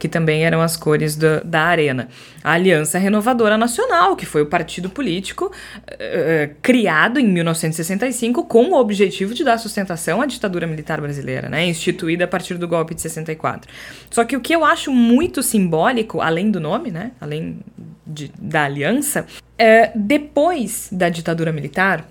que 0.00 0.08
também 0.08 0.44
eram 0.46 0.62
as 0.62 0.76
cores 0.78 1.14
do, 1.14 1.44
da 1.44 1.60
Arena. 1.60 2.08
A 2.42 2.52
Aliança 2.52 2.98
Renovadora 2.98 3.29
Nacional, 3.56 4.16
que 4.16 4.26
foi 4.26 4.42
o 4.42 4.46
partido 4.46 4.90
político 4.90 5.46
uh, 5.46 6.54
criado 6.60 7.18
em 7.18 7.26
1965 7.26 8.44
com 8.44 8.70
o 8.70 8.74
objetivo 8.74 9.34
de 9.34 9.44
dar 9.44 9.58
sustentação 9.58 10.20
à 10.20 10.26
ditadura 10.26 10.66
militar 10.66 11.00
brasileira, 11.00 11.48
né, 11.48 11.66
instituída 11.66 12.24
a 12.24 12.28
partir 12.28 12.54
do 12.54 12.66
golpe 12.66 12.94
de 12.94 13.02
64. 13.02 13.70
Só 14.10 14.24
que 14.24 14.36
o 14.36 14.40
que 14.40 14.54
eu 14.54 14.64
acho 14.64 14.92
muito 14.92 15.42
simbólico, 15.42 16.20
além 16.20 16.50
do 16.50 16.60
nome, 16.60 16.90
né, 16.90 17.12
além 17.20 17.60
de, 18.06 18.30
da 18.38 18.64
aliança, 18.64 19.26
é 19.58 19.92
depois 19.94 20.88
da 20.90 21.08
ditadura 21.08 21.52
militar, 21.52 22.06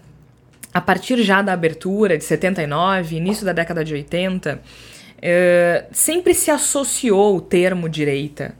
a 0.74 0.80
partir 0.80 1.22
já 1.24 1.41
da 1.41 1.53
abertura 1.53 2.17
de 2.17 2.24
79, 2.24 3.15
início 3.15 3.45
da 3.45 3.53
década 3.53 3.84
de 3.84 3.93
80, 3.93 4.61
é, 5.22 5.86
sempre 5.91 6.34
se 6.34 6.51
associou 6.51 7.36
o 7.36 7.41
termo 7.41 7.89
direita 7.89 8.53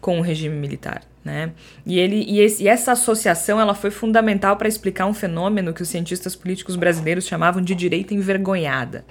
com 0.00 0.18
o 0.18 0.22
regime 0.22 0.54
militar. 0.54 1.02
Né? 1.24 1.52
E, 1.86 1.98
ele, 1.98 2.22
e, 2.28 2.40
esse, 2.40 2.62
e 2.62 2.68
essa 2.68 2.92
associação 2.92 3.58
ela 3.58 3.74
foi 3.74 3.90
fundamental 3.90 4.56
para 4.56 4.68
explicar 4.68 5.06
um 5.06 5.14
fenômeno 5.14 5.72
que 5.72 5.80
os 5.80 5.88
cientistas 5.88 6.36
políticos 6.36 6.76
brasileiros 6.76 7.26
chamavam 7.26 7.62
de 7.62 7.74
direita 7.74 8.12
envergonhada. 8.12 9.04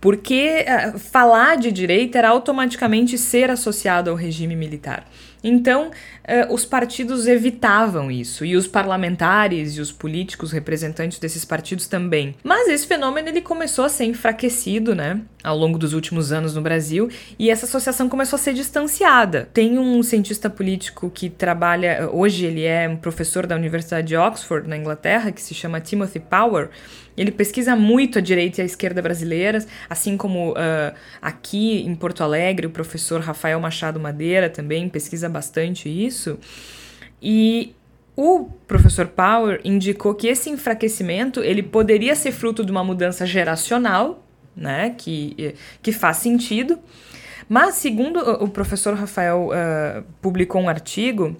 Porque 0.00 0.64
uh, 0.66 0.98
falar 0.98 1.56
de 1.56 1.70
direita 1.70 2.18
era 2.18 2.30
automaticamente 2.30 3.18
ser 3.18 3.50
associado 3.50 4.10
ao 4.10 4.16
regime 4.16 4.56
militar. 4.56 5.06
Então, 5.42 5.88
uh, 5.88 6.52
os 6.52 6.64
partidos 6.64 7.26
evitavam 7.26 8.10
isso, 8.10 8.44
e 8.44 8.56
os 8.56 8.66
parlamentares 8.66 9.76
e 9.76 9.80
os 9.80 9.90
políticos 9.90 10.52
representantes 10.52 11.18
desses 11.18 11.44
partidos 11.44 11.86
também. 11.86 12.34
Mas 12.42 12.68
esse 12.68 12.86
fenômeno 12.86 13.28
ele 13.28 13.40
começou 13.40 13.84
a 13.84 13.88
ser 13.88 14.04
enfraquecido, 14.04 14.94
né, 14.94 15.20
ao 15.42 15.56
longo 15.56 15.78
dos 15.78 15.92
últimos 15.92 16.32
anos 16.32 16.54
no 16.54 16.62
Brasil, 16.62 17.08
e 17.38 17.50
essa 17.50 17.66
associação 17.66 18.08
começou 18.08 18.36
a 18.36 18.40
ser 18.40 18.54
distanciada. 18.54 19.48
Tem 19.52 19.78
um 19.78 20.02
cientista 20.02 20.48
político 20.48 21.10
que 21.10 21.28
trabalha, 21.28 22.08
hoje 22.12 22.46
ele 22.46 22.64
é 22.64 22.88
um 22.88 22.96
professor 22.96 23.46
da 23.46 23.56
Universidade 23.56 24.06
de 24.06 24.16
Oxford, 24.16 24.68
na 24.68 24.76
Inglaterra, 24.76 25.32
que 25.32 25.42
se 25.42 25.54
chama 25.54 25.80
Timothy 25.80 26.20
Power, 26.20 26.70
ele 27.16 27.30
pesquisa 27.30 27.76
muito 27.76 28.18
a 28.18 28.22
direita 28.22 28.60
e 28.60 28.62
a 28.62 28.64
esquerda 28.64 29.02
brasileiras, 29.02 29.66
assim 29.88 30.16
como 30.16 30.52
uh, 30.52 30.94
aqui 31.20 31.82
em 31.82 31.94
Porto 31.94 32.22
Alegre, 32.22 32.66
o 32.66 32.70
professor 32.70 33.20
Rafael 33.20 33.60
Machado 33.60 34.00
Madeira 34.00 34.48
também 34.48 34.88
pesquisa 34.88 35.28
bastante 35.28 35.88
isso. 35.88 36.38
E 37.20 37.74
o 38.16 38.48
professor 38.66 39.06
Power 39.06 39.60
indicou 39.64 40.14
que 40.14 40.26
esse 40.26 40.50
enfraquecimento 40.50 41.40
ele 41.40 41.62
poderia 41.62 42.14
ser 42.14 42.32
fruto 42.32 42.64
de 42.64 42.70
uma 42.70 42.84
mudança 42.84 43.24
geracional, 43.24 44.26
né, 44.54 44.94
que, 44.98 45.54
que 45.82 45.92
faz 45.92 46.18
sentido. 46.18 46.78
Mas, 47.48 47.76
segundo 47.76 48.18
o 48.42 48.48
professor 48.48 48.94
Rafael 48.94 49.48
uh, 49.48 50.04
publicou 50.20 50.60
um 50.60 50.68
artigo 50.68 51.36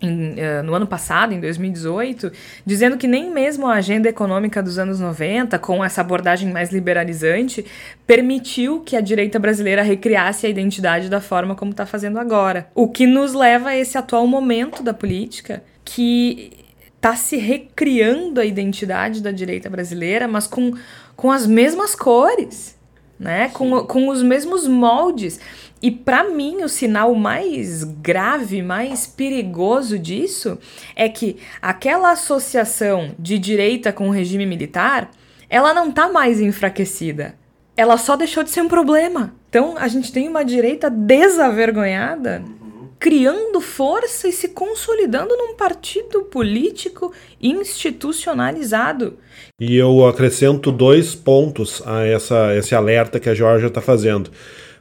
em, 0.00 0.32
uh, 0.32 0.62
no 0.64 0.74
ano 0.74 0.86
passado, 0.86 1.34
em 1.34 1.40
2018, 1.40 2.32
dizendo 2.64 2.96
que 2.96 3.06
nem 3.06 3.30
mesmo 3.30 3.66
a 3.66 3.74
agenda 3.74 4.08
econômica 4.08 4.62
dos 4.62 4.78
anos 4.78 4.98
90, 4.98 5.58
com 5.58 5.84
essa 5.84 6.00
abordagem 6.00 6.50
mais 6.50 6.72
liberalizante, 6.72 7.64
permitiu 8.06 8.80
que 8.80 8.96
a 8.96 9.00
direita 9.00 9.38
brasileira 9.38 9.82
recriasse 9.82 10.46
a 10.46 10.50
identidade 10.50 11.08
da 11.08 11.20
forma 11.20 11.54
como 11.54 11.72
está 11.72 11.84
fazendo 11.84 12.18
agora. 12.18 12.68
O 12.74 12.88
que 12.88 13.06
nos 13.06 13.34
leva 13.34 13.70
a 13.70 13.76
esse 13.76 13.98
atual 13.98 14.26
momento 14.26 14.82
da 14.82 14.94
política 14.94 15.62
que 15.84 16.52
está 16.96 17.16
se 17.16 17.36
recriando 17.36 18.40
a 18.40 18.44
identidade 18.44 19.22
da 19.22 19.30
direita 19.30 19.70
brasileira, 19.70 20.28
mas 20.28 20.46
com, 20.46 20.74
com 21.16 21.30
as 21.30 21.46
mesmas 21.46 21.94
cores. 21.94 22.78
Né? 23.18 23.50
Com, 23.50 23.84
com 23.84 24.08
os 24.08 24.22
mesmos 24.22 24.66
moldes. 24.66 25.40
E 25.82 25.90
para 25.90 26.24
mim, 26.24 26.62
o 26.62 26.68
sinal 26.68 27.14
mais 27.14 27.84
grave, 27.84 28.60
mais 28.60 29.06
perigoso 29.06 29.98
disso 29.98 30.58
é 30.94 31.08
que 31.08 31.38
aquela 31.60 32.12
associação 32.12 33.14
de 33.18 33.38
direita 33.38 33.92
com 33.92 34.08
o 34.08 34.12
regime 34.12 34.44
militar, 34.44 35.10
ela 35.48 35.72
não 35.72 35.90
tá 35.90 36.10
mais 36.10 36.40
enfraquecida. 36.40 37.34
Ela 37.74 37.96
só 37.96 38.14
deixou 38.14 38.42
de 38.42 38.50
ser 38.50 38.60
um 38.60 38.68
problema. 38.68 39.34
Então, 39.48 39.74
a 39.78 39.88
gente 39.88 40.12
tem 40.12 40.28
uma 40.28 40.44
direita 40.44 40.90
desavergonhada, 40.90 42.44
criando 42.98 43.58
força 43.62 44.28
e 44.28 44.32
se 44.32 44.48
consolidando 44.48 45.34
num 45.34 45.54
partido 45.54 46.24
político 46.24 47.10
institucionalizado. 47.40 49.16
E 49.58 49.76
eu 49.76 50.06
acrescento 50.06 50.70
dois 50.70 51.14
pontos 51.14 51.82
a 51.86 52.04
essa, 52.06 52.54
esse 52.54 52.74
alerta 52.74 53.18
que 53.18 53.30
a 53.30 53.34
Georgia 53.34 53.68
está 53.68 53.80
fazendo. 53.80 54.30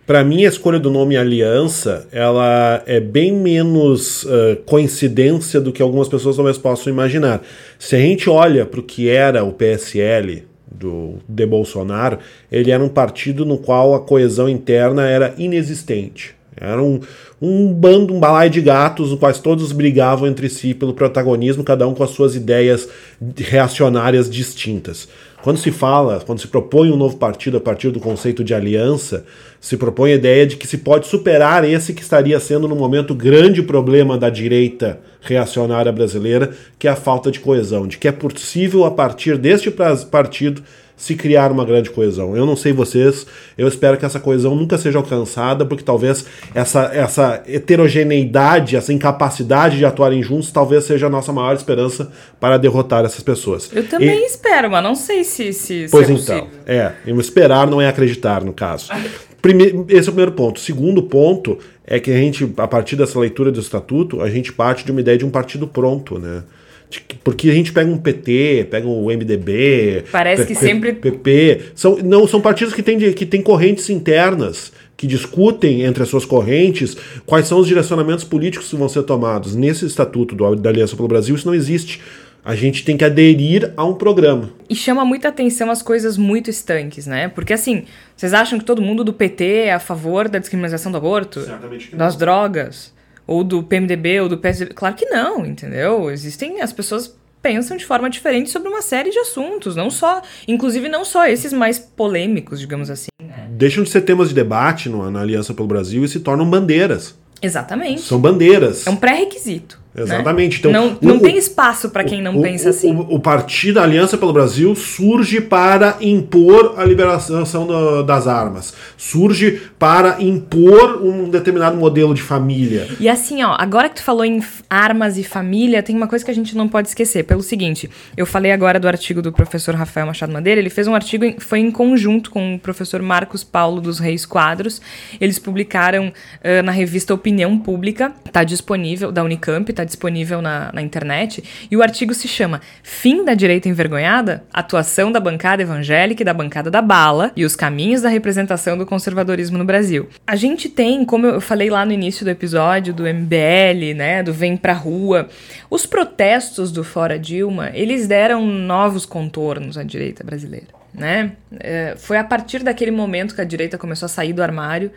Para 0.10 0.24
mim, 0.24 0.44
a 0.44 0.50
escolha 0.50 0.80
do 0.80 0.90
nome 0.90 1.16
Aliança, 1.16 2.08
ela 2.12 2.82
é 2.88 3.00
bem 3.00 3.32
menos 3.32 4.24
uh, 4.24 4.56
coincidência 4.66 5.62
do 5.62 5.72
que 5.72 5.84
algumas 5.84 6.08
pessoas 6.08 6.36
talvez 6.36 6.58
possam 6.58 6.92
imaginar. 6.92 7.44
Se 7.78 7.96
a 7.96 8.00
gente 8.00 8.28
olha 8.28 8.66
para 8.66 8.80
o 8.80 8.84
que 8.84 9.08
era 9.08 9.44
o 9.44 9.54
PSL 9.54 10.46
do 10.68 11.18
de 11.30 11.46
Bolsonaro, 11.46 12.18
ele 12.52 12.72
era 12.72 12.84
um 12.84 12.90
partido 12.90 13.46
no 13.46 13.60
qual 13.60 13.94
a 13.94 14.00
coesão 14.00 14.50
interna 14.50 15.08
era 15.08 15.36
inexistente. 15.38 16.34
Era 16.60 16.82
um, 16.82 17.00
um 17.40 17.72
bando, 17.72 18.12
um 18.12 18.20
balaio 18.20 18.50
de 18.50 18.62
gatos, 18.62 19.12
no 19.12 19.18
quais 19.18 19.38
todos 19.38 19.72
brigavam 19.72 20.28
entre 20.28 20.50
si 20.50 20.74
pelo 20.74 20.96
protagonismo, 20.96 21.64
cada 21.64 21.88
um 21.88 21.94
com 21.94 22.04
as 22.04 22.10
suas 22.10 22.36
ideias 22.36 22.90
reacionárias 23.38 24.28
distintas. 24.28 25.08
Quando 25.42 25.58
se 25.58 25.72
fala, 25.72 26.22
quando 26.26 26.40
se 26.40 26.48
propõe 26.48 26.92
um 26.92 26.98
novo 26.98 27.16
partido 27.16 27.56
a 27.56 27.62
partir 27.62 27.92
do 27.92 28.00
conceito 28.00 28.44
de 28.44 28.54
aliança, 28.54 29.26
se 29.62 29.78
propõe 29.78 30.12
a 30.12 30.16
ideia 30.16 30.46
de 30.46 30.58
que 30.58 30.68
se 30.68 30.80
pode 30.80 31.08
superar 31.08 31.64
esse 31.64 31.94
que 31.94 32.02
estaria 32.02 32.38
sendo 32.42 32.68
no 32.68 32.76
momento 32.76 33.16
grande 33.16 33.64
problema 33.64 34.18
da 34.18 34.30
direita 34.30 35.00
reacionária 35.22 35.94
brasileira, 35.94 36.52
que 36.78 36.90
é 36.90 36.92
a 36.92 36.96
falta 36.96 37.32
de 37.32 37.40
coesão, 37.40 37.88
de 37.88 37.98
que 37.98 38.08
é 38.08 38.12
possível 38.12 38.84
a 38.84 38.92
partir 38.92 39.38
deste 39.38 39.72
partido 40.12 40.62
se 41.00 41.16
criar 41.16 41.50
uma 41.50 41.64
grande 41.64 41.90
coesão. 41.90 42.36
Eu 42.36 42.46
não 42.46 42.58
sei 42.58 42.74
vocês, 42.74 43.26
eu 43.58 43.68
espero 43.70 43.98
que 43.98 44.06
essa 44.06 44.20
coesão 44.20 44.54
nunca 44.54 44.78
seja 44.78 44.98
alcançada, 45.00 45.66
porque 45.66 45.82
talvez 45.84 46.26
essa, 46.54 46.92
essa, 46.94 47.42
heterogeneidade, 47.48 48.76
essa 48.76 48.92
incapacidade 48.92 49.78
de 49.78 49.86
atuarem 49.86 50.22
juntos, 50.22 50.52
talvez 50.52 50.84
seja 50.84 51.08
a 51.08 51.10
nossa 51.10 51.32
maior 51.32 51.56
esperança 51.56 52.12
para 52.40 52.58
derrotar 52.58 53.06
essas 53.06 53.22
pessoas. 53.24 53.70
Eu 53.74 53.88
também 53.88 54.24
E- 54.24 54.26
espero, 54.26 54.70
mas 54.70 54.84
não 54.84 54.94
sei 54.94 55.24
se, 55.24 55.54
se, 55.54 55.88
se 55.88 55.92
Pois 55.92 56.10
é 56.10 56.14
então, 56.14 56.40
possível. 56.42 56.48
é, 56.68 56.94
esperar 57.08 57.66
não 57.66 57.82
é 57.82 57.88
acreditar 57.88 58.44
no 58.44 58.52
caso. 58.52 58.90
Primeiro, 59.42 59.86
esse 59.88 60.10
é 60.10 60.12
o 60.12 60.14
primeiro 60.14 60.34
ponto. 60.34 60.60
Segundo 60.60 61.02
ponto 61.04 61.58
é 61.88 61.98
que 61.98 62.12
a 62.12 62.18
gente, 62.18 62.52
a 62.58 62.68
partir 62.68 62.98
dessa 62.98 63.18
leitura 63.18 63.50
do 63.54 63.60
estatuto, 63.62 64.22
a 64.22 64.30
gente 64.30 64.52
parte 64.52 64.84
de 64.84 64.92
uma 64.92 65.00
ideia 65.00 65.18
de 65.18 65.26
um 65.26 65.30
partido 65.30 65.66
pronto, 65.66 66.20
né? 66.20 66.44
De 66.90 67.02
que- 67.02 67.16
Porque 67.24 67.50
a 67.50 67.54
gente 67.54 67.72
pega 67.72 67.90
um 67.92 67.98
PT, 67.98 68.68
pega 68.72 68.88
o 68.88 69.12
MDB, 69.12 70.06
Parece 70.12 70.46
que 70.46 70.56
sempre- 70.56 70.94
PP, 70.94 71.62
são, 71.76 71.98
não 71.98 72.28
são 72.28 72.42
partidos 72.42 72.74
que 72.74 72.82
têm, 72.82 72.98
que 73.14 73.26
têm 73.26 73.42
correntes 73.42 73.90
internas, 73.90 74.72
que 74.98 75.06
discutem 75.06 75.84
entre 75.84 76.02
as 76.04 76.10
suas 76.10 76.26
correntes 76.26 76.98
quais 77.26 77.48
são 77.48 77.60
os 77.60 77.68
direcionamentos 77.68 78.24
políticos 78.24 78.70
que 78.70 78.76
vão 78.76 78.90
ser 78.90 79.04
tomados. 79.04 79.56
Nesse 79.56 79.86
estatuto 79.86 80.36
do- 80.36 80.56
da 80.56 80.70
Aliança 80.70 80.96
pelo 80.96 81.08
Brasil, 81.08 81.36
isso 81.36 81.46
não 81.48 81.54
existe. 81.56 82.02
A 82.44 82.56
gente 82.56 82.84
tem 82.86 82.96
que 82.98 83.04
aderir 83.04 83.72
a 83.78 83.84
um 83.86 83.94
programa. 83.94 84.50
E 84.70 84.74
chama 84.74 85.04
muita 85.06 85.28
atenção 85.28 85.70
as 85.70 85.82
coisas 85.82 86.18
muito 86.18 86.50
estanques, 86.50 87.06
né? 87.06 87.28
Porque 87.28 87.54
assim, 87.54 87.84
vocês 88.16 88.34
acham 88.34 88.58
que 88.58 88.66
todo 88.66 88.82
mundo 88.82 89.04
do 89.04 89.14
PT 89.14 89.44
é 89.66 89.74
a 89.74 89.80
favor 89.80 90.28
da 90.30 90.40
descriminalização 90.40 90.92
do 90.92 90.98
aborto? 90.98 91.42
Certamente 91.42 91.88
que 91.90 91.96
Das 91.96 92.16
drogas? 92.16 92.94
Ou 93.30 93.44
do 93.44 93.62
PMDB, 93.62 94.22
ou 94.22 94.28
do 94.30 94.38
PSDB? 94.40 94.74
Claro 94.74 94.96
que 94.96 95.06
não, 95.06 95.46
entendeu? 95.46 96.10
Existem. 96.10 96.62
As 96.62 96.74
pessoas 96.74 97.16
pensam 97.44 97.78
de 97.78 97.86
forma 97.86 98.10
diferente 98.10 98.50
sobre 98.50 98.68
uma 98.68 98.82
série 98.82 99.12
de 99.12 99.20
assuntos, 99.20 99.76
não 99.76 99.90
só. 99.92 100.22
Inclusive, 100.48 100.90
não 100.90 101.06
só 101.06 101.28
esses 101.28 101.54
mais 101.54 101.78
polêmicos, 101.78 102.60
digamos 102.60 102.90
assim. 102.90 103.08
deixam 103.52 103.84
de 103.84 103.90
ser 103.90 104.02
temas 104.02 104.30
de 104.30 104.36
debate 104.36 104.88
no- 104.88 105.12
na 105.12 105.20
Aliança 105.22 105.54
pelo 105.54 105.68
Brasil 105.68 106.04
e 106.04 106.08
se 106.08 106.22
tornam 106.22 106.50
bandeiras. 106.50 107.14
Exatamente. 107.42 108.02
São 108.02 108.18
bandeiras. 108.20 108.88
É 108.88 108.90
um 108.90 108.96
pré-requisito. 108.96 109.80
Né? 109.96 110.04
Exatamente. 110.04 110.60
Então, 110.60 110.72
não 110.72 110.98
não 111.02 111.18
o- 111.18 111.20
tem 111.20 111.38
espaço 111.38 111.90
para 111.90 112.04
quem 112.04 112.22
não 112.22 112.38
o, 112.38 112.42
pensa 112.42 112.68
o- 112.68 112.70
assim. 112.70 112.96
O, 113.10 113.20
partido 113.20 113.80
a 113.80 113.84
Aliança 113.84 114.18
pelo 114.18 114.32
Brasil 114.32 114.74
surge 114.76 115.42
para 115.42 115.98
impor 116.00 116.76
a 116.78 116.86
liberação 116.86 117.66
do- 117.66 118.04
das 118.04 118.28
armas. 118.28 118.74
Surge 118.98 119.62
para 119.80 120.22
impor 120.22 121.02
um 121.04 121.30
determinado 121.30 121.76
modelo 121.78 122.14
de 122.14 122.22
família. 122.22 122.88
E 123.00 123.10
assim, 123.10 123.44
ó, 123.44 123.56
agora 123.58 123.90
que 123.90 123.96
tu 123.96 124.04
falou 124.04 124.24
em 124.24 124.44
armas 124.70 125.18
e 125.18 125.24
família, 125.24 125.82
tem 125.82 125.96
uma 125.96 126.08
coisa 126.08 126.24
que 126.24 126.32
a 126.32 126.36
gente 126.36 126.56
não 126.56 126.68
pode 126.68 126.88
esquecer. 126.90 127.24
Pelo 127.24 127.42
seguinte, 127.42 127.90
eu 128.16 128.26
falei 128.26 128.52
agora 128.52 128.80
do 128.80 128.88
artigo 128.88 129.22
do 129.22 129.32
professor 129.32 129.74
Rafael 129.76 130.06
Machado 130.06 130.32
Madeira, 130.32 130.60
ele 130.62 130.70
fez 130.70 130.88
um 130.88 130.94
artigo, 130.96 131.26
em- 131.26 131.40
foi 131.40 131.60
em 131.60 131.72
conjunto 131.72 132.30
com 132.30 132.56
o 132.56 132.60
professor 132.60 133.02
Marcos 133.02 133.44
Paulo 133.44 133.82
dos 133.82 134.00
Reis 134.00 134.26
Quadros. 134.26 134.82
Eles 135.20 135.40
publicaram 135.40 136.12
ah, 136.44 136.62
na 136.62 136.72
revista 136.72 137.14
Opinião 137.14 137.58
Pública, 137.58 138.12
tá 138.32 138.44
disponível, 138.44 139.12
da 139.12 139.24
Unicamp, 139.24 139.72
tá 139.80 139.84
disponível 139.84 140.42
na, 140.42 140.72
na 140.74 140.82
internet. 140.82 141.44
E 141.70 141.78
o 141.78 141.82
artigo 141.82 142.14
se 142.14 142.28
chama 142.28 142.62
Fim 142.84 143.24
da 143.24 143.34
Direita 143.34 143.70
Envergonhada? 143.70 144.44
Atuação 144.54 145.12
da 145.12 145.20
bancada 145.20 145.62
evangélica 145.62 146.22
e 146.22 146.26
da 146.26 146.34
bancada 146.34 146.70
da 146.70 146.82
bala 146.82 147.32
e 147.36 147.46
os 147.46 147.56
caminhos 147.56 148.02
da 148.02 148.10
representação 148.10 148.78
do 148.78 148.86
conservadorismo 148.86 149.58
no 149.58 149.66
Brasil. 149.66 150.10
A 150.28 150.36
gente 150.36 150.68
tem, 150.68 151.06
como 151.06 151.26
eu 151.26 151.42
falei 151.42 151.70
lá 151.70 151.86
no 151.86 151.94
início 151.94 152.26
do 152.26 152.30
episódio, 152.30 152.94
do 152.94 153.04
MBL, 153.04 153.96
né, 153.96 154.22
do 154.22 154.34
Vem 154.34 154.58
Pra 154.58 154.74
Rua, 154.74 155.30
os 155.70 155.86
protestos 155.86 156.72
do 156.72 156.84
Fora 156.84 157.18
Dilma, 157.18 157.72
eles 157.74 158.08
deram 158.08 158.46
novos 158.46 159.06
contornos 159.06 159.78
à 159.78 159.84
direita 159.84 160.24
brasileira, 160.24 160.68
né? 160.94 161.34
É, 161.60 161.96
foi 161.98 162.18
a 162.18 162.24
partir 162.24 162.64
daquele 162.64 162.92
momento 162.92 163.34
que 163.34 163.42
a 163.42 163.46
direita 163.46 163.78
começou 163.78 164.08
a 164.08 164.10
sair 164.10 164.34
do 164.34 164.44
armário 164.44 164.92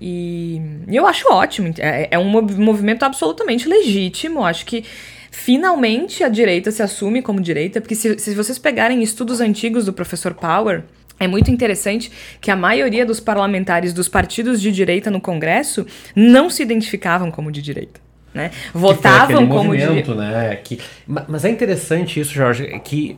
e 0.00 0.60
eu 0.88 1.06
acho 1.06 1.30
ótimo. 1.32 1.72
É, 1.78 2.08
é 2.10 2.18
um 2.18 2.24
mov- 2.24 2.58
movimento 2.58 3.02
absolutamente 3.04 3.68
legítimo. 3.68 4.44
Acho 4.44 4.64
que 4.66 4.84
finalmente 5.30 6.24
a 6.24 6.28
direita 6.28 6.70
se 6.70 6.82
assume 6.82 7.22
como 7.22 7.40
direita, 7.40 7.80
porque 7.80 7.94
se, 7.94 8.18
se 8.18 8.34
vocês 8.34 8.58
pegarem 8.58 9.02
estudos 9.02 9.40
antigos 9.40 9.84
do 9.84 9.92
professor 9.92 10.34
Power. 10.34 10.82
É 11.20 11.26
muito 11.26 11.50
interessante 11.50 12.12
que 12.40 12.48
a 12.48 12.54
maioria 12.54 13.04
dos 13.04 13.18
parlamentares 13.18 13.92
dos 13.92 14.08
partidos 14.08 14.62
de 14.62 14.70
direita 14.70 15.10
no 15.10 15.20
Congresso 15.20 15.84
não 16.14 16.48
se 16.48 16.62
identificavam 16.62 17.28
como 17.28 17.50
de 17.50 17.60
direita. 17.60 18.00
Né? 18.32 18.52
Votavam 18.72 19.48
como 19.48 19.76
de 19.76 20.14
né? 20.14 20.54
Que, 20.62 20.78
ma- 21.06 21.24
mas 21.26 21.44
é 21.44 21.48
interessante 21.50 22.20
isso, 22.20 22.32
Jorge, 22.32 22.78
que 22.84 23.16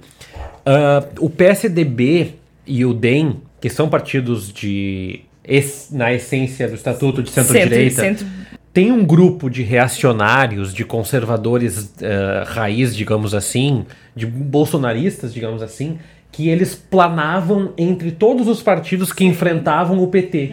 ah, 0.64 1.04
o 1.18 1.28
PSDB 1.28 2.36
e 2.66 2.86
o 2.86 2.94
DEM, 2.94 3.42
que 3.60 3.68
são 3.68 3.86
partidos 3.88 4.50
de 4.50 5.20
na 5.90 6.12
essência 6.12 6.68
do 6.68 6.74
estatuto 6.74 7.22
de 7.22 7.30
centro-direita, 7.30 8.00
centro- 8.02 8.26
tem 8.72 8.92
um 8.92 9.04
grupo 9.04 9.50
de 9.50 9.62
reacionários, 9.62 10.72
de 10.72 10.84
conservadores 10.84 11.92
ah, 12.02 12.44
raiz, 12.46 12.94
digamos 12.94 13.34
assim, 13.34 13.84
de 14.14 14.26
bolsonaristas, 14.26 15.34
digamos 15.34 15.60
assim, 15.62 15.98
que 16.30 16.48
eles 16.48 16.74
planavam 16.74 17.72
entre 17.76 18.12
todos 18.12 18.46
os 18.46 18.62
partidos 18.62 19.12
que 19.12 19.24
enfrentavam 19.24 20.00
o 20.00 20.06
PT. 20.06 20.52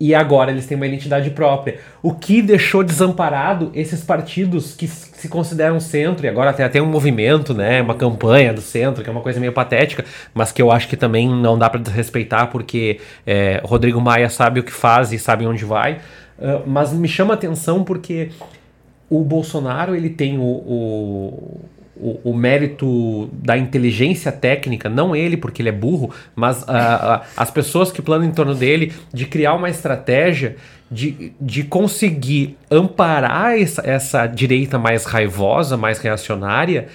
E 0.00 0.14
agora 0.14 0.52
eles 0.52 0.64
têm 0.64 0.76
uma 0.76 0.86
identidade 0.86 1.28
própria. 1.30 1.80
O 2.00 2.14
que 2.14 2.40
deixou 2.40 2.84
desamparado 2.84 3.70
esses 3.74 4.04
partidos 4.04 4.74
que 4.74 4.86
se 4.86 5.28
consideram 5.28 5.80
centro, 5.80 6.24
e 6.24 6.28
agora 6.28 6.52
tem 6.52 6.64
até 6.64 6.80
um 6.80 6.86
movimento, 6.86 7.52
né? 7.52 7.82
Uma 7.82 7.94
campanha 7.94 8.54
do 8.54 8.60
centro, 8.60 9.02
que 9.02 9.10
é 9.10 9.12
uma 9.12 9.20
coisa 9.20 9.40
meio 9.40 9.52
patética, 9.52 10.04
mas 10.32 10.52
que 10.52 10.62
eu 10.62 10.70
acho 10.70 10.86
que 10.86 10.96
também 10.96 11.28
não 11.28 11.58
dá 11.58 11.68
para 11.68 11.80
desrespeitar, 11.80 12.48
porque 12.48 13.00
é, 13.26 13.60
Rodrigo 13.64 14.00
Maia 14.00 14.28
sabe 14.28 14.60
o 14.60 14.62
que 14.62 14.72
faz 14.72 15.12
e 15.12 15.18
sabe 15.18 15.44
onde 15.44 15.64
vai. 15.64 15.98
Ah, 16.40 16.62
mas 16.64 16.92
me 16.92 17.08
chama 17.08 17.34
atenção 17.34 17.82
porque 17.82 18.30
o 19.10 19.24
Bolsonaro 19.24 19.96
ele 19.96 20.10
tem 20.10 20.38
o, 20.38 20.42
o, 20.42 21.60
o, 22.00 22.30
o 22.30 22.34
mérito 22.34 23.28
da 23.32 23.56
inteligência 23.58 24.30
técnica, 24.32 24.88
não 24.88 25.14
ele 25.16 25.36
porque 25.36 25.62
ele 25.62 25.68
é 25.68 25.72
burro, 25.72 26.10
mas 26.34 26.64
ah, 26.68 27.22
ah, 27.22 27.22
as 27.36 27.50
pessoas 27.50 27.90
que 27.92 28.00
planam 28.02 28.26
em 28.26 28.32
torno 28.32 28.54
dele 28.54 28.92
de 29.12 29.26
criar 29.26 29.54
uma 29.54 29.68
estratégia 29.70 30.56
de, 30.90 31.32
de 31.40 31.64
conseguir 31.64 32.56
amparar 32.70 33.58
essa, 33.58 33.82
essa 33.84 34.26
direita 34.26 34.78
mais 34.78 35.04
raivosa, 35.04 35.76
mais 35.76 35.98
reacionária 35.98 36.88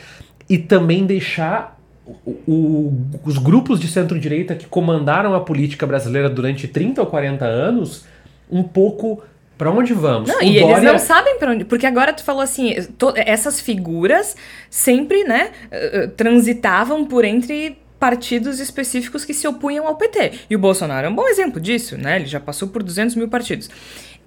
e 0.49 0.57
também 0.57 1.05
deixar 1.05 1.77
o- 2.25 2.31
o- 2.47 2.93
os 3.23 3.37
grupos 3.37 3.79
de 3.79 3.87
centro-direita 3.87 4.55
que 4.55 4.65
comandaram 4.65 5.33
a 5.35 5.39
política 5.39 5.85
brasileira 5.87 6.29
durante 6.29 6.67
30 6.67 7.01
ou 7.01 7.07
40 7.07 7.45
anos 7.45 8.05
um 8.51 8.61
pouco 8.63 9.23
para 9.63 9.71
onde 9.71 9.93
vamos? 9.93 10.29
Não, 10.29 10.39
O 10.39 10.43
e 10.43 10.57
eles 10.57 10.61
Dória- 10.69 10.91
não 10.91 10.99
sabem 10.99 11.37
pra 11.39 11.51
onde. 11.51 11.63
Porque 11.65 11.85
agora 11.85 12.11
tu 12.13 12.23
falou 12.23 12.41
assim: 12.41 12.73
to- 12.97 13.13
essas 13.15 13.59
figuras 13.59 14.35
sempre, 14.69 15.23
né, 15.23 15.51
eh, 15.71 15.89
eh, 16.03 16.07
transitavam 16.07 17.05
por 17.05 17.23
entre 17.25 17.77
partidos 17.99 18.59
específicos 18.59 19.23
que 19.23 19.33
se 19.33 19.47
opunham 19.47 19.87
ao 19.87 19.95
PT. 19.95 20.31
E 20.49 20.55
o 20.57 20.59
Bolsonaro 20.59 21.07
é 21.07 21.09
um 21.09 21.15
bom 21.15 21.25
exemplo 21.29 21.61
disso, 21.61 21.97
né? 21.97 22.17
Ele 22.17 22.25
já 22.25 22.37
passou 22.39 22.67
por 22.67 22.83
200 22.83 23.15
mil 23.15 23.29
partidos. 23.29 23.69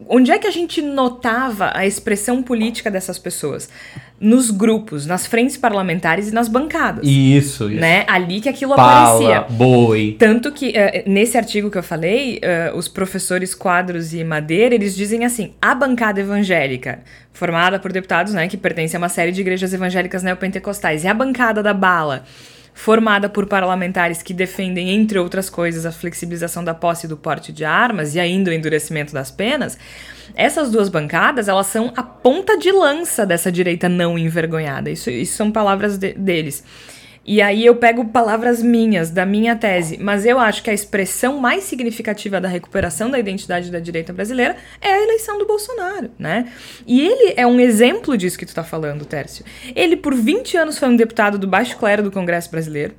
Onde 0.09 0.30
é 0.30 0.38
que 0.38 0.47
a 0.47 0.51
gente 0.51 0.82
notava 0.82 1.70
a 1.74 1.86
expressão 1.86 2.42
política 2.42 2.90
dessas 2.90 3.18
pessoas? 3.18 3.68
Nos 4.20 4.51
grupos, 4.51 5.07
nas 5.07 5.26
frentes 5.26 5.57
parlamentares 5.57 6.28
e 6.28 6.34
nas 6.34 6.49
bancadas. 6.49 7.07
Isso, 7.07 7.70
isso. 7.70 7.80
Né? 7.80 8.05
Ali 8.07 8.40
que 8.40 8.49
aquilo 8.49 8.74
Pala, 8.74 9.14
aparecia. 9.16 9.57
boi. 9.57 10.16
Tanto 10.18 10.53
que, 10.53 10.72
eh, 10.74 11.03
nesse 11.07 11.36
artigo 11.36 11.70
que 11.70 11.78
eu 11.78 11.82
falei, 11.82 12.38
eh, 12.42 12.72
os 12.74 12.88
professores 12.88 13.55
Quadros 13.55 14.12
e 14.14 14.22
Madeira, 14.24 14.74
eles 14.74 14.94
dizem 14.94 15.24
assim, 15.24 15.53
a 15.61 15.74
bancada 15.74 16.20
evangélica, 16.20 17.01
formada 17.32 17.78
por 17.78 17.92
deputados, 17.92 18.32
né, 18.32 18.49
que 18.49 18.57
pertencem 18.57 18.97
a 18.97 19.01
uma 19.01 19.09
série 19.11 19.32
de 19.32 19.40
igrejas 19.40 19.72
evangélicas 19.74 20.22
neopentecostais, 20.22 21.05
e 21.05 21.09
a 21.09 21.14
bancada 21.14 21.62
da 21.62 21.74
bala, 21.74 22.24
formada 22.77 23.27
por 23.27 23.47
parlamentares 23.47 24.22
que 24.22 24.35
defendem, 24.35 24.91
entre 24.91 25.18
outras 25.18 25.49
coisas, 25.49 25.87
a 25.87 25.91
flexibilização 25.91 26.62
da 26.62 26.74
posse 26.74 27.07
e 27.07 27.09
do 27.09 27.16
porte 27.16 27.51
de 27.51 27.64
armas 27.64 28.14
e 28.14 28.20
ainda 28.20 28.51
o 28.51 28.55
endurecimento 28.55 29.14
das 29.14 29.31
penas, 29.31 29.79
essas 30.35 30.70
duas 30.70 30.91
bancadas, 30.91 31.49
elas 31.49 31.68
são 31.68 31.91
a 31.97 32.03
ponta 32.03 32.59
de 32.59 32.70
lança 32.70 33.24
dessa 33.24 33.51
direita 33.51 33.89
não 33.89 34.18
envergonhada. 34.18 34.91
Isso, 34.91 35.09
isso 35.09 35.35
são 35.39 35.51
palavras 35.51 35.97
de- 35.97 36.12
deles. 36.12 36.62
E 37.27 37.43
aí 37.43 37.66
eu 37.66 37.74
pego 37.74 38.05
palavras 38.05 38.62
minhas, 38.62 39.11
da 39.11 39.27
minha 39.27 39.57
tese, 39.57 39.99
mas 40.01 40.24
eu 40.24 40.39
acho 40.39 40.62
que 40.62 40.70
a 40.70 40.72
expressão 40.72 41.41
mais 41.41 41.64
significativa 41.64 42.41
da 42.41 42.47
recuperação 42.47 43.11
da 43.11 43.18
identidade 43.18 43.68
da 43.68 43.81
direita 43.81 44.12
brasileira 44.12 44.57
é 44.81 44.93
a 44.93 45.03
eleição 45.03 45.37
do 45.37 45.45
Bolsonaro, 45.45 46.11
né? 46.16 46.53
E 46.87 47.01
ele 47.01 47.35
é 47.37 47.45
um 47.45 47.59
exemplo 47.59 48.16
disso 48.16 48.39
que 48.39 48.47
tu 48.47 48.55
tá 48.55 48.62
falando, 48.62 49.05
Tércio. 49.05 49.45
Ele 49.74 49.97
por 49.97 50.14
20 50.14 50.57
anos 50.57 50.79
foi 50.79 50.89
um 50.89 50.95
deputado 50.95 51.37
do 51.37 51.49
baixo 51.49 51.77
clero 51.77 52.01
do 52.01 52.12
Congresso 52.12 52.49
brasileiro, 52.49 52.95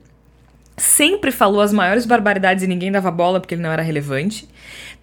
sempre 0.76 1.32
falou 1.32 1.62
as 1.62 1.72
maiores 1.72 2.06
barbaridades 2.06 2.66
e 2.66 2.68
ninguém 2.68 2.92
dava 2.92 3.10
bola 3.10 3.40
porque 3.40 3.56
ele 3.56 3.62
não 3.62 3.72
era 3.72 3.82
relevante. 3.82 4.48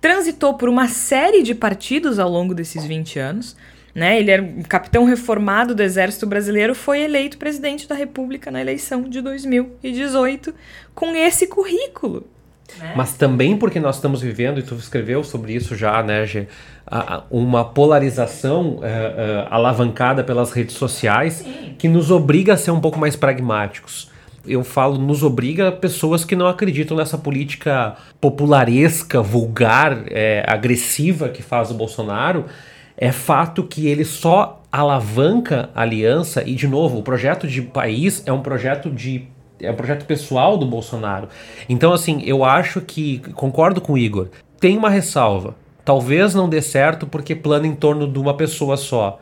Transitou 0.02 0.54
por 0.54 0.68
uma 0.68 0.86
série 0.86 1.42
de 1.42 1.54
partidos 1.54 2.18
ao 2.18 2.28
longo 2.28 2.54
desses 2.54 2.84
20 2.84 3.18
anos. 3.18 3.56
Né? 3.94 4.18
Ele 4.18 4.30
era 4.30 4.42
um 4.42 4.62
capitão 4.62 5.04
reformado 5.04 5.74
do 5.74 5.82
Exército 5.82 6.26
Brasileiro, 6.26 6.74
foi 6.74 7.02
eleito 7.02 7.38
presidente 7.38 7.86
da 7.86 7.94
República 7.94 8.50
na 8.50 8.60
eleição 8.60 9.02
de 9.02 9.20
2018 9.20 10.52
com 10.94 11.14
esse 11.14 11.46
currículo. 11.46 12.26
Né? 12.78 12.92
Mas 12.96 13.14
também 13.14 13.56
porque 13.56 13.78
nós 13.78 13.96
estamos 13.96 14.20
vivendo, 14.20 14.58
e 14.58 14.62
tu 14.62 14.74
escreveu 14.74 15.22
sobre 15.22 15.54
isso 15.54 15.76
já, 15.76 16.02
né, 16.02 16.26
Gê, 16.26 16.48
uma 17.30 17.64
polarização 17.64 18.76
uh, 18.76 18.78
uh, 18.78 18.82
alavancada 19.48 20.22
pelas 20.22 20.50
redes 20.50 20.76
sociais 20.76 21.34
Sim. 21.34 21.74
que 21.78 21.88
nos 21.88 22.10
obriga 22.10 22.54
a 22.54 22.56
ser 22.56 22.72
um 22.72 22.80
pouco 22.80 22.98
mais 22.98 23.16
pragmáticos. 23.16 24.10
Eu 24.46 24.62
falo, 24.62 24.98
nos 24.98 25.22
obriga 25.22 25.72
pessoas 25.72 26.24
que 26.24 26.36
não 26.36 26.46
acreditam 26.46 26.96
nessa 26.96 27.16
política 27.16 27.96
popularesca, 28.20 29.22
vulgar, 29.22 30.04
é, 30.08 30.44
agressiva 30.46 31.30
que 31.30 31.42
faz 31.42 31.70
o 31.70 31.74
Bolsonaro. 31.74 32.44
É 32.96 33.10
fato 33.10 33.64
que 33.64 33.86
ele 33.86 34.04
só 34.04 34.62
alavanca 34.70 35.70
a 35.74 35.82
aliança, 35.82 36.42
e 36.46 36.54
de 36.54 36.66
novo, 36.66 36.98
o 36.98 37.02
projeto 37.02 37.46
de 37.46 37.62
país 37.62 38.22
é 38.26 38.32
um 38.32 38.40
projeto 38.40 38.90
de 38.90 39.28
é 39.60 39.70
um 39.70 39.74
projeto 39.76 40.04
pessoal 40.04 40.58
do 40.58 40.66
Bolsonaro. 40.66 41.28
Então, 41.68 41.92
assim, 41.92 42.22
eu 42.24 42.44
acho 42.44 42.80
que, 42.80 43.20
concordo 43.34 43.80
com 43.80 43.94
o 43.94 43.98
Igor, 43.98 44.28
tem 44.60 44.76
uma 44.76 44.90
ressalva. 44.90 45.54
Talvez 45.84 46.34
não 46.34 46.48
dê 46.48 46.60
certo 46.60 47.06
porque 47.06 47.34
plana 47.34 47.66
em 47.66 47.74
torno 47.74 48.10
de 48.10 48.18
uma 48.18 48.34
pessoa 48.34 48.76
só. 48.76 49.20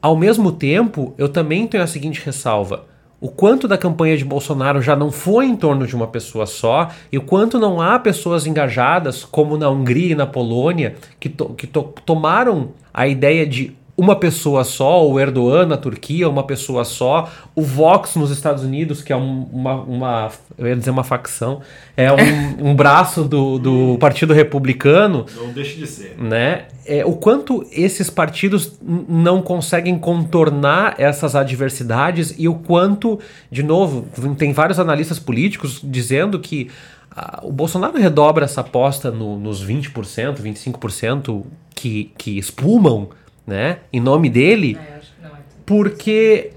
Ao 0.00 0.16
mesmo 0.16 0.52
tempo, 0.52 1.14
eu 1.18 1.28
também 1.28 1.66
tenho 1.66 1.82
a 1.82 1.86
seguinte 1.86 2.24
ressalva. 2.24 2.84
O 3.20 3.28
quanto 3.28 3.68
da 3.68 3.76
campanha 3.76 4.16
de 4.16 4.24
Bolsonaro 4.24 4.80
já 4.80 4.96
não 4.96 5.12
foi 5.12 5.44
em 5.44 5.54
torno 5.54 5.86
de 5.86 5.94
uma 5.94 6.06
pessoa 6.06 6.46
só, 6.46 6.88
e 7.12 7.18
o 7.18 7.22
quanto 7.22 7.58
não 7.58 7.80
há 7.80 7.98
pessoas 7.98 8.46
engajadas, 8.46 9.24
como 9.24 9.58
na 9.58 9.68
Hungria 9.68 10.12
e 10.12 10.14
na 10.14 10.26
Polônia, 10.26 10.96
que, 11.18 11.28
to 11.28 11.50
que 11.50 11.66
to 11.66 11.92
tomaram 12.06 12.70
a 12.94 13.06
ideia 13.06 13.46
de 13.46 13.76
uma 14.00 14.16
pessoa 14.16 14.64
só, 14.64 15.06
o 15.06 15.20
Erdogan 15.20 15.66
na 15.66 15.76
Turquia, 15.76 16.26
uma 16.26 16.42
pessoa 16.42 16.86
só, 16.86 17.30
o 17.54 17.60
Vox 17.60 18.16
nos 18.16 18.30
Estados 18.30 18.64
Unidos, 18.64 19.02
que 19.02 19.12
é 19.12 19.16
um, 19.16 19.42
uma, 19.52 19.74
uma, 19.74 20.30
eu 20.56 20.66
ia 20.66 20.74
dizer 20.74 20.90
uma 20.90 21.04
facção, 21.04 21.60
é 21.94 22.10
um, 22.10 22.16
um 22.70 22.74
braço 22.74 23.24
do, 23.24 23.58
do 23.58 23.98
Partido 23.98 24.32
Republicano. 24.32 25.26
Não 25.36 25.52
deixe 25.52 25.76
de 25.76 25.86
ser. 25.86 26.16
Né? 26.16 26.64
É, 26.86 27.04
o 27.04 27.12
quanto 27.12 27.62
esses 27.70 28.08
partidos 28.08 28.78
não 28.80 29.42
conseguem 29.42 29.98
contornar 29.98 30.94
essas 30.96 31.36
adversidades 31.36 32.34
e 32.38 32.48
o 32.48 32.54
quanto, 32.54 33.20
de 33.50 33.62
novo, 33.62 34.08
tem 34.38 34.54
vários 34.54 34.78
analistas 34.78 35.18
políticos 35.18 35.78
dizendo 35.84 36.40
que 36.40 36.70
ah, 37.10 37.40
o 37.42 37.52
Bolsonaro 37.52 37.98
redobra 37.98 38.46
essa 38.46 38.62
aposta 38.62 39.10
no, 39.10 39.38
nos 39.38 39.62
20%, 39.62 40.40
25% 40.40 41.44
que, 41.74 42.12
que 42.16 42.38
espumam 42.38 43.10
né, 43.50 43.78
em 43.92 44.00
nome 44.00 44.30
dele, 44.30 44.78
é, 44.80 45.26
é 45.26 45.30
porque 45.66 46.52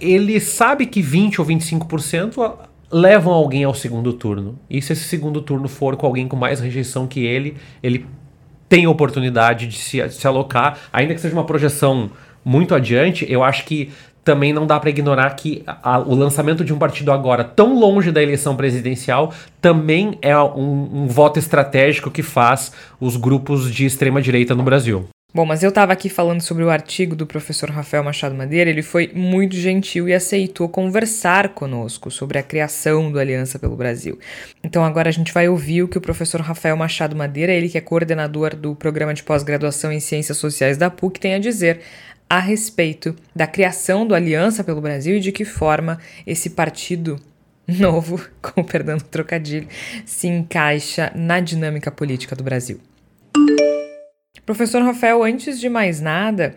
ele 0.00 0.38
sabe 0.38 0.86
que 0.86 1.02
20 1.02 1.40
ou 1.40 1.46
25% 1.46 2.56
levam 2.90 3.32
alguém 3.32 3.64
ao 3.64 3.74
segundo 3.74 4.12
turno. 4.12 4.56
E 4.70 4.80
se 4.80 4.92
esse 4.92 5.02
segundo 5.02 5.42
turno 5.42 5.68
for 5.68 5.96
com 5.96 6.06
alguém 6.06 6.28
com 6.28 6.36
mais 6.36 6.60
rejeição 6.60 7.08
que 7.08 7.26
ele, 7.26 7.56
ele 7.82 8.06
tem 8.68 8.86
oportunidade 8.86 9.66
de 9.66 9.76
se, 9.76 10.08
se 10.10 10.26
alocar, 10.28 10.78
ainda 10.92 11.12
que 11.12 11.20
seja 11.20 11.34
uma 11.34 11.44
projeção 11.44 12.08
muito 12.44 12.72
adiante, 12.72 13.26
eu 13.28 13.42
acho 13.42 13.64
que 13.64 13.90
também 14.22 14.52
não 14.52 14.66
dá 14.66 14.78
para 14.78 14.90
ignorar 14.90 15.30
que 15.30 15.64
a, 15.66 15.98
o 15.98 16.14
lançamento 16.14 16.64
de 16.64 16.72
um 16.72 16.78
partido 16.78 17.10
agora 17.10 17.42
tão 17.42 17.78
longe 17.78 18.12
da 18.12 18.22
eleição 18.22 18.54
presidencial 18.54 19.32
também 19.60 20.18
é 20.22 20.38
um, 20.38 21.02
um 21.02 21.06
voto 21.08 21.38
estratégico 21.38 22.10
que 22.10 22.22
faz 22.22 22.70
os 23.00 23.16
grupos 23.16 23.72
de 23.72 23.86
extrema 23.86 24.22
direita 24.22 24.54
no 24.54 24.62
Brasil. 24.62 25.08
Bom, 25.34 25.44
mas 25.44 25.62
eu 25.62 25.68
estava 25.68 25.92
aqui 25.92 26.08
falando 26.08 26.40
sobre 26.40 26.64
o 26.64 26.70
artigo 26.70 27.14
do 27.14 27.26
professor 27.26 27.68
Rafael 27.68 28.02
Machado 28.02 28.34
Madeira, 28.34 28.70
ele 28.70 28.80
foi 28.80 29.12
muito 29.14 29.54
gentil 29.56 30.08
e 30.08 30.14
aceitou 30.14 30.70
conversar 30.70 31.50
conosco 31.50 32.10
sobre 32.10 32.38
a 32.38 32.42
criação 32.42 33.12
do 33.12 33.20
Aliança 33.20 33.58
pelo 33.58 33.76
Brasil. 33.76 34.18
Então 34.64 34.82
agora 34.82 35.10
a 35.10 35.12
gente 35.12 35.30
vai 35.30 35.46
ouvir 35.46 35.82
o 35.82 35.88
que 35.88 35.98
o 35.98 36.00
professor 36.00 36.40
Rafael 36.40 36.74
Machado 36.78 37.14
Madeira, 37.14 37.52
ele 37.52 37.68
que 37.68 37.76
é 37.76 37.80
coordenador 37.82 38.56
do 38.56 38.74
programa 38.74 39.12
de 39.12 39.22
pós-graduação 39.22 39.92
em 39.92 40.00
Ciências 40.00 40.38
Sociais 40.38 40.78
da 40.78 40.88
PUC, 40.88 41.20
tem 41.20 41.34
a 41.34 41.38
dizer 41.38 41.82
a 42.28 42.40
respeito 42.40 43.14
da 43.36 43.46
criação 43.46 44.06
do 44.06 44.14
Aliança 44.14 44.64
pelo 44.64 44.80
Brasil 44.80 45.16
e 45.16 45.20
de 45.20 45.30
que 45.30 45.44
forma 45.44 45.98
esse 46.26 46.48
partido 46.48 47.20
novo, 47.68 48.18
com 48.40 48.64
perdão 48.64 48.96
do 48.96 49.04
trocadilho, 49.04 49.68
se 50.06 50.26
encaixa 50.26 51.12
na 51.14 51.38
dinâmica 51.38 51.90
política 51.90 52.34
do 52.34 52.42
Brasil. 52.42 52.80
Professor 54.48 54.80
Rafael, 54.82 55.22
antes 55.22 55.60
de 55.60 55.68
mais 55.68 56.00
nada, 56.00 56.54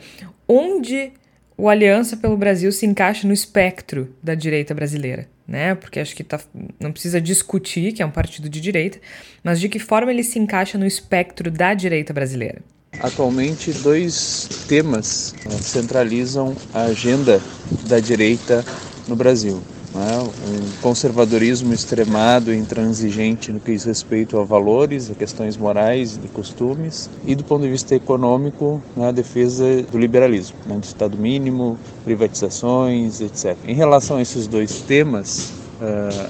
onde 0.47 1.11
o 1.57 1.67
Aliança 1.67 2.15
pelo 2.15 2.37
Brasil 2.37 2.71
se 2.71 2.85
encaixa 2.85 3.27
no 3.27 3.33
espectro 3.33 4.15
da 4.23 4.33
direita 4.33 4.73
brasileira? 4.73 5.27
Né? 5.45 5.75
Porque 5.75 5.99
acho 5.99 6.15
que 6.15 6.23
tá, 6.23 6.39
não 6.79 6.93
precisa 6.93 7.19
discutir 7.19 7.91
que 7.91 8.01
é 8.01 8.05
um 8.05 8.09
partido 8.09 8.47
de 8.47 8.61
direita, 8.61 8.97
mas 9.43 9.59
de 9.59 9.67
que 9.67 9.77
forma 9.77 10.09
ele 10.09 10.23
se 10.23 10.39
encaixa 10.39 10.77
no 10.77 10.87
espectro 10.87 11.51
da 11.51 11.73
direita 11.73 12.13
brasileira? 12.13 12.61
Atualmente, 12.97 13.73
dois 13.73 14.47
temas 14.69 15.35
né, 15.45 15.57
centralizam 15.57 16.55
a 16.73 16.83
agenda 16.83 17.41
da 17.89 17.99
direita 17.99 18.63
no 19.05 19.17
Brasil 19.17 19.61
um 19.93 20.81
conservadorismo 20.81 21.73
extremado 21.73 22.53
e 22.53 22.57
intransigente 22.57 23.51
no 23.51 23.59
que 23.59 23.71
diz 23.71 23.83
respeito 23.83 24.39
a 24.39 24.43
valores, 24.43 25.11
a 25.11 25.15
questões 25.15 25.57
morais 25.57 26.19
e 26.23 26.27
costumes, 26.29 27.09
e 27.25 27.35
do 27.35 27.43
ponto 27.43 27.63
de 27.63 27.69
vista 27.69 27.95
econômico, 27.95 28.81
né, 28.95 29.09
a 29.09 29.11
defesa 29.11 29.83
do 29.83 29.97
liberalismo, 29.97 30.57
né, 30.65 30.77
do 30.77 30.83
Estado 30.83 31.17
mínimo, 31.17 31.77
privatizações, 32.03 33.19
etc. 33.21 33.57
Em 33.67 33.75
relação 33.75 34.17
a 34.17 34.21
esses 34.21 34.47
dois 34.47 34.81
temas, 34.81 35.61
Uh, 35.81 36.29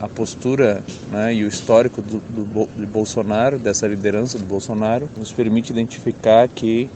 a, 0.00 0.06
a, 0.06 0.08
postura 0.08 0.82
né, 1.12 1.32
e 1.32 1.44
o 1.44 1.46
histórico 1.46 2.02
do, 2.02 2.18
do, 2.18 2.44
do, 2.66 2.86
Bolsonaro, 2.88 3.56
dessa 3.56 3.86
liderança 3.86 4.40
do 4.40 4.44
Bolsonaro, 4.44 5.08
nos 5.16 5.30
permite 5.30 5.70
identificar 5.70 6.48
que 6.48 6.90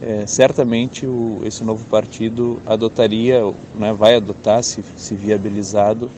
é, 0.00 0.26
certamente 0.26 1.06
o, 1.06 1.40
esse 1.44 1.64
novo 1.64 1.84
partido 1.86 2.60
adotaria, 2.66 3.42
né, 3.74 3.92
vai 3.92 4.16
adotar, 4.16 4.62
se, 4.62 4.82
se 4.96 5.14
viabilizado, 5.14 6.10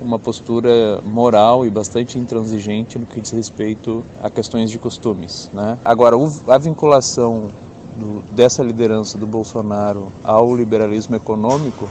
uma 0.00 0.18
postura 0.18 1.00
moral 1.04 1.66
e 1.66 1.70
bastante 1.70 2.18
intransigente 2.18 2.98
no 2.98 3.06
que 3.06 3.20
diz 3.20 3.32
respeito 3.32 4.04
a 4.22 4.30
questões 4.30 4.70
de 4.70 4.78
costumes. 4.78 5.50
Né? 5.52 5.78
Agora, 5.84 6.16
a 6.46 6.58
vinculação 6.58 7.50
do, 7.96 8.22
dessa 8.32 8.62
liderança 8.62 9.18
do 9.18 9.26
Bolsonaro 9.26 10.12
ao 10.22 10.54
liberalismo 10.54 11.16
econômico 11.16 11.88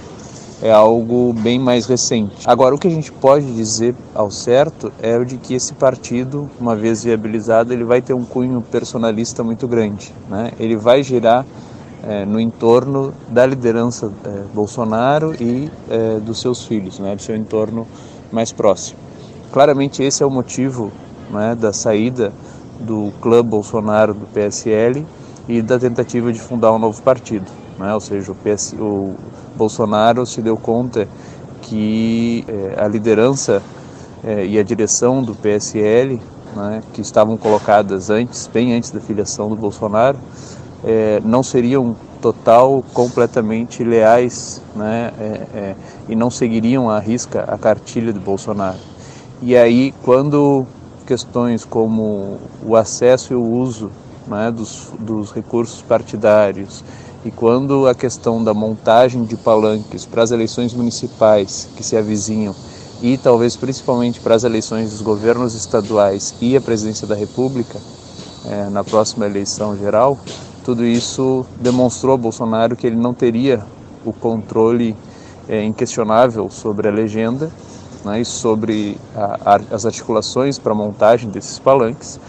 é 0.61 0.71
algo 0.71 1.33
bem 1.33 1.59
mais 1.59 1.85
recente. 1.85 2.35
Agora, 2.45 2.73
o 2.73 2.77
que 2.77 2.87
a 2.87 2.91
gente 2.91 3.11
pode 3.11 3.45
dizer 3.53 3.95
ao 4.13 4.31
certo 4.31 4.91
é 4.99 5.17
o 5.17 5.23
de 5.23 5.37
que 5.37 5.53
esse 5.53 5.73
partido, 5.73 6.49
uma 6.59 6.75
vez 6.75 7.03
viabilizado, 7.03 7.73
ele 7.73 7.83
vai 7.83 8.01
ter 8.01 8.13
um 8.13 8.25
cunho 8.25 8.61
personalista 8.61 9.43
muito 9.43 9.67
grande. 9.67 10.13
Né? 10.29 10.51
Ele 10.59 10.75
vai 10.75 11.03
girar 11.03 11.45
é, 12.03 12.25
no 12.25 12.39
entorno 12.39 13.13
da 13.29 13.45
liderança 13.45 14.11
é, 14.23 14.43
Bolsonaro 14.53 15.35
e 15.39 15.69
é, 15.89 16.19
dos 16.19 16.41
seus 16.41 16.65
filhos, 16.65 16.99
né? 16.99 17.15
do 17.15 17.21
seu 17.21 17.35
entorno 17.35 17.87
mais 18.31 18.51
próximo. 18.51 18.99
Claramente 19.51 20.03
esse 20.03 20.23
é 20.23 20.25
o 20.25 20.31
motivo 20.31 20.91
né, 21.29 21.55
da 21.55 21.71
saída 21.71 22.33
do 22.79 23.11
clã 23.21 23.43
Bolsonaro 23.43 24.13
do 24.13 24.25
PSL 24.27 25.05
e 25.47 25.61
da 25.61 25.79
tentativa 25.79 26.31
de 26.31 26.39
fundar 26.39 26.71
um 26.73 26.79
novo 26.79 27.01
partido. 27.01 27.45
Né? 27.77 27.93
Ou 27.93 27.99
seja, 27.99 28.31
o, 28.31 28.35
PS, 28.35 28.73
o 28.73 29.15
Bolsonaro 29.57 30.25
se 30.25 30.41
deu 30.41 30.55
conta 30.55 31.07
que 31.61 32.45
é, 32.47 32.75
a 32.81 32.87
liderança 32.87 33.61
é, 34.23 34.45
e 34.45 34.57
a 34.57 34.63
direção 34.63 35.21
do 35.21 35.35
PSL, 35.35 36.21
né, 36.55 36.81
que 36.93 37.01
estavam 37.01 37.35
colocadas 37.35 38.09
antes, 38.09 38.47
bem 38.47 38.73
antes 38.73 38.91
da 38.91 39.01
filiação 39.01 39.49
do 39.49 39.55
Bolsonaro, 39.55 40.17
é, 40.83 41.21
não 41.25 41.43
seriam 41.43 41.95
total, 42.21 42.83
completamente 42.93 43.83
leais 43.83 44.61
né, 44.75 45.11
e 46.09 46.15
não 46.15 46.31
seguiriam 46.31 46.89
à 46.89 46.99
risca 46.99 47.43
a 47.47 47.57
cartilha 47.57 48.11
do 48.11 48.19
Bolsonaro. 48.19 48.79
E 49.39 49.55
aí, 49.55 49.93
quando 50.03 50.65
questões 51.05 51.63
como 51.63 52.39
o 52.65 52.75
acesso 52.75 53.33
e 53.33 53.35
o 53.35 53.43
uso 53.43 53.91
né, 54.27 54.51
dos, 54.51 54.91
dos 54.99 55.31
recursos 55.31 55.81
partidários, 55.81 56.83
e 57.27 57.31
quando 57.31 57.87
a 57.87 57.93
questão 57.93 58.41
da 58.41 58.53
montagem 58.53 59.25
de 59.25 59.35
palanques 59.35 60.05
para 60.05 60.23
as 60.23 60.31
eleições 60.31 60.73
municipais 60.73 61.67
que 61.75 61.83
se 61.83 61.97
avizinham 61.97 62.55
e 63.01 63.17
talvez 63.17 63.57
principalmente 63.57 64.21
para 64.21 64.33
as 64.33 64.45
eleições 64.45 64.91
dos 64.91 65.01
governos 65.01 65.53
estaduais 65.53 66.33
e 66.39 66.55
a 66.55 66.61
presidência 66.61 67.05
da 67.05 67.15
República 67.15 67.77
é, 68.45 68.69
na 68.69 68.81
próxima 68.81 69.25
eleição 69.25 69.77
geral, 69.77 70.17
tudo 70.63 70.85
isso 70.85 71.45
demonstrou 71.59 72.13
a 72.13 72.17
Bolsonaro 72.17 72.77
que 72.77 72.87
ele 72.87 72.95
não 72.95 73.13
teria 73.13 73.61
o 74.05 74.13
controle 74.13 74.95
é, 75.49 75.65
inquestionável 75.65 76.49
sobre 76.49 76.87
a 76.87 76.91
legenda 76.91 77.51
né, 78.05 78.21
e 78.21 78.25
sobre 78.25 78.97
a, 79.13 79.55
a, 79.55 79.75
as 79.75 79.85
articulações 79.85 80.57
para 80.57 80.71
a 80.71 80.75
montagem 80.75 81.29
desses 81.29 81.59
palanques. 81.59 82.21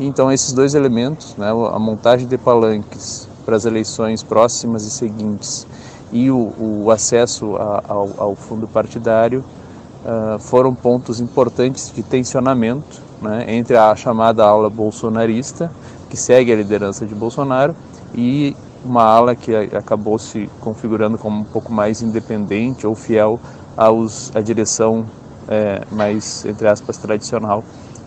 Então, 0.00 0.32
esses 0.32 0.52
dois 0.52 0.74
elementos, 0.74 1.36
né, 1.36 1.50
a 1.50 1.78
montagem 1.78 2.26
de 2.26 2.36
palanques 2.36 3.29
para 3.44 3.56
as 3.56 3.64
eleições 3.64 4.22
próximas 4.22 4.84
e 4.84 4.90
seguintes 4.90 5.66
e 6.12 6.30
o, 6.30 6.52
o 6.58 6.90
acesso 6.90 7.56
a, 7.56 7.82
ao, 7.86 8.10
ao, 8.16 8.36
fundo 8.36 8.66
partidário 8.66 9.44
uh, 10.04 10.38
foram 10.38 10.74
pontos 10.74 11.20
importantes 11.20 11.92
de 11.94 12.02
tensionamento 12.02 13.00
né, 13.22 13.44
entre 13.48 13.76
a 13.76 13.94
chamada 13.94 14.44
ala 14.44 14.68
bolsonarista, 14.68 15.70
que 16.08 16.16
segue 16.16 16.52
a 16.52 16.56
liderança 16.56 17.06
de 17.06 17.14
Bolsonaro, 17.14 17.76
e 18.14 18.56
uma 18.84 19.04
ala 19.04 19.36
que 19.36 19.54
acabou 19.54 20.18
se 20.18 20.50
configurando 20.60 21.18
como 21.18 21.40
um 21.40 21.44
pouco 21.44 21.72
mais 21.72 22.02
independente 22.02 22.86
ou 22.86 22.94
fiel 22.94 23.38
aos, 23.76 24.34
à 24.34 24.40
direção 24.40 25.06
é, 25.46 25.82
mais, 25.92 26.44
entre 26.46 26.66
aspas, 26.66 26.96
tradicional 26.96 27.62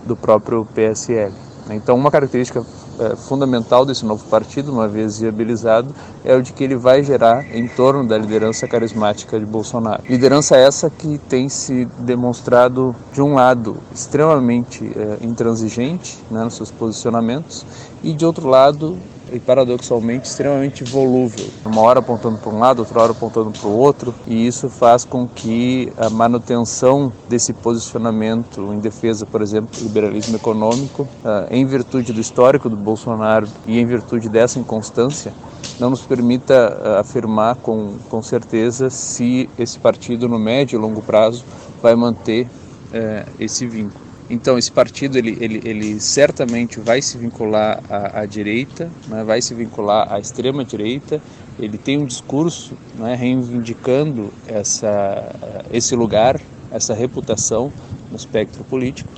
do 0.05 0.15
próprio 0.15 0.67
PSL. 0.73 1.31
Então, 1.69 1.95
uma 1.95 2.11
característica 2.11 2.65
é, 2.99 3.15
fundamental 3.15 3.85
desse 3.85 4.05
novo 4.05 4.23
partido, 4.25 4.71
uma 4.71 4.87
vez 4.87 5.19
viabilizado, 5.19 5.93
é 6.23 6.35
o 6.35 6.41
de 6.41 6.53
que 6.53 6.63
ele 6.63 6.75
vai 6.75 7.03
gerar 7.03 7.45
em 7.55 7.67
torno 7.67 8.07
da 8.07 8.17
liderança 8.17 8.67
carismática 8.67 9.39
de 9.39 9.45
Bolsonaro. 9.45 10.03
Liderança 10.07 10.55
essa 10.55 10.89
que 10.89 11.17
tem 11.17 11.49
se 11.49 11.85
demonstrado, 11.99 12.95
de 13.11 13.21
um 13.21 13.33
lado, 13.35 13.77
extremamente 13.93 14.91
é, 14.95 15.25
intransigente 15.25 16.17
né, 16.29 16.43
nos 16.43 16.55
seus 16.55 16.71
posicionamentos, 16.71 17.65
e 18.03 18.13
de 18.13 18.25
outro 18.25 18.47
lado, 18.47 18.97
e 19.33 19.39
paradoxalmente 19.39 20.27
extremamente 20.27 20.83
volúvel. 20.83 21.47
Uma 21.65 21.81
hora 21.81 21.99
apontando 21.99 22.37
para 22.37 22.51
um 22.51 22.59
lado, 22.59 22.79
outra 22.79 23.01
hora 23.01 23.11
apontando 23.11 23.51
para 23.51 23.67
o 23.67 23.75
outro, 23.77 24.13
e 24.27 24.47
isso 24.47 24.69
faz 24.69 25.03
com 25.03 25.27
que 25.27 25.91
a 25.97 26.09
manutenção 26.09 27.11
desse 27.27 27.51
posicionamento 27.53 28.71
em 28.73 28.79
defesa, 28.79 29.25
por 29.25 29.41
exemplo, 29.41 29.69
do 29.77 29.83
liberalismo 29.83 30.35
econômico, 30.35 31.07
ah, 31.25 31.47
em 31.49 31.65
virtude 31.65 32.13
do 32.13 32.21
histórico 32.21 32.69
do 32.69 32.75
Bolsonaro 32.75 33.47
e 33.65 33.79
em 33.79 33.85
virtude 33.85 34.29
dessa 34.29 34.59
inconstância, 34.59 35.33
não 35.79 35.89
nos 35.89 36.01
permita 36.01 36.79
ah, 36.83 36.99
afirmar 36.99 37.55
com, 37.55 37.97
com 38.09 38.21
certeza 38.21 38.89
se 38.89 39.49
esse 39.57 39.79
partido 39.79 40.27
no 40.27 40.37
médio 40.37 40.77
e 40.77 40.79
longo 40.79 41.01
prazo 41.01 41.43
vai 41.81 41.95
manter 41.95 42.47
eh, 42.93 43.25
esse 43.39 43.65
vínculo. 43.65 44.02
Então 44.29 44.57
esse 44.57 44.71
partido 44.71 45.17
ele, 45.17 45.37
ele, 45.39 45.61
ele 45.65 45.99
certamente 45.99 46.79
vai 46.79 47.01
se 47.01 47.17
vincular 47.17 47.83
à, 47.89 48.21
à 48.21 48.25
direita, 48.25 48.89
né, 49.07 49.23
vai 49.23 49.41
se 49.41 49.53
vincular 49.53 50.11
à 50.11 50.19
extrema 50.19 50.63
direita. 50.63 51.21
Ele 51.59 51.77
tem 51.77 51.99
um 51.99 52.05
discurso 52.05 52.75
né, 52.95 53.15
reivindicando 53.15 54.33
essa, 54.47 55.35
esse 55.71 55.95
lugar, 55.95 56.39
essa 56.71 56.93
reputação 56.93 57.71
no 58.09 58.15
espectro 58.15 58.63
político. 58.63 59.09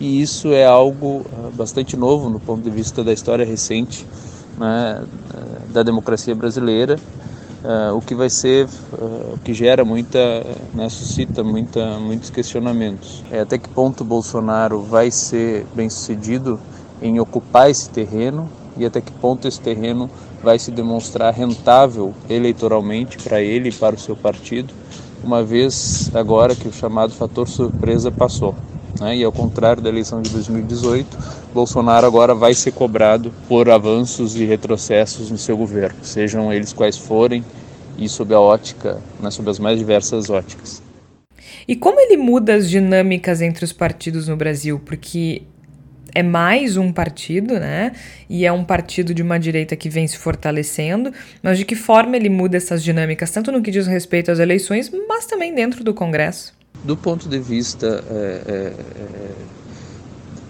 E 0.00 0.20
isso 0.20 0.52
é 0.52 0.64
algo 0.64 1.24
ah, 1.32 1.50
bastante 1.54 1.96
novo 1.96 2.28
no 2.28 2.40
ponto 2.40 2.62
de 2.62 2.70
vista 2.70 3.04
da 3.04 3.12
história 3.12 3.44
recente 3.44 4.04
né, 4.58 5.04
da 5.72 5.82
democracia 5.82 6.34
brasileira 6.34 6.98
Uh, 7.64 7.96
o 7.96 8.02
que 8.02 8.14
vai 8.14 8.28
ser, 8.28 8.66
uh, 8.92 9.34
o 9.34 9.38
que 9.42 9.54
gera 9.54 9.86
muita, 9.86 10.18
né, 10.74 10.86
suscita 10.90 11.42
muita, 11.42 11.98
muitos 11.98 12.28
questionamentos. 12.28 13.24
É, 13.30 13.40
até 13.40 13.56
que 13.56 13.70
ponto 13.70 14.04
Bolsonaro 14.04 14.82
vai 14.82 15.10
ser 15.10 15.64
bem 15.74 15.88
sucedido 15.88 16.60
em 17.00 17.18
ocupar 17.18 17.70
esse 17.70 17.88
terreno 17.88 18.50
e 18.76 18.84
até 18.84 19.00
que 19.00 19.12
ponto 19.12 19.48
esse 19.48 19.60
terreno 19.60 20.10
vai 20.42 20.58
se 20.58 20.70
demonstrar 20.70 21.32
rentável 21.32 22.12
eleitoralmente 22.28 23.16
para 23.16 23.40
ele 23.40 23.70
e 23.70 23.72
para 23.72 23.94
o 23.94 23.98
seu 23.98 24.14
partido, 24.14 24.74
uma 25.22 25.42
vez 25.42 26.10
agora 26.14 26.54
que 26.54 26.68
o 26.68 26.72
chamado 26.72 27.14
fator 27.14 27.48
surpresa 27.48 28.10
passou. 28.10 28.54
Né? 29.00 29.16
E 29.16 29.24
ao 29.24 29.32
contrário 29.32 29.82
da 29.82 29.88
eleição 29.88 30.20
de 30.20 30.30
2018, 30.30 31.43
Bolsonaro 31.54 32.04
agora 32.04 32.34
vai 32.34 32.52
ser 32.52 32.72
cobrado 32.72 33.32
por 33.48 33.70
avanços 33.70 34.34
e 34.34 34.44
retrocessos 34.44 35.30
no 35.30 35.38
seu 35.38 35.56
governo, 35.56 35.96
sejam 36.02 36.52
eles 36.52 36.72
quais 36.72 36.98
forem 36.98 37.44
e 37.96 38.08
sob 38.08 38.34
a 38.34 38.40
ótica, 38.40 39.00
né, 39.20 39.30
sob 39.30 39.48
as 39.48 39.60
mais 39.60 39.78
diversas 39.78 40.28
óticas. 40.28 40.82
E 41.66 41.76
como 41.76 42.00
ele 42.00 42.16
muda 42.16 42.56
as 42.56 42.68
dinâmicas 42.68 43.40
entre 43.40 43.64
os 43.64 43.72
partidos 43.72 44.26
no 44.26 44.36
Brasil? 44.36 44.80
Porque 44.84 45.42
é 46.12 46.22
mais 46.22 46.76
um 46.76 46.92
partido, 46.92 47.54
né? 47.54 47.92
E 48.28 48.44
é 48.44 48.52
um 48.52 48.64
partido 48.64 49.14
de 49.14 49.22
uma 49.22 49.38
direita 49.38 49.76
que 49.76 49.88
vem 49.88 50.06
se 50.06 50.18
fortalecendo, 50.18 51.12
mas 51.40 51.56
de 51.56 51.64
que 51.64 51.76
forma 51.76 52.16
ele 52.16 52.28
muda 52.28 52.56
essas 52.56 52.82
dinâmicas, 52.82 53.30
tanto 53.30 53.52
no 53.52 53.62
que 53.62 53.70
diz 53.70 53.86
respeito 53.86 54.30
às 54.30 54.40
eleições, 54.40 54.90
mas 55.08 55.24
também 55.24 55.54
dentro 55.54 55.84
do 55.84 55.94
Congresso? 55.94 56.52
Do 56.82 56.96
ponto 56.96 57.28
de 57.28 57.38
vista 57.38 58.04
é, 58.10 58.42
é, 58.46 58.54
é, 58.54 58.72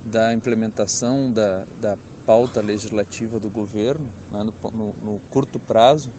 da 0.04 0.32
implementação 0.32 1.32
da, 1.32 1.64
da 1.80 1.98
pauta 2.26 2.60
legislativa 2.60 3.38
do 3.38 3.50
governo, 3.50 4.08
né, 4.30 4.42
no, 4.42 4.70
no, 4.70 4.94
no, 5.02 5.20
curto 5.30 5.58
prazo, 5.58 6.10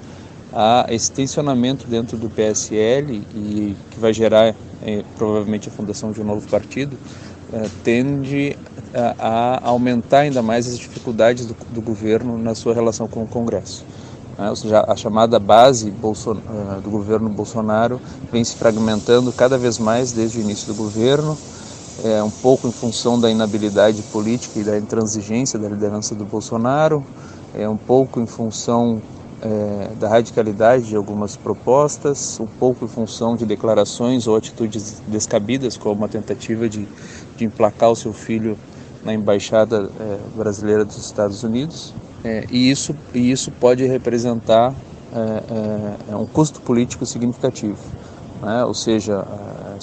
há 0.53 0.85
esse 0.89 1.11
tensionamento 1.11 1.87
dentro 1.87 2.17
do 2.17 2.29
PSL 2.29 3.23
e 3.33 3.75
que 3.91 3.99
vai 3.99 4.13
gerar 4.13 4.55
é, 4.83 5.03
provavelmente 5.17 5.69
a 5.69 5.71
fundação 5.71 6.11
de 6.11 6.21
um 6.21 6.23
novo 6.23 6.47
partido, 6.47 6.97
é, 7.53 7.69
tende 7.83 8.57
a, 8.93 9.15
a, 9.63 9.67
aumentar 9.67 10.19
ainda 10.19 10.41
mais 10.41 10.67
as 10.67 10.77
dificuldades 10.77 11.45
do, 11.45 11.55
do 11.71 11.81
governo 11.81 12.37
na 12.37 12.55
sua 12.55 12.73
relação 12.73 13.07
com 13.07 13.23
o 13.23 13.27
Congresso. 13.27 13.85
Né? 14.37 14.49
Ou 14.49 14.55
seja, 14.55 14.83
a 14.87 14.95
chamada 14.95 15.39
base 15.39 15.89
uh, 15.89 16.81
do 16.81 16.89
governo 16.89 17.29
Bolsonaro 17.29 17.99
vem 18.31 18.43
se 18.43 18.55
fragmentando 18.55 19.31
cada 19.31 19.57
vez 19.57 19.77
mais 19.77 20.11
desde 20.11 20.39
o 20.39 20.41
início 20.41 20.67
do 20.67 20.75
governo, 20.75 21.37
é, 22.03 22.21
um 22.21 22.29
pouco 22.29 22.67
em 22.67 22.71
função 22.71 23.19
da 23.19 23.29
inabilidade 23.29 24.01
política 24.03 24.59
e 24.59 24.63
da 24.63 24.77
intransigência 24.77 25.57
da 25.57 25.69
liderança 25.69 26.13
do 26.13 26.25
Bolsonaro, 26.25 27.03
é 27.53 27.67
um 27.69 27.77
pouco 27.77 28.19
em 28.19 28.25
função 28.25 29.01
é, 29.41 29.89
da 29.99 30.09
radicalidade 30.09 30.87
de 30.87 30.95
algumas 30.95 31.35
propostas, 31.35 32.39
um 32.39 32.47
pouco 32.47 32.85
em 32.85 32.87
função 32.87 33.35
de 33.35 33.45
declarações 33.45 34.27
ou 34.27 34.35
atitudes 34.35 35.01
descabidas, 35.07 35.77
como 35.77 36.03
a 36.03 36.07
tentativa 36.07 36.67
de, 36.67 36.87
de 37.37 37.45
emplacar 37.45 37.91
o 37.91 37.95
seu 37.95 38.11
filho 38.11 38.57
na 39.03 39.13
embaixada 39.13 39.89
é, 39.99 40.17
brasileira 40.35 40.83
dos 40.83 40.97
Estados 40.97 41.43
Unidos. 41.43 41.93
É, 42.23 42.45
e, 42.49 42.71
isso, 42.71 42.95
e 43.13 43.31
isso 43.31 43.51
pode 43.51 43.85
representar 43.85 44.73
é, 45.13 45.19
é, 46.09 46.13
é 46.13 46.15
um 46.15 46.25
custo 46.25 46.59
político 46.59 47.05
significativo. 47.05 47.77
Né? 48.41 48.65
Ou 48.65 48.73
seja, 48.73 49.25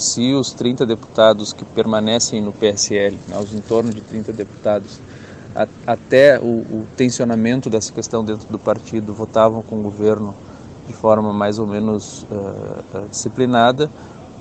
se 0.03 0.35
os 0.35 0.53
30 0.53 0.85
deputados 0.85 1.53
que 1.53 1.65
permanecem 1.65 2.43
no 2.43 2.53
PSL, 2.53 3.19
né, 3.29 3.39
os 3.39 3.55
em 3.55 3.61
torno 3.61 3.93
de 3.93 4.01
30 4.01 4.33
deputados, 4.33 5.01
a, 5.55 5.67
até 5.87 6.39
o, 6.41 6.45
o, 6.45 6.87
tensionamento 6.97 7.71
dessa 7.71 7.93
questão 7.93 8.25
dentro 8.25 8.49
do 8.49 8.59
partido 8.59 9.13
votavam 9.13 9.63
com 9.63 9.77
o 9.81 9.83
governo 9.83 10.35
de 10.87 10.93
forma 10.93 11.33
mais 11.33 11.59
ou 11.59 11.67
menos 11.67 12.27
uh, 12.31 13.09
disciplinada, 13.09 13.91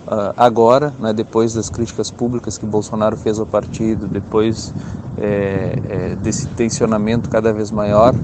Uh, 0.01 0.33
agora, 0.35 0.91
né, 0.99 1.13
depois 1.13 1.53
das 1.53 1.69
críticas 1.69 2.09
públicas 2.09 2.57
que 2.57 2.65
Bolsonaro 2.65 3.15
fez 3.15 3.37
ao 3.37 3.45
partido, 3.45 4.07
depois 4.07 4.73
é, 5.15 5.77
é, 5.87 6.15
desse 6.15 6.47
tensionamento 6.47 7.29
cada 7.29 7.53
vez 7.53 7.69
maior 7.69 8.15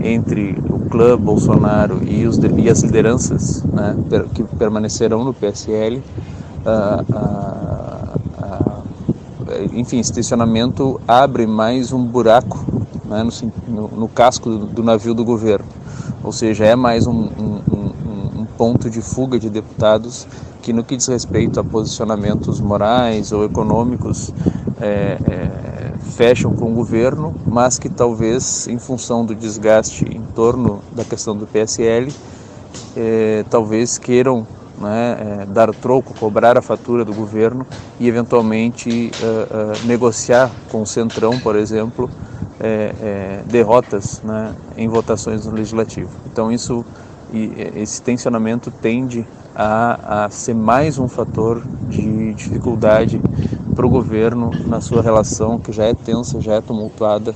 entre 0.00 0.58
o 0.70 0.88
clã 0.88 1.18
Bolsonaro 1.18 2.00
e, 2.02 2.26
os, 2.26 2.38
e 2.38 2.70
as 2.70 2.82
lideranças 2.82 3.62
né, 3.64 3.94
que 4.34 4.42
permanecerão 4.42 5.22
no 5.22 5.34
PSL, 5.34 6.02
uh, 6.64 8.10
enfim, 9.72 9.98
esse 9.98 10.12
tensionamento 10.12 11.00
abre 11.06 11.46
mais 11.46 11.92
um 11.92 12.02
buraco 12.04 12.64
né, 13.04 13.26
no, 13.68 13.88
no, 13.88 14.08
casco 14.08 14.50
do, 14.50 14.66
do, 14.66 14.82
navio 14.82 15.14
do 15.14 15.24
governo, 15.24 15.66
ou 16.22 16.32
seja, 16.32 16.64
é 16.64 16.76
mais 16.76 17.06
um, 17.06 17.12
um, 17.12 17.60
um 18.40 18.46
ponto 18.56 18.88
de 18.90 19.00
fuga 19.00 19.38
de 19.38 19.50
deputados 19.50 20.26
que 20.60 20.72
no 20.72 20.84
que 20.84 20.96
diz 20.96 21.06
respeito 21.06 21.58
a 21.58 21.64
posicionamentos 21.64 22.60
morais 22.60 23.32
ou 23.32 23.44
econômicos 23.44 24.32
é, 24.80 25.18
é, 25.30 25.92
fecham 26.10 26.54
com 26.54 26.70
o 26.72 26.74
governo, 26.74 27.34
mas 27.46 27.78
que 27.78 27.88
talvez 27.88 28.68
em 28.68 28.78
função 28.78 29.24
do 29.24 29.34
desgaste 29.34 30.04
em 30.04 30.22
torno 30.34 30.80
da 30.92 31.04
questão 31.04 31.36
do 31.36 31.46
PSL, 31.46 32.12
é, 32.96 33.44
talvez 33.48 33.98
queiram 33.98 34.46
né, 34.80 35.16
é, 35.42 35.46
dar 35.46 35.72
troco, 35.74 36.14
cobrar 36.14 36.56
a 36.56 36.62
fatura 36.62 37.04
do 37.04 37.12
governo 37.12 37.66
e 37.98 38.08
eventualmente 38.08 39.10
é, 39.20 39.86
negociar 39.86 40.50
com 40.70 40.82
o 40.82 40.86
Centrão, 40.86 41.38
por 41.38 41.54
exemplo, 41.56 42.10
derrotas 43.46 44.20
né, 44.22 44.54
em 44.76 44.86
votações 44.86 45.46
no 45.46 45.52
Legislativo. 45.52 46.10
Então 46.30 46.52
isso, 46.52 46.84
esse 47.74 48.02
tensionamento 48.02 48.70
tende 48.70 49.26
a, 49.54 50.24
a 50.24 50.30
ser 50.30 50.54
mais 50.54 50.98
um 50.98 51.08
fator 51.08 51.62
de 51.88 52.34
dificuldade 52.34 53.20
para 53.74 53.86
o 53.86 53.88
governo 53.88 54.50
na 54.66 54.80
sua 54.80 55.02
relação, 55.02 55.58
que 55.58 55.72
já 55.72 55.84
é 55.84 55.94
tensa, 55.94 56.40
já 56.40 56.54
é 56.54 56.60
tumultuada 56.60 57.34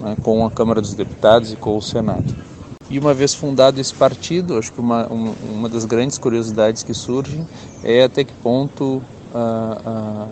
né, 0.00 0.16
com 0.22 0.44
a 0.44 0.50
Câmara 0.50 0.80
dos 0.80 0.94
Deputados 0.94 1.52
e 1.52 1.56
com 1.56 1.76
o 1.76 1.82
Senado. 1.82 2.34
E 2.88 2.98
uma 2.98 3.12
vez 3.12 3.34
fundado 3.34 3.80
esse 3.80 3.92
partido, 3.92 4.56
acho 4.58 4.72
que 4.72 4.80
uma, 4.80 5.06
uma 5.06 5.68
das 5.68 5.84
grandes 5.84 6.18
curiosidades 6.18 6.82
que 6.82 6.94
surgem 6.94 7.46
é 7.82 8.04
até 8.04 8.22
que 8.22 8.32
ponto 8.34 9.02
a, 9.34 10.28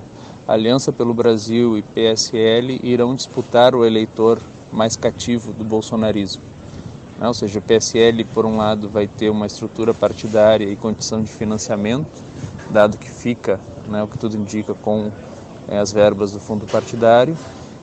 a 0.47 0.53
Aliança 0.53 0.93
pelo 0.93 1.13
Brasil 1.13 1.77
e 1.77 1.83
PSL 1.83 2.81
irão 2.83 3.15
disputar 3.15 3.75
o 3.75 3.85
eleitor 3.85 4.41
mais 4.73 4.97
cativo 4.97 5.53
do 5.53 5.65
bolsonarismo. 5.65 6.43
Né? 7.19 7.27
Ou 7.27 7.35
seja, 7.35 7.59
o 7.59 7.63
PSL, 7.63 8.25
por 8.25 8.45
um 8.45 8.57
lado, 8.57 8.89
vai 8.89 9.07
ter 9.07 9.31
uma 9.31 9.47
estrutura 9.47 9.95
partidária 9.95 10.67
e 10.67 10.77
condição 10.77 11.23
de 11.23 11.31
financiamento, 11.31 12.23
dado 12.71 12.99
que 12.99 13.11
fica, 13.11 13.61
né, 13.89 14.03
o 14.03 14.09
que 14.09 14.19
tudo 14.19 14.37
indica, 14.37 14.75
com 14.75 15.11
é, 15.69 15.79
as 15.79 15.93
verbas 15.93 16.33
do 16.33 16.41
fundo 16.41 16.67
partidário 16.67 17.37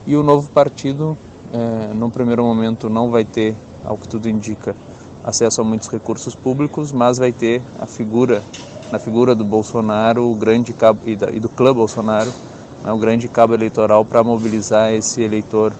e 0.05 0.15
o 0.15 0.23
novo 0.23 0.49
partido, 0.49 1.17
é, 1.53 1.93
num 1.93 2.09
primeiro 2.09 2.43
momento, 2.43 2.89
não 2.89 3.09
vai 3.09 3.23
ter, 3.23 3.55
ao 3.83 3.97
que 3.97 4.07
tudo 4.07 4.29
indica, 4.29 4.75
acesso 5.23 5.61
a 5.61 5.63
muitos 5.63 5.87
recursos 5.89 6.35
públicos, 6.35 6.91
mas 6.91 7.17
vai 7.17 7.31
ter 7.31 7.61
a 7.79 7.85
figura, 7.85 8.43
na 8.91 8.99
figura 8.99 9.35
do 9.35 9.43
Bolsonaro, 9.43 10.29
o 10.29 10.35
grande 10.35 10.73
cabo, 10.73 10.99
e, 11.05 11.15
do 11.15 11.49
clã 11.49 11.73
Bolsonaro, 11.73 12.31
né, 12.83 12.91
o 12.91 12.97
grande 12.97 13.27
cabo 13.27 13.53
eleitoral 13.53 14.03
para 14.03 14.23
mobilizar 14.23 14.93
esse 14.93 15.21
eleitor 15.21 15.73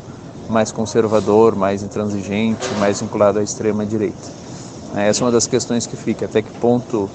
mais 0.50 0.72
conservador, 0.72 1.56
mais 1.56 1.82
intransigente, 1.82 2.68
mais 2.80 3.02
vinculado 3.02 3.40
à 3.40 3.44
extrema 3.44 3.86
direita. 3.86 4.42
Essa 4.96 5.24
é 5.24 5.26
uma 5.26 5.32
das 5.32 5.48
questões 5.48 5.88
que 5.88 5.96
fica, 5.96 6.26
até 6.26 6.42
que 6.42 6.52
ponto 6.60 7.10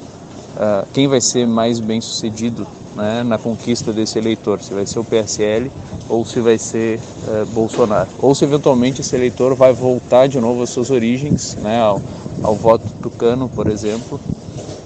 uh, 0.56 0.86
quem 0.92 1.06
vai 1.06 1.20
ser 1.20 1.46
mais 1.46 1.80
bem 1.80 2.00
sucedido 2.00 2.66
né, 2.96 3.22
na 3.22 3.38
conquista 3.38 3.92
desse 3.92 4.18
eleitor, 4.18 4.60
se 4.62 4.72
vai 4.72 4.86
ser 4.86 4.98
o 4.98 5.04
PSL 5.04 5.70
ou 6.08 6.24
se 6.24 6.40
vai 6.40 6.58
ser 6.58 6.98
uh, 7.28 7.46
Bolsonaro. 7.46 8.08
Ou 8.18 8.34
se 8.34 8.44
eventualmente 8.44 9.00
esse 9.00 9.14
eleitor 9.14 9.54
vai 9.54 9.72
voltar 9.72 10.26
de 10.26 10.40
novo 10.40 10.62
às 10.62 10.70
suas 10.70 10.90
origens, 10.90 11.54
né, 11.56 11.80
ao, 11.80 12.00
ao 12.42 12.54
voto 12.54 12.88
tucano, 13.02 13.48
por 13.48 13.66
exemplo, 13.68 14.20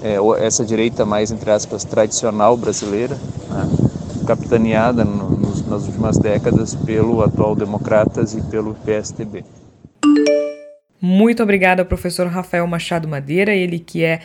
é, 0.01 0.17
essa 0.43 0.65
direita 0.65 1.05
mais, 1.05 1.31
entre 1.31 1.51
aspas, 1.51 1.83
tradicional 1.83 2.57
brasileira, 2.57 3.15
né, 3.49 3.69
capitaneada 4.25 5.05
no, 5.05 5.31
nos, 5.31 5.65
nas 5.67 5.85
últimas 5.85 6.17
décadas 6.17 6.75
pelo 6.75 7.21
atual 7.21 7.55
Democratas 7.55 8.33
e 8.33 8.41
pelo 8.41 8.73
PSDB. 8.85 9.43
Muito 10.99 11.41
obrigada 11.41 11.83
professor 11.83 12.27
Rafael 12.27 12.67
Machado 12.67 13.07
Madeira, 13.07 13.53
ele 13.53 13.79
que 13.79 14.03
é 14.03 14.19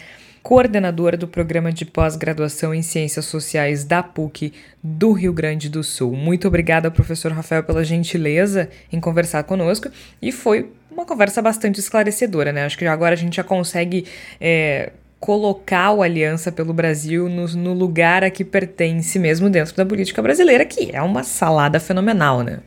coordenador 0.47 1.17
do 1.17 1.27
programa 1.27 1.73
de 1.73 1.85
pós-graduação 1.85 2.73
em 2.73 2.81
Ciências 2.81 3.25
Sociais 3.25 3.83
da 3.83 4.01
PUC 4.01 4.53
do 4.81 5.11
Rio 5.11 5.33
Grande 5.33 5.69
do 5.69 5.83
Sul. 5.83 6.13
Muito 6.13 6.47
obrigada, 6.47 6.89
professor 6.89 7.33
Rafael, 7.33 7.65
pela 7.65 7.83
gentileza 7.83 8.69
em 8.93 9.01
conversar 9.01 9.43
conosco 9.43 9.89
e 10.23 10.31
foi 10.31 10.71
uma 10.89 11.05
conversa 11.05 11.43
bastante 11.43 11.81
esclarecedora, 11.81 12.53
né? 12.53 12.65
Acho 12.65 12.79
que 12.79 12.87
agora 12.87 13.15
a 13.15 13.19
gente 13.19 13.35
já 13.35 13.43
consegue 13.43 14.05
é, 14.41 14.93
colocar 15.19 15.91
o 15.91 16.01
Aliança 16.01 16.53
pelo 16.53 16.73
Brasil 16.73 17.29
no, 17.29 17.49
no 17.49 17.73
lugar 17.73 18.23
a 18.23 18.31
que 18.31 18.45
pertence 18.45 19.19
mesmo 19.19 19.51
dentro 19.51 19.75
da 19.75 19.85
política 19.85 20.23
brasileira, 20.23 20.65
que 20.65 20.95
é 20.95 21.03
uma 21.03 21.25
salada 21.25 21.81
fenomenal, 21.81 22.45
né? 22.45 22.61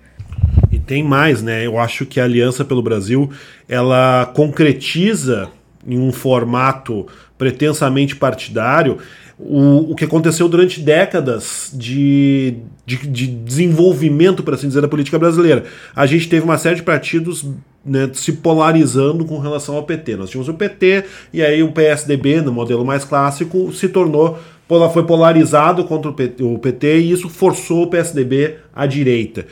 tem 0.85 1.03
mais, 1.03 1.41
né? 1.41 1.65
Eu 1.65 1.79
acho 1.79 2.05
que 2.05 2.19
a 2.19 2.25
Aliança 2.25 2.65
pelo 2.65 2.81
Brasil 2.81 3.31
ela 3.69 4.25
concretiza 4.35 5.49
em 5.87 5.97
um 5.97 6.11
formato 6.11 7.07
pretensamente 7.39 8.15
partidário 8.15 8.99
o, 9.39 9.91
o 9.91 9.95
que 9.95 10.03
aconteceu 10.03 10.49
durante 10.49 10.81
décadas 10.81 11.71
de, 11.73 12.57
de, 12.85 12.97
de 13.07 13.25
desenvolvimento, 13.25 14.43
por 14.43 14.53
assim 14.53 14.67
dizer, 14.67 14.81
da 14.81 14.87
política 14.87 15.17
brasileira. 15.17 15.63
A 15.95 16.05
gente 16.05 16.27
teve 16.27 16.43
uma 16.43 16.57
série 16.57 16.75
de 16.75 16.83
partidos 16.83 17.45
né, 17.85 18.09
se 18.13 18.33
polarizando 18.33 19.23
com 19.23 19.39
relação 19.39 19.77
ao 19.77 19.83
PT. 19.83 20.17
Nós 20.17 20.29
tínhamos 20.29 20.49
o 20.49 20.53
PT 20.53 21.05
e 21.31 21.41
aí 21.41 21.63
o 21.63 21.71
PSDB, 21.71 22.41
no 22.41 22.51
modelo 22.51 22.85
mais 22.85 23.05
clássico, 23.05 23.71
se 23.71 23.87
tornou 23.87 24.37
foi 24.93 25.03
polarizado 25.03 25.83
contra 25.85 26.11
o 26.11 26.13
PT, 26.13 26.43
o 26.43 26.59
PT 26.59 26.99
e 26.99 27.11
isso 27.11 27.27
forçou 27.27 27.81
o 27.81 27.87
PSDB 27.87 28.57
à 28.71 28.85
direita. 28.85 29.47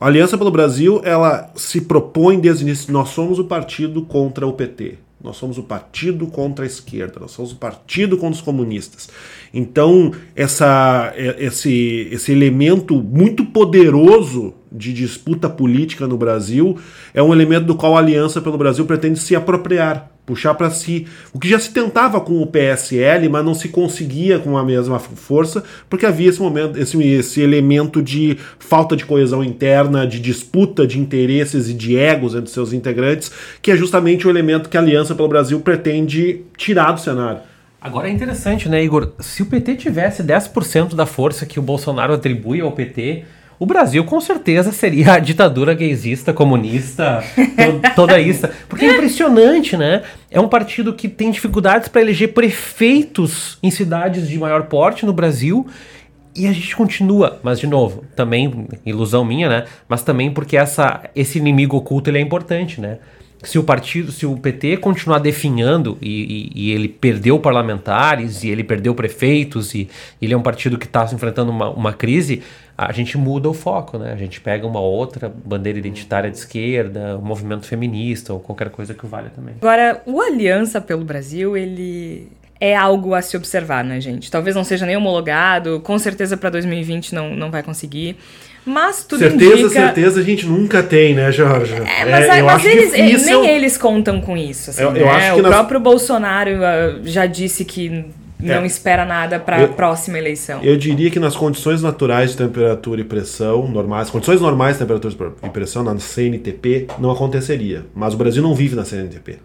A 0.00 0.06
Aliança 0.08 0.36
pelo 0.36 0.50
Brasil, 0.50 1.00
ela 1.04 1.52
se 1.54 1.82
propõe 1.82 2.40
desde 2.40 2.64
o 2.64 2.66
início, 2.66 2.92
nós 2.92 3.10
somos 3.10 3.38
o 3.38 3.44
partido 3.44 4.02
contra 4.02 4.44
o 4.44 4.52
PT. 4.52 4.98
Nós 5.22 5.36
somos 5.36 5.56
o 5.56 5.62
partido 5.62 6.26
contra 6.26 6.64
a 6.64 6.66
esquerda, 6.66 7.20
nós 7.20 7.30
somos 7.30 7.52
o 7.52 7.56
partido 7.56 8.16
contra 8.18 8.36
os 8.36 8.42
comunistas. 8.42 9.08
Então, 9.52 10.12
essa, 10.34 11.12
esse, 11.16 12.08
esse 12.12 12.32
elemento 12.32 13.02
muito 13.02 13.44
poderoso 13.46 14.54
de 14.76 14.92
disputa 14.92 15.48
política 15.48 16.06
no 16.06 16.16
Brasil 16.16 16.78
é 17.14 17.22
um 17.22 17.32
elemento 17.32 17.66
do 17.66 17.74
qual 17.74 17.96
a 17.96 18.00
Aliança 18.00 18.40
pelo 18.40 18.58
Brasil 18.58 18.84
pretende 18.84 19.18
se 19.18 19.34
apropriar 19.34 20.10
puxar 20.26 20.54
para 20.54 20.68
si. 20.70 21.06
O 21.32 21.38
que 21.38 21.48
já 21.48 21.58
se 21.58 21.70
tentava 21.70 22.20
com 22.20 22.42
o 22.42 22.46
PSL, 22.46 23.28
mas 23.28 23.44
não 23.44 23.54
se 23.54 23.68
conseguia 23.68 24.38
com 24.40 24.58
a 24.58 24.64
mesma 24.64 24.98
força, 24.98 25.62
porque 25.88 26.04
havia 26.04 26.28
esse 26.28 26.40
momento, 26.40 26.76
esse, 26.78 27.00
esse 27.00 27.40
elemento 27.40 28.02
de 28.02 28.36
falta 28.58 28.96
de 28.96 29.06
coesão 29.06 29.44
interna, 29.44 30.06
de 30.06 30.18
disputa 30.18 30.86
de 30.86 30.98
interesses 30.98 31.68
e 31.70 31.74
de 31.74 31.96
egos 31.96 32.34
entre 32.34 32.50
seus 32.50 32.72
integrantes, 32.72 33.30
que 33.62 33.70
é 33.70 33.76
justamente 33.76 34.26
o 34.26 34.30
elemento 34.30 34.68
que 34.68 34.76
a 34.76 34.80
Aliança 34.80 35.14
pelo 35.14 35.28
Brasil 35.28 35.60
pretende 35.60 36.42
tirar 36.56 36.90
do 36.90 37.00
cenário. 37.00 37.40
Agora 37.80 38.08
é 38.08 38.10
interessante, 38.10 38.68
né, 38.68 38.82
Igor? 38.82 39.12
Se 39.20 39.42
o 39.42 39.46
PT 39.46 39.76
tivesse 39.76 40.22
10% 40.24 40.96
da 40.96 41.06
força 41.06 41.46
que 41.46 41.60
o 41.60 41.62
Bolsonaro 41.62 42.12
atribui 42.12 42.60
ao 42.60 42.72
PT, 42.72 43.24
o 43.58 43.64
Brasil 43.64 44.04
com 44.04 44.20
certeza 44.20 44.70
seria 44.70 45.14
a 45.14 45.18
ditadura 45.18 45.74
gaysista, 45.74 46.32
comunista, 46.32 47.24
to 47.34 47.94
toda 47.94 48.20
isso. 48.20 48.48
Porque 48.68 48.84
é 48.84 48.92
impressionante, 48.92 49.76
né? 49.76 50.02
É 50.30 50.40
um 50.40 50.48
partido 50.48 50.92
que 50.92 51.08
tem 51.08 51.30
dificuldades 51.30 51.88
para 51.88 52.02
eleger 52.02 52.32
prefeitos 52.34 53.58
em 53.62 53.70
cidades 53.70 54.28
de 54.28 54.38
maior 54.38 54.64
porte 54.64 55.06
no 55.06 55.12
Brasil. 55.12 55.66
E 56.34 56.46
a 56.46 56.52
gente 56.52 56.76
continua, 56.76 57.40
mas 57.42 57.58
de 57.58 57.66
novo, 57.66 58.04
também 58.14 58.68
ilusão 58.84 59.24
minha, 59.24 59.48
né? 59.48 59.64
Mas 59.88 60.02
também 60.02 60.30
porque 60.30 60.54
essa, 60.54 61.08
esse 61.14 61.38
inimigo 61.38 61.78
oculto 61.78 62.10
ele 62.10 62.18
é 62.18 62.20
importante, 62.20 62.78
né? 62.78 62.98
Se 63.46 63.58
o 63.58 63.62
partido, 63.62 64.10
se 64.10 64.26
o 64.26 64.36
PT 64.36 64.78
continuar 64.78 65.18
definhando 65.18 65.96
e, 66.02 66.50
e, 66.54 66.66
e, 66.66 66.72
ele 66.72 66.88
perdeu 66.88 67.38
parlamentares 67.38 68.42
e 68.42 68.48
ele 68.48 68.64
perdeu 68.64 68.94
prefeitos 68.94 69.74
e 69.74 69.88
ele 70.20 70.34
é 70.34 70.36
um 70.36 70.42
partido 70.42 70.76
que 70.76 70.86
está 70.86 71.04
enfrentando 71.12 71.50
uma, 71.50 71.70
uma 71.70 71.92
crise, 71.92 72.42
a 72.76 72.92
gente 72.92 73.16
muda 73.16 73.48
o 73.48 73.54
foco, 73.54 73.98
né? 73.98 74.12
A 74.12 74.16
gente 74.16 74.40
pega 74.40 74.66
uma 74.66 74.80
outra 74.80 75.28
bandeira 75.28 75.78
identitária 75.78 76.30
de 76.30 76.36
esquerda, 76.36 77.16
um 77.16 77.24
movimento 77.24 77.66
feminista 77.66 78.32
ou 78.32 78.40
qualquer 78.40 78.68
coisa 78.68 78.92
que 78.92 79.06
valha 79.06 79.30
também. 79.30 79.54
Agora, 79.60 80.02
o 80.04 80.20
Aliança 80.20 80.80
pelo 80.80 81.04
Brasil, 81.04 81.56
ele 81.56 82.28
é 82.60 82.74
algo 82.74 83.14
a 83.14 83.22
se 83.22 83.36
observar, 83.36 83.84
né, 83.84 84.00
gente? 84.00 84.30
Talvez 84.30 84.56
não 84.56 84.64
seja 84.64 84.84
nem 84.86 84.96
homologado, 84.96 85.80
com 85.80 85.98
certeza 85.98 86.36
para 86.36 86.50
2020 86.50 87.14
não, 87.14 87.34
não 87.34 87.50
vai 87.50 87.62
conseguir. 87.62 88.16
Mas 88.66 89.04
tudo 89.04 89.20
certeza, 89.20 89.54
indica... 89.54 89.70
certeza 89.70 90.20
a 90.20 90.24
gente 90.24 90.44
nunca 90.44 90.82
tem, 90.82 91.14
né, 91.14 91.30
Jorge? 91.30 91.72
É, 91.72 92.04
mas, 92.04 92.28
é, 92.28 92.42
mas 92.42 92.64
eles, 92.64 92.92
difícil... 92.92 93.42
nem 93.42 93.50
eles 93.50 93.78
contam 93.78 94.20
com 94.20 94.36
isso. 94.36 94.70
Assim, 94.70 94.82
eu, 94.82 94.96
eu 94.96 95.06
né? 95.06 95.32
o 95.34 95.40
nas... 95.40 95.54
próprio 95.54 95.78
Bolsonaro 95.78 96.50
uh, 96.50 97.00
já 97.04 97.26
disse 97.26 97.64
que 97.64 98.06
não 98.40 98.62
é. 98.62 98.66
espera 98.66 99.04
nada 99.04 99.38
para 99.38 99.64
a 99.64 99.68
próxima 99.68 100.18
eleição. 100.18 100.60
Eu 100.64 100.76
diria 100.76 101.10
que 101.12 101.20
nas 101.20 101.36
condições 101.36 101.80
naturais 101.80 102.32
de 102.32 102.38
temperatura 102.38 103.00
e 103.00 103.04
pressão 103.04 103.68
normais, 103.68 104.10
condições 104.10 104.40
normais 104.40 104.74
de 104.74 104.80
temperatura 104.80 105.32
e 105.44 105.48
pressão 105.48 105.84
na 105.84 105.96
CNTP 105.96 106.88
não 106.98 107.12
aconteceria. 107.12 107.86
Mas 107.94 108.14
o 108.14 108.16
Brasil 108.16 108.42
não 108.42 108.52
vive 108.52 108.74
na 108.74 108.84
CNTP. 108.84 109.38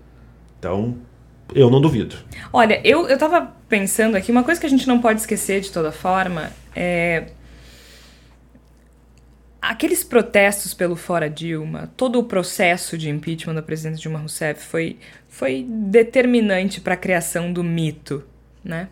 Então, 0.59 0.95
eu 1.53 1.69
não 1.69 1.79
duvido. 1.79 2.15
Olha, 2.51 2.81
eu, 2.83 3.07
eu 3.07 3.19
tava 3.19 3.51
pensando 3.69 4.17
aqui, 4.17 4.31
uma 4.31 4.43
coisa 4.43 4.59
que 4.59 4.65
a 4.65 4.69
gente 4.69 4.87
não 4.87 4.99
pode 4.99 5.19
esquecer 5.19 5.61
de 5.61 5.71
toda 5.71 5.91
forma 5.91 6.51
é 6.75 7.25
aqueles 9.61 10.03
protestos 10.03 10.73
pelo 10.73 10.95
fora 10.95 11.29
Dilma, 11.29 11.91
todo 11.95 12.19
o 12.19 12.23
processo 12.23 12.97
de 12.97 13.09
impeachment 13.09 13.53
da 13.53 13.61
presidente 13.61 14.01
Dilma 14.01 14.19
Rousseff 14.19 14.65
foi, 14.65 14.97
foi 15.29 15.65
determinante 15.67 16.81
para 16.81 16.95
a 16.95 16.97
criação 16.97 17.53
do 17.53 17.63
mito, 17.63 18.23
né? 18.63 18.89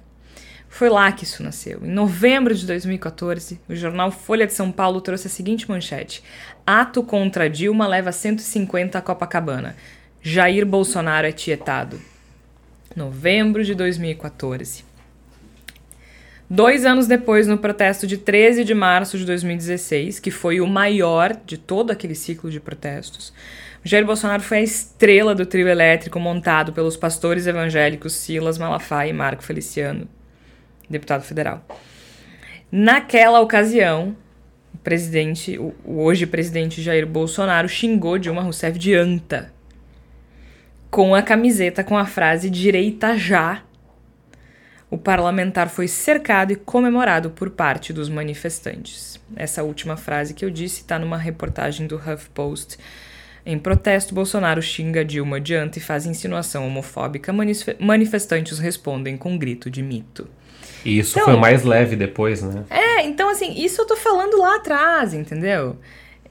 Foi 0.71 0.87
lá 0.87 1.11
que 1.11 1.23
isso 1.23 1.41
nasceu. 1.41 1.83
Em 1.83 1.89
novembro 1.89 2.53
de 2.53 2.65
2014, 2.67 3.59
o 3.67 3.75
jornal 3.75 4.11
Folha 4.11 4.45
de 4.45 4.53
São 4.53 4.71
Paulo 4.71 5.01
trouxe 5.01 5.25
a 5.25 5.29
seguinte 5.29 5.67
manchete: 5.67 6.23
Ato 6.65 7.01
contra 7.01 7.49
Dilma 7.49 7.87
leva 7.87 8.11
150 8.11 8.97
a 8.97 9.01
Copacabana. 9.01 9.75
Jair 10.21 10.65
Bolsonaro 10.67 11.25
é 11.25 11.31
tietado. 11.31 11.99
Novembro 12.95 13.63
de 13.63 13.73
2014. 13.73 14.88
Dois 16.51 16.83
anos 16.83 17.05
depois, 17.05 17.45
no 17.45 17.59
protesto 17.59 18.07
de 18.07 18.17
13 18.17 18.63
de 18.63 18.73
março 18.73 19.19
de 19.19 19.25
2016, 19.25 20.19
que 20.19 20.31
foi 20.31 20.59
o 20.59 20.65
maior 20.65 21.37
de 21.45 21.59
todo 21.59 21.91
aquele 21.91 22.15
ciclo 22.15 22.49
de 22.49 22.59
protestos, 22.59 23.31
Jair 23.83 24.03
Bolsonaro 24.03 24.41
foi 24.41 24.57
a 24.57 24.63
estrela 24.63 25.35
do 25.35 25.45
trio 25.45 25.67
elétrico 25.67 26.19
montado 26.19 26.73
pelos 26.73 26.97
pastores 26.97 27.45
evangélicos 27.45 28.13
Silas 28.13 28.57
Malafaia 28.57 29.11
e 29.11 29.13
Marco 29.13 29.43
Feliciano, 29.43 30.07
deputado 30.89 31.21
federal. 31.21 31.63
Naquela 32.71 33.41
ocasião, 33.41 34.17
o 34.73 34.77
presidente, 34.79 35.55
o 35.59 36.01
hoje 36.01 36.25
presidente 36.25 36.81
Jair 36.81 37.05
Bolsonaro 37.05 37.69
xingou 37.69 38.17
Dilma 38.17 38.41
Rousseff 38.41 38.77
de 38.79 38.95
anta, 38.95 39.53
com 40.89 41.13
a 41.13 41.21
camiseta 41.21 41.83
com 41.83 41.95
a 41.95 42.07
frase 42.07 42.49
direita 42.49 43.15
já 43.15 43.61
o 44.91 44.97
parlamentar 44.97 45.69
foi 45.69 45.87
cercado 45.87 46.51
e 46.51 46.55
comemorado 46.55 47.29
por 47.29 47.51
parte 47.51 47.93
dos 47.93 48.09
manifestantes. 48.09 49.19
Essa 49.35 49.61
última 49.61 49.95
frase 49.95 50.33
que 50.33 50.43
eu 50.43 50.49
disse 50.49 50.81
está 50.81 50.97
numa 50.97 51.17
reportagem 51.17 51.85
do 51.85 51.95
HuffPost. 51.95 52.77
Em 53.45 53.57
protesto, 53.59 54.15
Bolsonaro 54.15 54.61
xinga 54.61 55.05
Dilma 55.05 55.37
adiante 55.37 55.77
e 55.77 55.81
faz 55.81 56.05
insinuação 56.05 56.65
homofóbica. 56.65 57.31
Manifestantes 57.79 58.57
respondem 58.57 59.15
com 59.15 59.33
um 59.33 59.37
grito 59.37 59.69
de 59.69 59.83
mito. 59.83 60.27
E 60.83 60.97
isso 60.97 61.19
então, 61.19 61.25
foi 61.25 61.39
mais 61.39 61.63
leve 61.63 61.95
depois, 61.95 62.41
né? 62.41 62.63
É, 62.69 63.05
então 63.05 63.29
assim, 63.29 63.53
isso 63.63 63.81
eu 63.81 63.85
tô 63.85 63.95
falando 63.95 64.39
lá 64.39 64.55
atrás, 64.55 65.13
entendeu? 65.13 65.77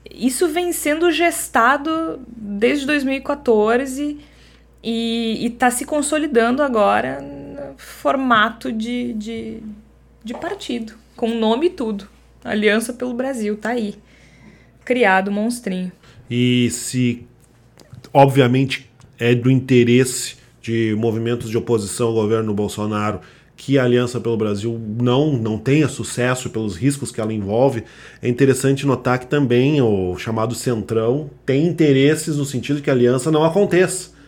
Isso 0.09 0.47
vem 0.49 0.73
sendo 0.73 1.11
gestado 1.11 2.19
desde 2.27 2.85
2014 2.85 4.17
e, 4.83 5.45
e 5.45 5.49
tá 5.51 5.69
se 5.71 5.85
consolidando 5.85 6.63
agora 6.63 7.38
formato 7.79 8.73
de, 8.73 9.13
de, 9.13 9.59
de 10.21 10.33
partido, 10.33 10.93
com 11.15 11.33
nome 11.33 11.67
e 11.67 11.69
tudo. 11.69 12.07
Aliança 12.43 12.91
pelo 12.91 13.13
Brasil, 13.13 13.55
tá 13.55 13.69
aí. 13.69 13.95
Criado 14.83 15.31
monstrinho. 15.31 15.91
E 16.29 16.69
se, 16.71 17.25
obviamente, 18.13 18.89
é 19.17 19.33
do 19.33 19.49
interesse 19.49 20.35
de 20.61 20.93
movimentos 20.97 21.49
de 21.49 21.57
oposição 21.57 22.09
ao 22.09 22.13
governo 22.13 22.53
Bolsonaro 22.53 23.21
que 23.55 23.77
a 23.77 23.83
Aliança 23.83 24.19
pelo 24.19 24.37
Brasil 24.37 24.79
não, 25.01 25.33
não 25.33 25.57
tenha 25.57 25.87
sucesso 25.87 26.49
pelos 26.49 26.75
riscos 26.75 27.11
que 27.11 27.19
ela 27.19 27.33
envolve, 27.33 27.83
é 28.21 28.27
interessante 28.27 28.85
notar 28.85 29.19
que 29.19 29.27
também 29.27 29.81
o 29.81 30.17
chamado 30.17 30.53
Centrão 30.55 31.29
tem 31.45 31.65
interesses 31.65 32.37
no 32.37 32.45
sentido 32.45 32.81
que 32.81 32.89
a 32.89 32.93
aliança 32.93 33.31
não 33.31 33.43
aconteça. 33.43 34.18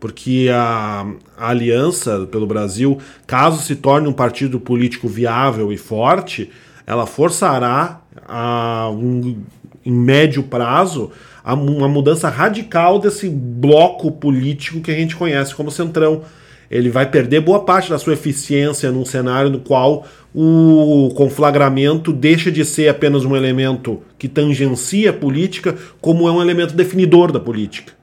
Porque 0.00 0.48
a, 0.52 1.06
a 1.36 1.50
Aliança 1.50 2.26
pelo 2.32 2.46
Brasil, 2.46 2.98
caso 3.26 3.62
se 3.62 3.76
torne 3.76 4.08
um 4.08 4.12
partido 4.12 4.58
político 4.58 5.06
viável 5.06 5.70
e 5.72 5.76
forte, 5.76 6.50
ela 6.86 7.06
forçará 7.06 8.00
a, 8.26 8.90
um, 8.90 9.36
em 9.84 9.92
médio 9.92 10.42
prazo 10.42 11.12
a, 11.44 11.54
uma 11.54 11.86
mudança 11.86 12.28
radical 12.30 12.98
desse 12.98 13.28
bloco 13.28 14.10
político 14.10 14.80
que 14.80 14.90
a 14.90 14.94
gente 14.94 15.14
conhece 15.14 15.54
como 15.54 15.70
Centrão 15.70 16.22
ele 16.70 16.88
vai 16.88 17.10
perder 17.10 17.40
boa 17.40 17.64
parte 17.64 17.90
da 17.90 17.98
sua 17.98 18.12
eficiência 18.12 18.92
num 18.92 19.04
cenário 19.04 19.50
no 19.50 19.58
qual 19.58 20.06
o 20.32 21.12
conflagramento 21.16 22.12
deixa 22.12 22.50
de 22.52 22.64
ser 22.64 22.88
apenas 22.88 23.24
um 23.24 23.34
elemento 23.34 24.00
que 24.16 24.28
tangencia 24.28 25.10
a 25.10 25.12
política, 25.12 25.76
como 26.00 26.28
é 26.28 26.30
um 26.30 26.40
elemento 26.40 26.74
definidor 26.74 27.32
da 27.32 27.40
política. 27.40 27.99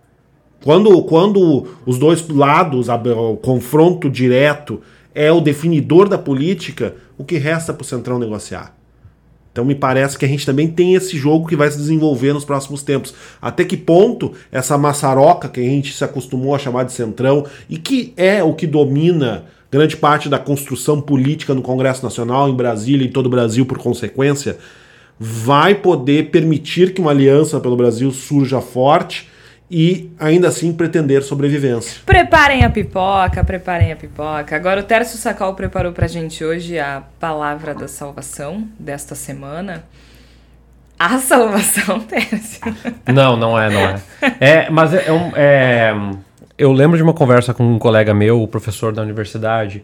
Quando, 0.68 1.02
quando 1.04 1.66
os 1.86 1.98
dois 1.98 2.28
lados, 2.28 2.90
o 2.90 3.38
confronto 3.38 4.10
direto 4.10 4.82
é 5.16 5.32
o 5.32 5.40
definidor 5.40 6.10
da 6.10 6.18
política, 6.18 6.94
o 7.18 7.24
que 7.24 7.38
resta 7.38 7.74
para 7.74 7.84
o 7.84 7.86
Centrão 7.86 8.20
negociar? 8.20 8.76
Então 9.50 9.64
me 9.64 9.74
parece 9.74 10.18
que 10.18 10.26
a 10.26 10.28
gente 10.28 10.46
também 10.46 10.68
tem 10.68 10.94
esse 10.94 11.18
jogo 11.18 11.48
que 11.48 11.56
vai 11.56 11.72
se 11.72 11.78
desenvolver 11.78 12.34
nos 12.34 12.44
próximos 12.44 12.84
tempos. 12.84 13.16
Até 13.42 13.64
que 13.64 13.78
ponto 13.78 14.34
essa 14.52 14.78
maçaroca 14.78 15.48
que 15.48 15.62
a 15.62 15.64
gente 15.64 15.94
se 15.94 16.04
acostumou 16.04 16.54
a 16.54 16.60
chamar 16.60 16.84
de 16.84 16.92
centrão 16.92 17.46
e 17.70 17.78
que 17.78 18.14
é 18.18 18.44
o 18.44 18.54
que 18.54 18.68
domina 18.68 19.46
grande 19.72 19.96
parte 19.96 20.28
da 20.28 20.38
construção 20.38 21.00
política 21.00 21.56
no 21.56 21.62
Congresso 21.62 22.04
Nacional, 22.04 22.50
em 22.50 22.54
Brasília 22.54 23.06
e 23.06 23.08
em 23.08 23.14
todo 23.14 23.28
o 23.28 23.30
Brasil 23.30 23.66
por 23.66 23.78
consequência, 23.78 24.58
vai 25.18 25.76
poder 25.76 26.30
permitir 26.30 26.94
que 26.94 27.00
uma 27.00 27.12
aliança 27.12 27.58
pelo 27.58 27.78
Brasil 27.78 28.12
surja 28.12 28.60
forte 28.60 29.30
e 29.70 30.10
ainda 30.18 30.48
assim 30.48 30.72
pretender 30.72 31.22
sobrevivência. 31.22 32.02
Preparem 32.06 32.64
a 32.64 32.70
pipoca, 32.70 33.44
preparem 33.44 33.92
a 33.92 33.96
pipoca. 33.96 34.56
Agora 34.56 34.80
o 34.80 34.84
Tércio 34.84 35.18
Sacal 35.18 35.54
preparou 35.56 35.92
pra 35.92 36.08
gente 36.08 36.44
hoje 36.44 36.80
a 36.80 37.04
palavra 37.20 37.76
da 37.76 37.88
salvação 37.88 38.68
desta 38.80 39.14
semana. 39.14 39.84
A 40.98 41.20
salvação, 41.20 42.00
Tércio? 42.08 42.62
Não, 43.14 43.36
não 43.36 43.60
é, 43.60 43.70
não 43.70 43.80
é. 43.82 44.02
é 44.40 44.70
mas 44.70 44.94
é, 44.94 45.06
é, 45.06 45.32
é, 45.36 45.96
eu 46.58 46.72
lembro 46.72 46.98
de 46.98 47.04
uma 47.04 47.14
conversa 47.14 47.54
com 47.54 47.64
um 47.64 47.78
colega 47.78 48.14
meu, 48.14 48.42
o 48.42 48.48
professor 48.48 48.94
da 48.94 49.02
universidade, 49.02 49.84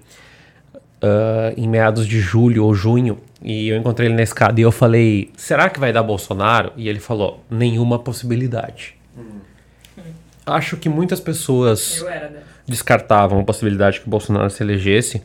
uh, 1.04 1.54
em 1.56 1.68
meados 1.68 2.08
de 2.08 2.20
julho 2.20 2.66
ou 2.66 2.74
junho, 2.74 3.20
e 3.44 3.68
eu 3.68 3.78
encontrei 3.78 4.08
ele 4.08 4.16
na 4.16 4.24
escada 4.24 4.60
e 4.60 4.64
eu 4.64 4.72
falei: 4.72 5.30
será 5.38 5.70
que 5.70 5.80
vai 5.80 5.94
dar 5.94 6.02
Bolsonaro? 6.02 6.72
E 6.76 6.90
ele 6.90 7.00
falou: 7.00 7.44
nenhuma 7.52 8.00
possibilidade 8.00 8.96
acho 10.46 10.78
que 10.78 10.90
muitas 10.90 11.20
pessoas 11.20 12.06
descartavam 12.68 13.40
a 13.40 13.44
possibilidade 13.44 14.00
que 14.00 14.08
o 14.08 14.10
Bolsonaro 14.10 14.50
se 14.50 14.64
elegesse. 14.64 15.22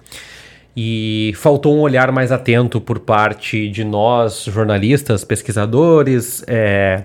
E 0.77 1.33
faltou 1.35 1.77
um 1.77 1.81
olhar 1.81 2.13
mais 2.13 2.31
atento 2.31 2.81
por 2.81 3.01
parte 3.01 3.69
de 3.69 3.83
nós, 3.83 4.45
jornalistas, 4.45 5.25
pesquisadores, 5.25 6.45
é, 6.47 7.03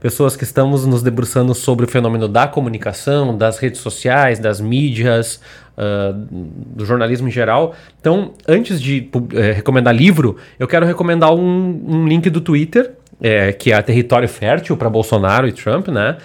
pessoas 0.00 0.34
que 0.34 0.42
estamos 0.42 0.84
nos 0.84 1.04
debruçando 1.04 1.54
sobre 1.54 1.84
o 1.84 1.88
fenômeno 1.88 2.26
da 2.26 2.48
comunicação, 2.48 3.38
das 3.38 3.58
redes 3.58 3.80
sociais, 3.80 4.40
das 4.40 4.60
mídias, 4.60 5.40
uh, 5.76 6.12
do 6.12 6.84
jornalismo 6.84 7.28
em 7.28 7.30
geral. 7.30 7.76
Então, 8.00 8.34
antes 8.48 8.82
de 8.82 9.08
uh, 9.14 9.54
recomendar 9.54 9.94
livro, 9.94 10.36
eu 10.58 10.66
quero 10.66 10.84
recomendar 10.84 11.32
um, 11.32 11.84
um 11.86 12.08
link 12.08 12.28
do 12.28 12.40
Twitter, 12.40 12.94
é, 13.20 13.52
que 13.52 13.72
é 13.72 13.80
Território 13.80 14.28
Fértil 14.28 14.76
para 14.76 14.90
Bolsonaro 14.90 15.46
e 15.46 15.52
Trump, 15.52 15.86
né? 15.86 16.16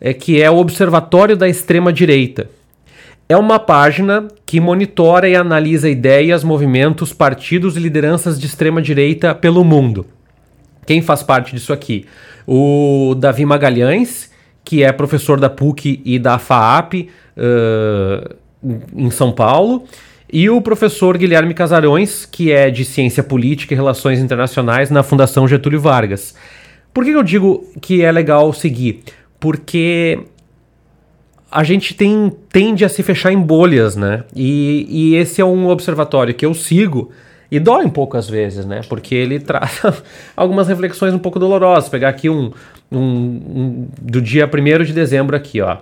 É, 0.00 0.12
que 0.12 0.40
é 0.40 0.50
o 0.50 0.56
Observatório 0.56 1.36
da 1.36 1.48
Extrema 1.48 1.92
Direita. 1.92 2.48
É 3.28 3.36
uma 3.36 3.58
página 3.58 4.28
que 4.44 4.60
monitora 4.60 5.28
e 5.28 5.34
analisa 5.34 5.88
ideias, 5.88 6.44
movimentos, 6.44 7.12
partidos 7.12 7.76
e 7.76 7.80
lideranças 7.80 8.38
de 8.38 8.46
extrema 8.46 8.80
direita 8.80 9.34
pelo 9.34 9.64
mundo. 9.64 10.06
Quem 10.86 11.02
faz 11.02 11.24
parte 11.24 11.52
disso 11.52 11.72
aqui? 11.72 12.06
O 12.46 13.16
Davi 13.18 13.44
Magalhães, 13.44 14.30
que 14.64 14.84
é 14.84 14.92
professor 14.92 15.40
da 15.40 15.50
PUC 15.50 16.00
e 16.04 16.20
da 16.20 16.38
FAAP 16.38 17.08
uh, 17.36 18.36
em 18.96 19.10
São 19.10 19.32
Paulo, 19.32 19.84
e 20.32 20.48
o 20.48 20.60
professor 20.60 21.18
Guilherme 21.18 21.52
Casarões, 21.52 22.24
que 22.24 22.52
é 22.52 22.70
de 22.70 22.84
Ciência 22.84 23.24
Política 23.24 23.74
e 23.74 23.76
Relações 23.76 24.20
Internacionais 24.20 24.88
na 24.88 25.02
Fundação 25.02 25.48
Getúlio 25.48 25.80
Vargas. 25.80 26.34
Por 26.94 27.04
que 27.04 27.10
eu 27.10 27.22
digo 27.24 27.64
que 27.80 28.02
é 28.02 28.12
legal 28.12 28.52
seguir? 28.52 29.02
Porque 29.38 30.20
a 31.50 31.62
gente 31.64 31.94
tem, 31.94 32.32
tende 32.50 32.84
a 32.84 32.88
se 32.88 33.02
fechar 33.02 33.32
em 33.32 33.40
bolhas, 33.40 33.96
né? 33.96 34.24
E, 34.34 34.86
e 34.88 35.16
esse 35.16 35.40
é 35.40 35.44
um 35.44 35.68
observatório 35.68 36.34
que 36.34 36.44
eu 36.44 36.52
sigo 36.54 37.10
e 37.50 37.60
dói 37.60 37.84
um 37.84 37.90
pouco 37.90 38.16
às 38.16 38.28
vezes, 38.28 38.66
né? 38.66 38.80
Porque 38.88 39.14
ele 39.14 39.38
traz 39.40 39.82
algumas 40.36 40.68
reflexões 40.68 41.14
um 41.14 41.18
pouco 41.18 41.38
dolorosas. 41.38 41.88
Pegar 41.88 42.08
aqui 42.08 42.28
um, 42.28 42.52
um, 42.90 42.98
um 42.98 43.88
do 44.00 44.20
dia 44.20 44.46
1 44.46 44.84
de 44.84 44.92
dezembro 44.92 45.36
aqui, 45.36 45.60
ó. 45.60 45.78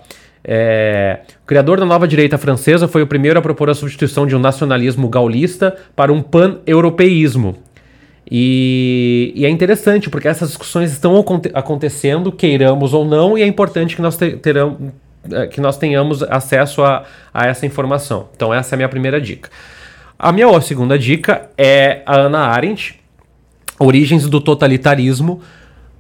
É, 0.47 1.21
o 1.43 1.47
criador 1.47 1.81
da 1.81 1.87
nova 1.87 2.07
direita 2.07 2.37
francesa 2.37 2.87
foi 2.87 3.03
o 3.03 3.07
primeiro 3.07 3.39
a 3.39 3.43
propor 3.43 3.71
a 3.71 3.75
substituição 3.75 4.27
de 4.27 4.37
um 4.37 4.39
nacionalismo 4.39 5.09
gaulista 5.09 5.75
para 5.97 6.13
um 6.13 6.21
pan-europeísmo. 6.21 7.57
E, 8.31 9.33
e, 9.35 9.45
é 9.45 9.51
interessante, 9.51 10.09
porque 10.09 10.27
essas 10.27 10.49
discussões 10.49 10.93
estão 10.93 11.23
acontecendo, 11.53 12.33
queiramos 12.33 12.95
ou 12.95 13.05
não, 13.05 13.37
e 13.37 13.43
é 13.43 13.47
importante 13.47 13.97
que 13.97 14.03
nós, 14.03 14.17
terão, 14.17 14.93
é, 15.31 15.47
que 15.47 15.61
nós 15.61 15.77
tenhamos 15.77 16.23
acesso 16.23 16.83
a, 16.83 17.05
a 17.33 17.47
essa 17.47 17.67
informação. 17.67 18.29
Então, 18.35 18.53
essa 18.53 18.75
é 18.75 18.77
a 18.77 18.79
minha 18.79 18.89
primeira 18.89 19.21
dica. 19.21 19.51
A 20.19 20.33
minha 20.33 20.61
segunda 20.61 20.99
dica 20.99 21.51
é 21.59 22.03
a 22.07 22.17
Ana 22.17 22.47
Arendt, 22.47 23.01
Origens 23.79 24.29
do 24.29 24.41
Totalitarismo, 24.41 25.41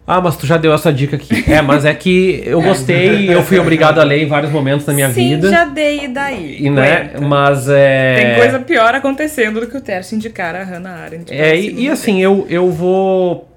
ah, 0.06 0.20
mas 0.20 0.36
tu 0.36 0.46
já 0.46 0.58
deu 0.58 0.72
essa 0.74 0.92
dica 0.92 1.16
aqui. 1.16 1.50
É, 1.50 1.62
mas 1.62 1.86
é 1.86 1.94
que 1.94 2.42
eu 2.44 2.60
gostei, 2.60 3.34
eu 3.34 3.42
fui 3.42 3.58
obrigado 3.58 3.98
a 3.98 4.04
ler 4.04 4.22
em 4.22 4.26
vários 4.26 4.52
momentos 4.52 4.84
da 4.84 4.92
minha 4.92 5.08
Sim, 5.10 5.30
vida. 5.30 5.48
Sim, 5.48 5.54
já 5.54 5.64
dei 5.64 6.08
daí. 6.08 6.58
E, 6.60 6.68
né, 6.68 7.12
mas 7.22 7.68
é... 7.70 8.16
Tem 8.16 8.34
coisa 8.36 8.58
pior 8.58 8.94
acontecendo 8.94 9.60
do 9.60 9.66
que 9.66 9.76
o 9.76 9.80
Terço 9.80 10.14
indicar 10.14 10.54
a 10.54 10.62
Hannah 10.62 11.04
Arendt. 11.04 11.32
É, 11.32 11.58
e, 11.58 11.84
e 11.84 11.90
assim, 11.90 12.20
eu, 12.20 12.46
eu 12.50 12.70
vou... 12.70 13.48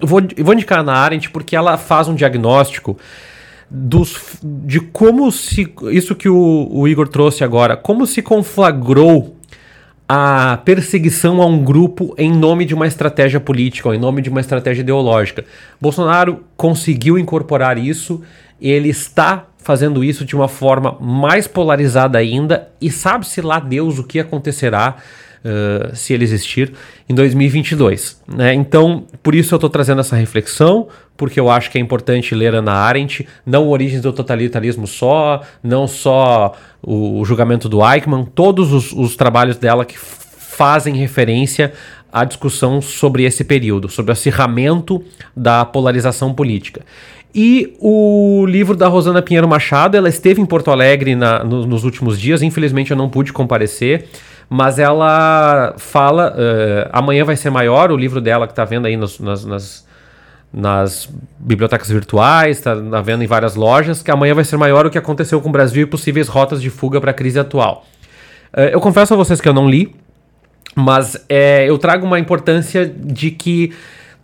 Eu 0.00 0.08
vou, 0.08 0.20
eu 0.36 0.44
vou 0.44 0.54
indicar 0.54 0.78
a 0.78 0.80
Hannah 0.80 0.98
Arendt 0.98 1.30
porque 1.30 1.54
ela 1.54 1.76
faz 1.76 2.08
um 2.08 2.14
diagnóstico 2.14 2.98
dos, 3.70 4.38
de 4.42 4.80
como 4.80 5.30
se... 5.30 5.70
Isso 5.90 6.14
que 6.14 6.30
o, 6.30 6.68
o 6.72 6.88
Igor 6.88 7.08
trouxe 7.08 7.44
agora. 7.44 7.76
Como 7.76 8.06
se 8.06 8.22
conflagrou 8.22 9.33
a 10.08 10.58
perseguição 10.64 11.40
a 11.40 11.46
um 11.46 11.64
grupo 11.64 12.14
em 12.18 12.30
nome 12.30 12.64
de 12.64 12.74
uma 12.74 12.86
estratégia 12.86 13.40
política, 13.40 13.88
ou 13.88 13.94
em 13.94 13.98
nome 13.98 14.20
de 14.20 14.28
uma 14.28 14.40
estratégia 14.40 14.82
ideológica. 14.82 15.44
Bolsonaro 15.80 16.44
conseguiu 16.56 17.18
incorporar 17.18 17.78
isso, 17.78 18.22
ele 18.60 18.88
está 18.90 19.46
fazendo 19.56 20.04
isso 20.04 20.24
de 20.24 20.36
uma 20.36 20.46
forma 20.46 20.98
mais 21.00 21.46
polarizada 21.46 22.18
ainda, 22.18 22.68
e 22.80 22.90
sabe-se 22.90 23.40
lá 23.40 23.58
Deus 23.58 23.98
o 23.98 24.04
que 24.04 24.20
acontecerá. 24.20 24.96
Uh, 25.44 25.94
se 25.94 26.14
ele 26.14 26.24
existir, 26.24 26.72
em 27.06 27.14
2022. 27.14 28.18
Né? 28.26 28.54
Então, 28.54 29.04
por 29.22 29.34
isso 29.34 29.52
eu 29.52 29.58
estou 29.58 29.68
trazendo 29.68 30.00
essa 30.00 30.16
reflexão, 30.16 30.88
porque 31.18 31.38
eu 31.38 31.50
acho 31.50 31.70
que 31.70 31.76
é 31.76 31.80
importante 31.82 32.34
ler 32.34 32.54
Ana 32.54 32.72
Arendt, 32.72 33.28
não 33.44 33.68
Origens 33.68 34.00
do 34.00 34.10
Totalitarismo 34.10 34.86
só, 34.86 35.42
não 35.62 35.86
só 35.86 36.54
o, 36.82 37.20
o 37.20 37.24
julgamento 37.26 37.68
do 37.68 37.86
Eichmann, 37.86 38.24
todos 38.24 38.72
os, 38.72 38.90
os 38.92 39.16
trabalhos 39.16 39.58
dela 39.58 39.84
que 39.84 39.98
fazem 39.98 40.94
referência 40.94 41.74
à 42.12 42.24
discussão 42.24 42.80
sobre 42.80 43.24
esse 43.24 43.44
período, 43.44 43.88
sobre 43.88 44.12
o 44.12 44.14
acirramento 44.14 45.04
da 45.36 45.64
polarização 45.64 46.32
política. 46.32 46.82
E 47.34 47.74
o 47.80 48.46
livro 48.46 48.76
da 48.76 48.86
Rosana 48.86 49.20
Pinheiro 49.20 49.48
Machado, 49.48 49.96
ela 49.96 50.08
esteve 50.08 50.40
em 50.40 50.46
Porto 50.46 50.70
Alegre 50.70 51.16
na, 51.16 51.42
no, 51.42 51.66
nos 51.66 51.82
últimos 51.82 52.20
dias, 52.20 52.42
infelizmente 52.42 52.92
eu 52.92 52.96
não 52.96 53.10
pude 53.10 53.32
comparecer, 53.32 54.06
mas 54.48 54.78
ela 54.78 55.74
fala. 55.78 56.34
Uh, 56.34 56.90
amanhã 56.92 57.24
vai 57.24 57.36
ser 57.36 57.50
maior, 57.50 57.90
o 57.90 57.96
livro 57.96 58.20
dela 58.20 58.46
que 58.46 58.52
está 58.52 58.64
vendo 58.64 58.86
aí 58.86 58.96
nos, 58.96 59.18
nas, 59.18 59.44
nas, 59.44 59.86
nas, 60.52 61.08
bibliotecas 61.38 61.88
virtuais, 61.88 62.58
está 62.58 62.76
tá 62.76 63.00
vendo 63.00 63.22
em 63.24 63.26
várias 63.26 63.54
lojas, 63.54 64.02
que 64.02 64.10
amanhã 64.10 64.34
vai 64.34 64.44
ser 64.44 64.56
maior 64.56 64.86
o 64.86 64.90
que 64.90 64.98
aconteceu 64.98 65.40
com 65.40 65.48
o 65.48 65.52
Brasil 65.52 65.82
e 65.82 65.86
possíveis 65.86 66.28
rotas 66.28 66.60
de 66.60 66.70
fuga 66.70 67.00
para 67.00 67.10
a 67.10 67.14
crise 67.14 67.38
atual. 67.38 67.86
Uh, 68.52 68.60
eu 68.72 68.80
confesso 68.80 69.14
a 69.14 69.16
vocês 69.16 69.40
que 69.40 69.48
eu 69.48 69.54
não 69.54 69.68
li, 69.68 69.94
mas 70.74 71.16
é, 71.28 71.68
eu 71.68 71.78
trago 71.78 72.06
uma 72.06 72.18
importância 72.18 72.86
de 72.86 73.30
que 73.30 73.72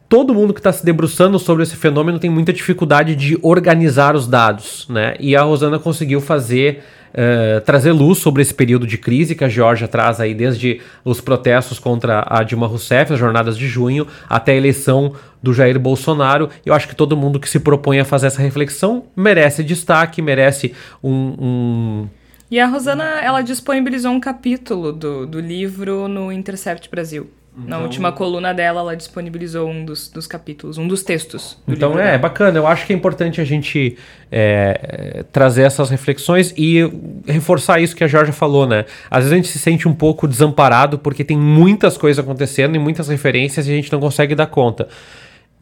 todo 0.09 0.35
mundo 0.35 0.53
que 0.53 0.59
está 0.59 0.73
se 0.73 0.85
debruçando 0.85 1.39
sobre 1.39 1.63
esse 1.63 1.77
fenômeno 1.77 2.19
tem 2.19 2.29
muita 2.29 2.53
dificuldade 2.53 3.15
de 3.15 3.39
organizar 3.43 4.17
os 4.17 4.27
dados, 4.27 4.87
né? 4.89 5.15
E 5.21 5.37
a 5.37 5.43
Rosana 5.43 5.79
conseguiu 5.79 6.21
fazer 6.21 6.83
uh, 7.13 7.61
trazer 7.63 7.93
luz 7.93 8.19
sobre 8.19 8.43
esse 8.43 8.55
período 8.55 8.87
de 8.87 8.99
crise 8.99 9.35
que 9.35 9.45
a 9.45 9.49
Geórgia 9.49 9.89
traz 9.89 10.21
aí 10.21 10.35
desde 10.35 10.81
os 11.05 11.21
protestos 11.21 11.79
contra 11.79 12.25
a 12.29 12.43
Dilma 12.43 12.67
Rousseff, 12.67 13.13
as 13.13 13.19
jornadas 13.19 13.57
de 13.57 13.69
junho, 13.69 14.07
até 14.29 14.53
a 14.53 14.57
eleição 14.57 15.15
do 15.43 15.53
Jair 15.53 15.79
Bolsonaro. 15.79 16.51
Eu 16.65 16.75
acho 16.75 16.89
que 16.89 16.95
todo 16.95 17.17
mundo 17.17 17.41
que 17.41 17.49
se 17.49 17.61
propõe 17.61 18.01
a 18.01 18.05
fazer 18.05 18.27
essa 18.27 18.43
reflexão 18.43 19.05
merece 19.17 19.63
destaque, 19.63 20.21
merece 20.21 20.75
um, 21.03 21.35
um 21.39 22.09
e 22.51 22.59
a 22.59 22.67
Rosana, 22.67 23.05
ela 23.23 23.43
disponibilizou 23.43 24.11
um 24.11 24.19
capítulo 24.19 24.93
do, 24.93 25.25
do 25.25 25.39
livro 25.39 26.09
no 26.09 26.33
Intercept 26.33 26.91
Brasil. 26.91 27.31
Então, 27.53 27.69
Na 27.69 27.79
última 27.79 28.13
coluna 28.13 28.55
dela, 28.55 28.81
ela 28.81 28.97
disponibilizou 28.97 29.69
um 29.69 29.85
dos, 29.85 30.09
dos 30.09 30.27
capítulos, 30.27 30.79
um 30.79 30.87
dos 30.87 31.03
textos. 31.03 31.59
Do 31.67 31.75
então 31.75 31.99
é, 31.99 32.15
é 32.15 32.19
bacana. 32.19 32.59
Eu 32.59 32.67
acho 32.67 32.87
que 32.87 32.93
é 32.93 32.97
importante 32.97 33.41
a 33.41 33.45
gente 33.45 33.99
é, 34.31 35.25
trazer 35.33 35.63
essas 35.63 35.91
reflexões 35.91 36.55
e 36.57 36.81
reforçar 37.27 37.81
isso 37.81 37.97
que 37.97 38.05
a 38.05 38.09
Jorge 38.09 38.31
falou, 38.31 38.67
né? 38.67 38.85
Às 39.11 39.25
vezes 39.25 39.33
a 39.33 39.37
gente 39.37 39.49
se 39.49 39.59
sente 39.59 39.89
um 39.89 39.95
pouco 39.95 40.29
desamparado 40.29 40.99
porque 40.99 41.25
tem 41.25 41.37
muitas 41.37 41.99
coisas 41.99 42.23
acontecendo 42.23 42.77
e 42.77 42.79
muitas 42.79 43.09
referências 43.09 43.67
e 43.67 43.73
a 43.73 43.75
gente 43.75 43.91
não 43.91 43.99
consegue 43.99 44.35
dar 44.35 44.47
conta. 44.47 44.89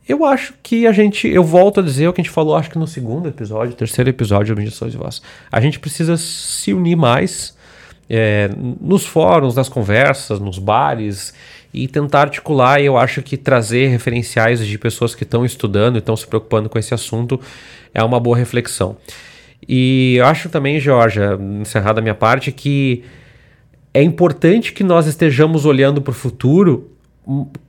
Eu 0.07 0.25
acho 0.25 0.55
que 0.63 0.87
a 0.87 0.93
gente, 0.93 1.29
eu 1.29 1.45
volto 1.45 1.81
a 1.81 1.83
dizer 1.83 2.09
o 2.09 2.13
que 2.13 2.21
a 2.21 2.25
gente 2.25 2.33
falou, 2.33 2.57
acho 2.57 2.71
que 2.71 2.79
no 2.79 2.87
segundo 2.87 3.29
episódio, 3.29 3.75
terceiro 3.75 4.09
episódio 4.09 4.55
do 4.55 4.59
Mediações 4.59 4.93
de 4.93 4.99
Voz. 4.99 5.21
A 5.51 5.61
gente 5.61 5.79
precisa 5.79 6.17
se 6.17 6.73
unir 6.73 6.97
mais 6.97 7.58
é, 8.09 8.51
nos 8.81 9.05
fóruns, 9.05 9.55
nas 9.55 9.69
conversas, 9.69 10.41
nos 10.41 10.59
bares 10.59 11.35
e 11.73 11.87
tentar 11.87 12.23
articular. 12.23 12.81
E 12.81 12.87
eu 12.87 12.97
acho 12.97 13.23
que 13.23 13.37
trazer 13.37 13.89
referenciais 13.89 14.65
de 14.65 14.79
pessoas 14.79 15.15
que 15.15 15.25
estão 15.25 15.45
estudando 15.45 15.97
e 15.97 15.99
estão 15.99 16.17
se 16.17 16.27
preocupando 16.27 16.69
com 16.69 16.79
esse 16.79 16.95
assunto 16.95 17.41
é 17.93 18.03
uma 18.03 18.19
boa 18.19 18.37
reflexão. 18.37 18.97
E 19.67 20.17
eu 20.17 20.27
acho 20.27 20.49
também, 20.49 20.81
Georgia, 20.81 21.39
encerrada 21.61 22.01
a 22.01 22.03
minha 22.03 22.15
parte, 22.15 22.53
que 22.53 23.05
é 23.93 24.03
importante 24.03 24.73
que 24.73 24.85
nós 24.85 25.07
estejamos 25.07 25.65
olhando 25.65 26.01
para 26.01 26.13
o 26.13 26.15
futuro 26.15 26.91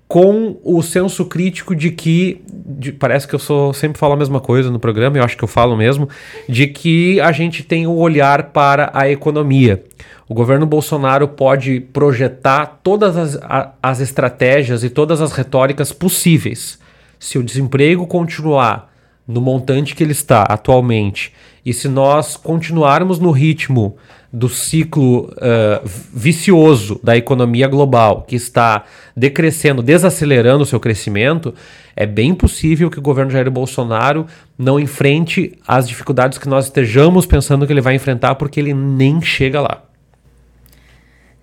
com 0.09 0.59
o 0.63 0.81
senso 0.81 1.23
crítico 1.23 1.75
de 1.75 1.91
que 1.91 2.41
de, 2.51 2.91
parece 2.91 3.27
que 3.27 3.35
eu 3.35 3.39
sou 3.39 3.71
sempre 3.75 3.99
falo 3.99 4.13
a 4.13 4.17
mesma 4.17 4.39
coisa 4.39 4.71
no 4.71 4.79
programa, 4.79 5.19
eu 5.19 5.23
acho 5.23 5.37
que 5.37 5.43
eu 5.43 5.47
falo 5.47 5.77
mesmo, 5.77 6.09
de 6.47 6.65
que 6.65 7.21
a 7.21 7.31
gente 7.31 7.61
tem 7.61 7.85
um 7.85 7.95
olhar 7.95 8.45
para 8.45 8.89
a 8.91 9.07
economia. 9.07 9.83
O 10.27 10.33
governo 10.33 10.65
Bolsonaro 10.65 11.27
pode 11.27 11.79
projetar 11.79 12.79
todas 12.81 13.15
as, 13.15 13.35
a, 13.43 13.73
as 13.83 13.99
estratégias 13.99 14.83
e 14.83 14.89
todas 14.89 15.21
as 15.21 15.31
retóricas 15.31 15.93
possíveis. 15.93 16.79
Se 17.19 17.37
o 17.37 17.43
desemprego 17.43 18.07
continuar 18.07 18.91
no 19.27 19.39
montante 19.39 19.93
que 19.93 20.03
ele 20.03 20.13
está 20.13 20.41
atualmente 20.41 21.31
e 21.63 21.71
se 21.71 21.87
nós 21.87 22.35
continuarmos 22.35 23.19
no 23.19 23.29
ritmo 23.29 23.95
do 24.31 24.47
ciclo 24.47 25.25
uh, 25.33 25.87
vicioso 26.13 26.99
da 27.03 27.17
economia 27.17 27.67
global, 27.67 28.23
que 28.27 28.35
está 28.35 28.83
decrescendo, 29.15 29.81
desacelerando 29.81 30.63
o 30.63 30.65
seu 30.65 30.79
crescimento, 30.79 31.53
é 31.95 32.05
bem 32.05 32.33
possível 32.33 32.89
que 32.89 32.99
o 32.99 33.01
governo 33.01 33.31
Jair 33.31 33.49
Bolsonaro 33.49 34.27
não 34.57 34.79
enfrente 34.79 35.57
as 35.67 35.87
dificuldades 35.87 36.37
que 36.37 36.47
nós 36.47 36.65
estejamos 36.65 37.25
pensando 37.25 37.65
que 37.65 37.73
ele 37.73 37.81
vai 37.81 37.95
enfrentar, 37.95 38.35
porque 38.35 38.59
ele 38.59 38.73
nem 38.73 39.21
chega 39.21 39.61
lá. 39.61 39.83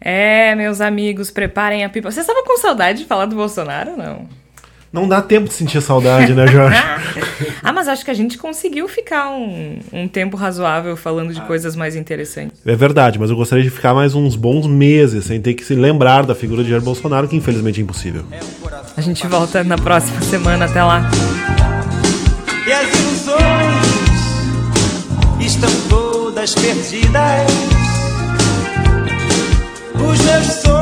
É, 0.00 0.54
meus 0.54 0.80
amigos, 0.80 1.30
preparem 1.30 1.84
a 1.84 1.88
pipa. 1.88 2.10
Você 2.10 2.20
estava 2.20 2.44
com 2.44 2.56
saudade 2.58 3.00
de 3.00 3.04
falar 3.06 3.26
do 3.26 3.34
Bolsonaro 3.34 3.96
não? 3.96 4.28
Não 4.96 5.06
dá 5.06 5.20
tempo 5.20 5.46
de 5.46 5.52
sentir 5.52 5.82
saudade, 5.82 6.32
né, 6.32 6.46
Jorge? 6.46 6.78
ah, 7.62 7.70
mas 7.70 7.86
acho 7.86 8.02
que 8.02 8.10
a 8.10 8.14
gente 8.14 8.38
conseguiu 8.38 8.88
ficar 8.88 9.28
um, 9.28 9.78
um 9.92 10.08
tempo 10.08 10.38
razoável 10.38 10.96
falando 10.96 11.34
de 11.34 11.40
ah. 11.40 11.44
coisas 11.44 11.76
mais 11.76 11.94
interessantes. 11.94 12.58
É 12.64 12.74
verdade, 12.74 13.18
mas 13.18 13.28
eu 13.28 13.36
gostaria 13.36 13.62
de 13.62 13.68
ficar 13.68 13.92
mais 13.92 14.14
uns 14.14 14.34
bons 14.34 14.66
meses 14.66 15.26
sem 15.26 15.38
ter 15.38 15.52
que 15.52 15.62
se 15.62 15.74
lembrar 15.74 16.24
da 16.24 16.34
figura 16.34 16.64
de 16.64 16.70
Jair 16.70 16.80
Bolsonaro, 16.80 17.28
que 17.28 17.36
infelizmente 17.36 17.78
é 17.78 17.82
impossível. 17.82 18.24
A 18.96 19.00
gente 19.02 19.26
volta 19.26 19.62
na 19.62 19.76
próxima 19.76 20.22
semana, 20.22 20.64
até 20.64 20.82
lá. 20.82 21.02
E 22.66 22.72
as 22.72 22.98
ilusões 22.98 23.36
estão 25.40 25.70
todas 25.90 26.54
perdidas. 26.54 27.50
Os 29.94 30.24
meus 30.24 30.46
sonhos 30.62 30.75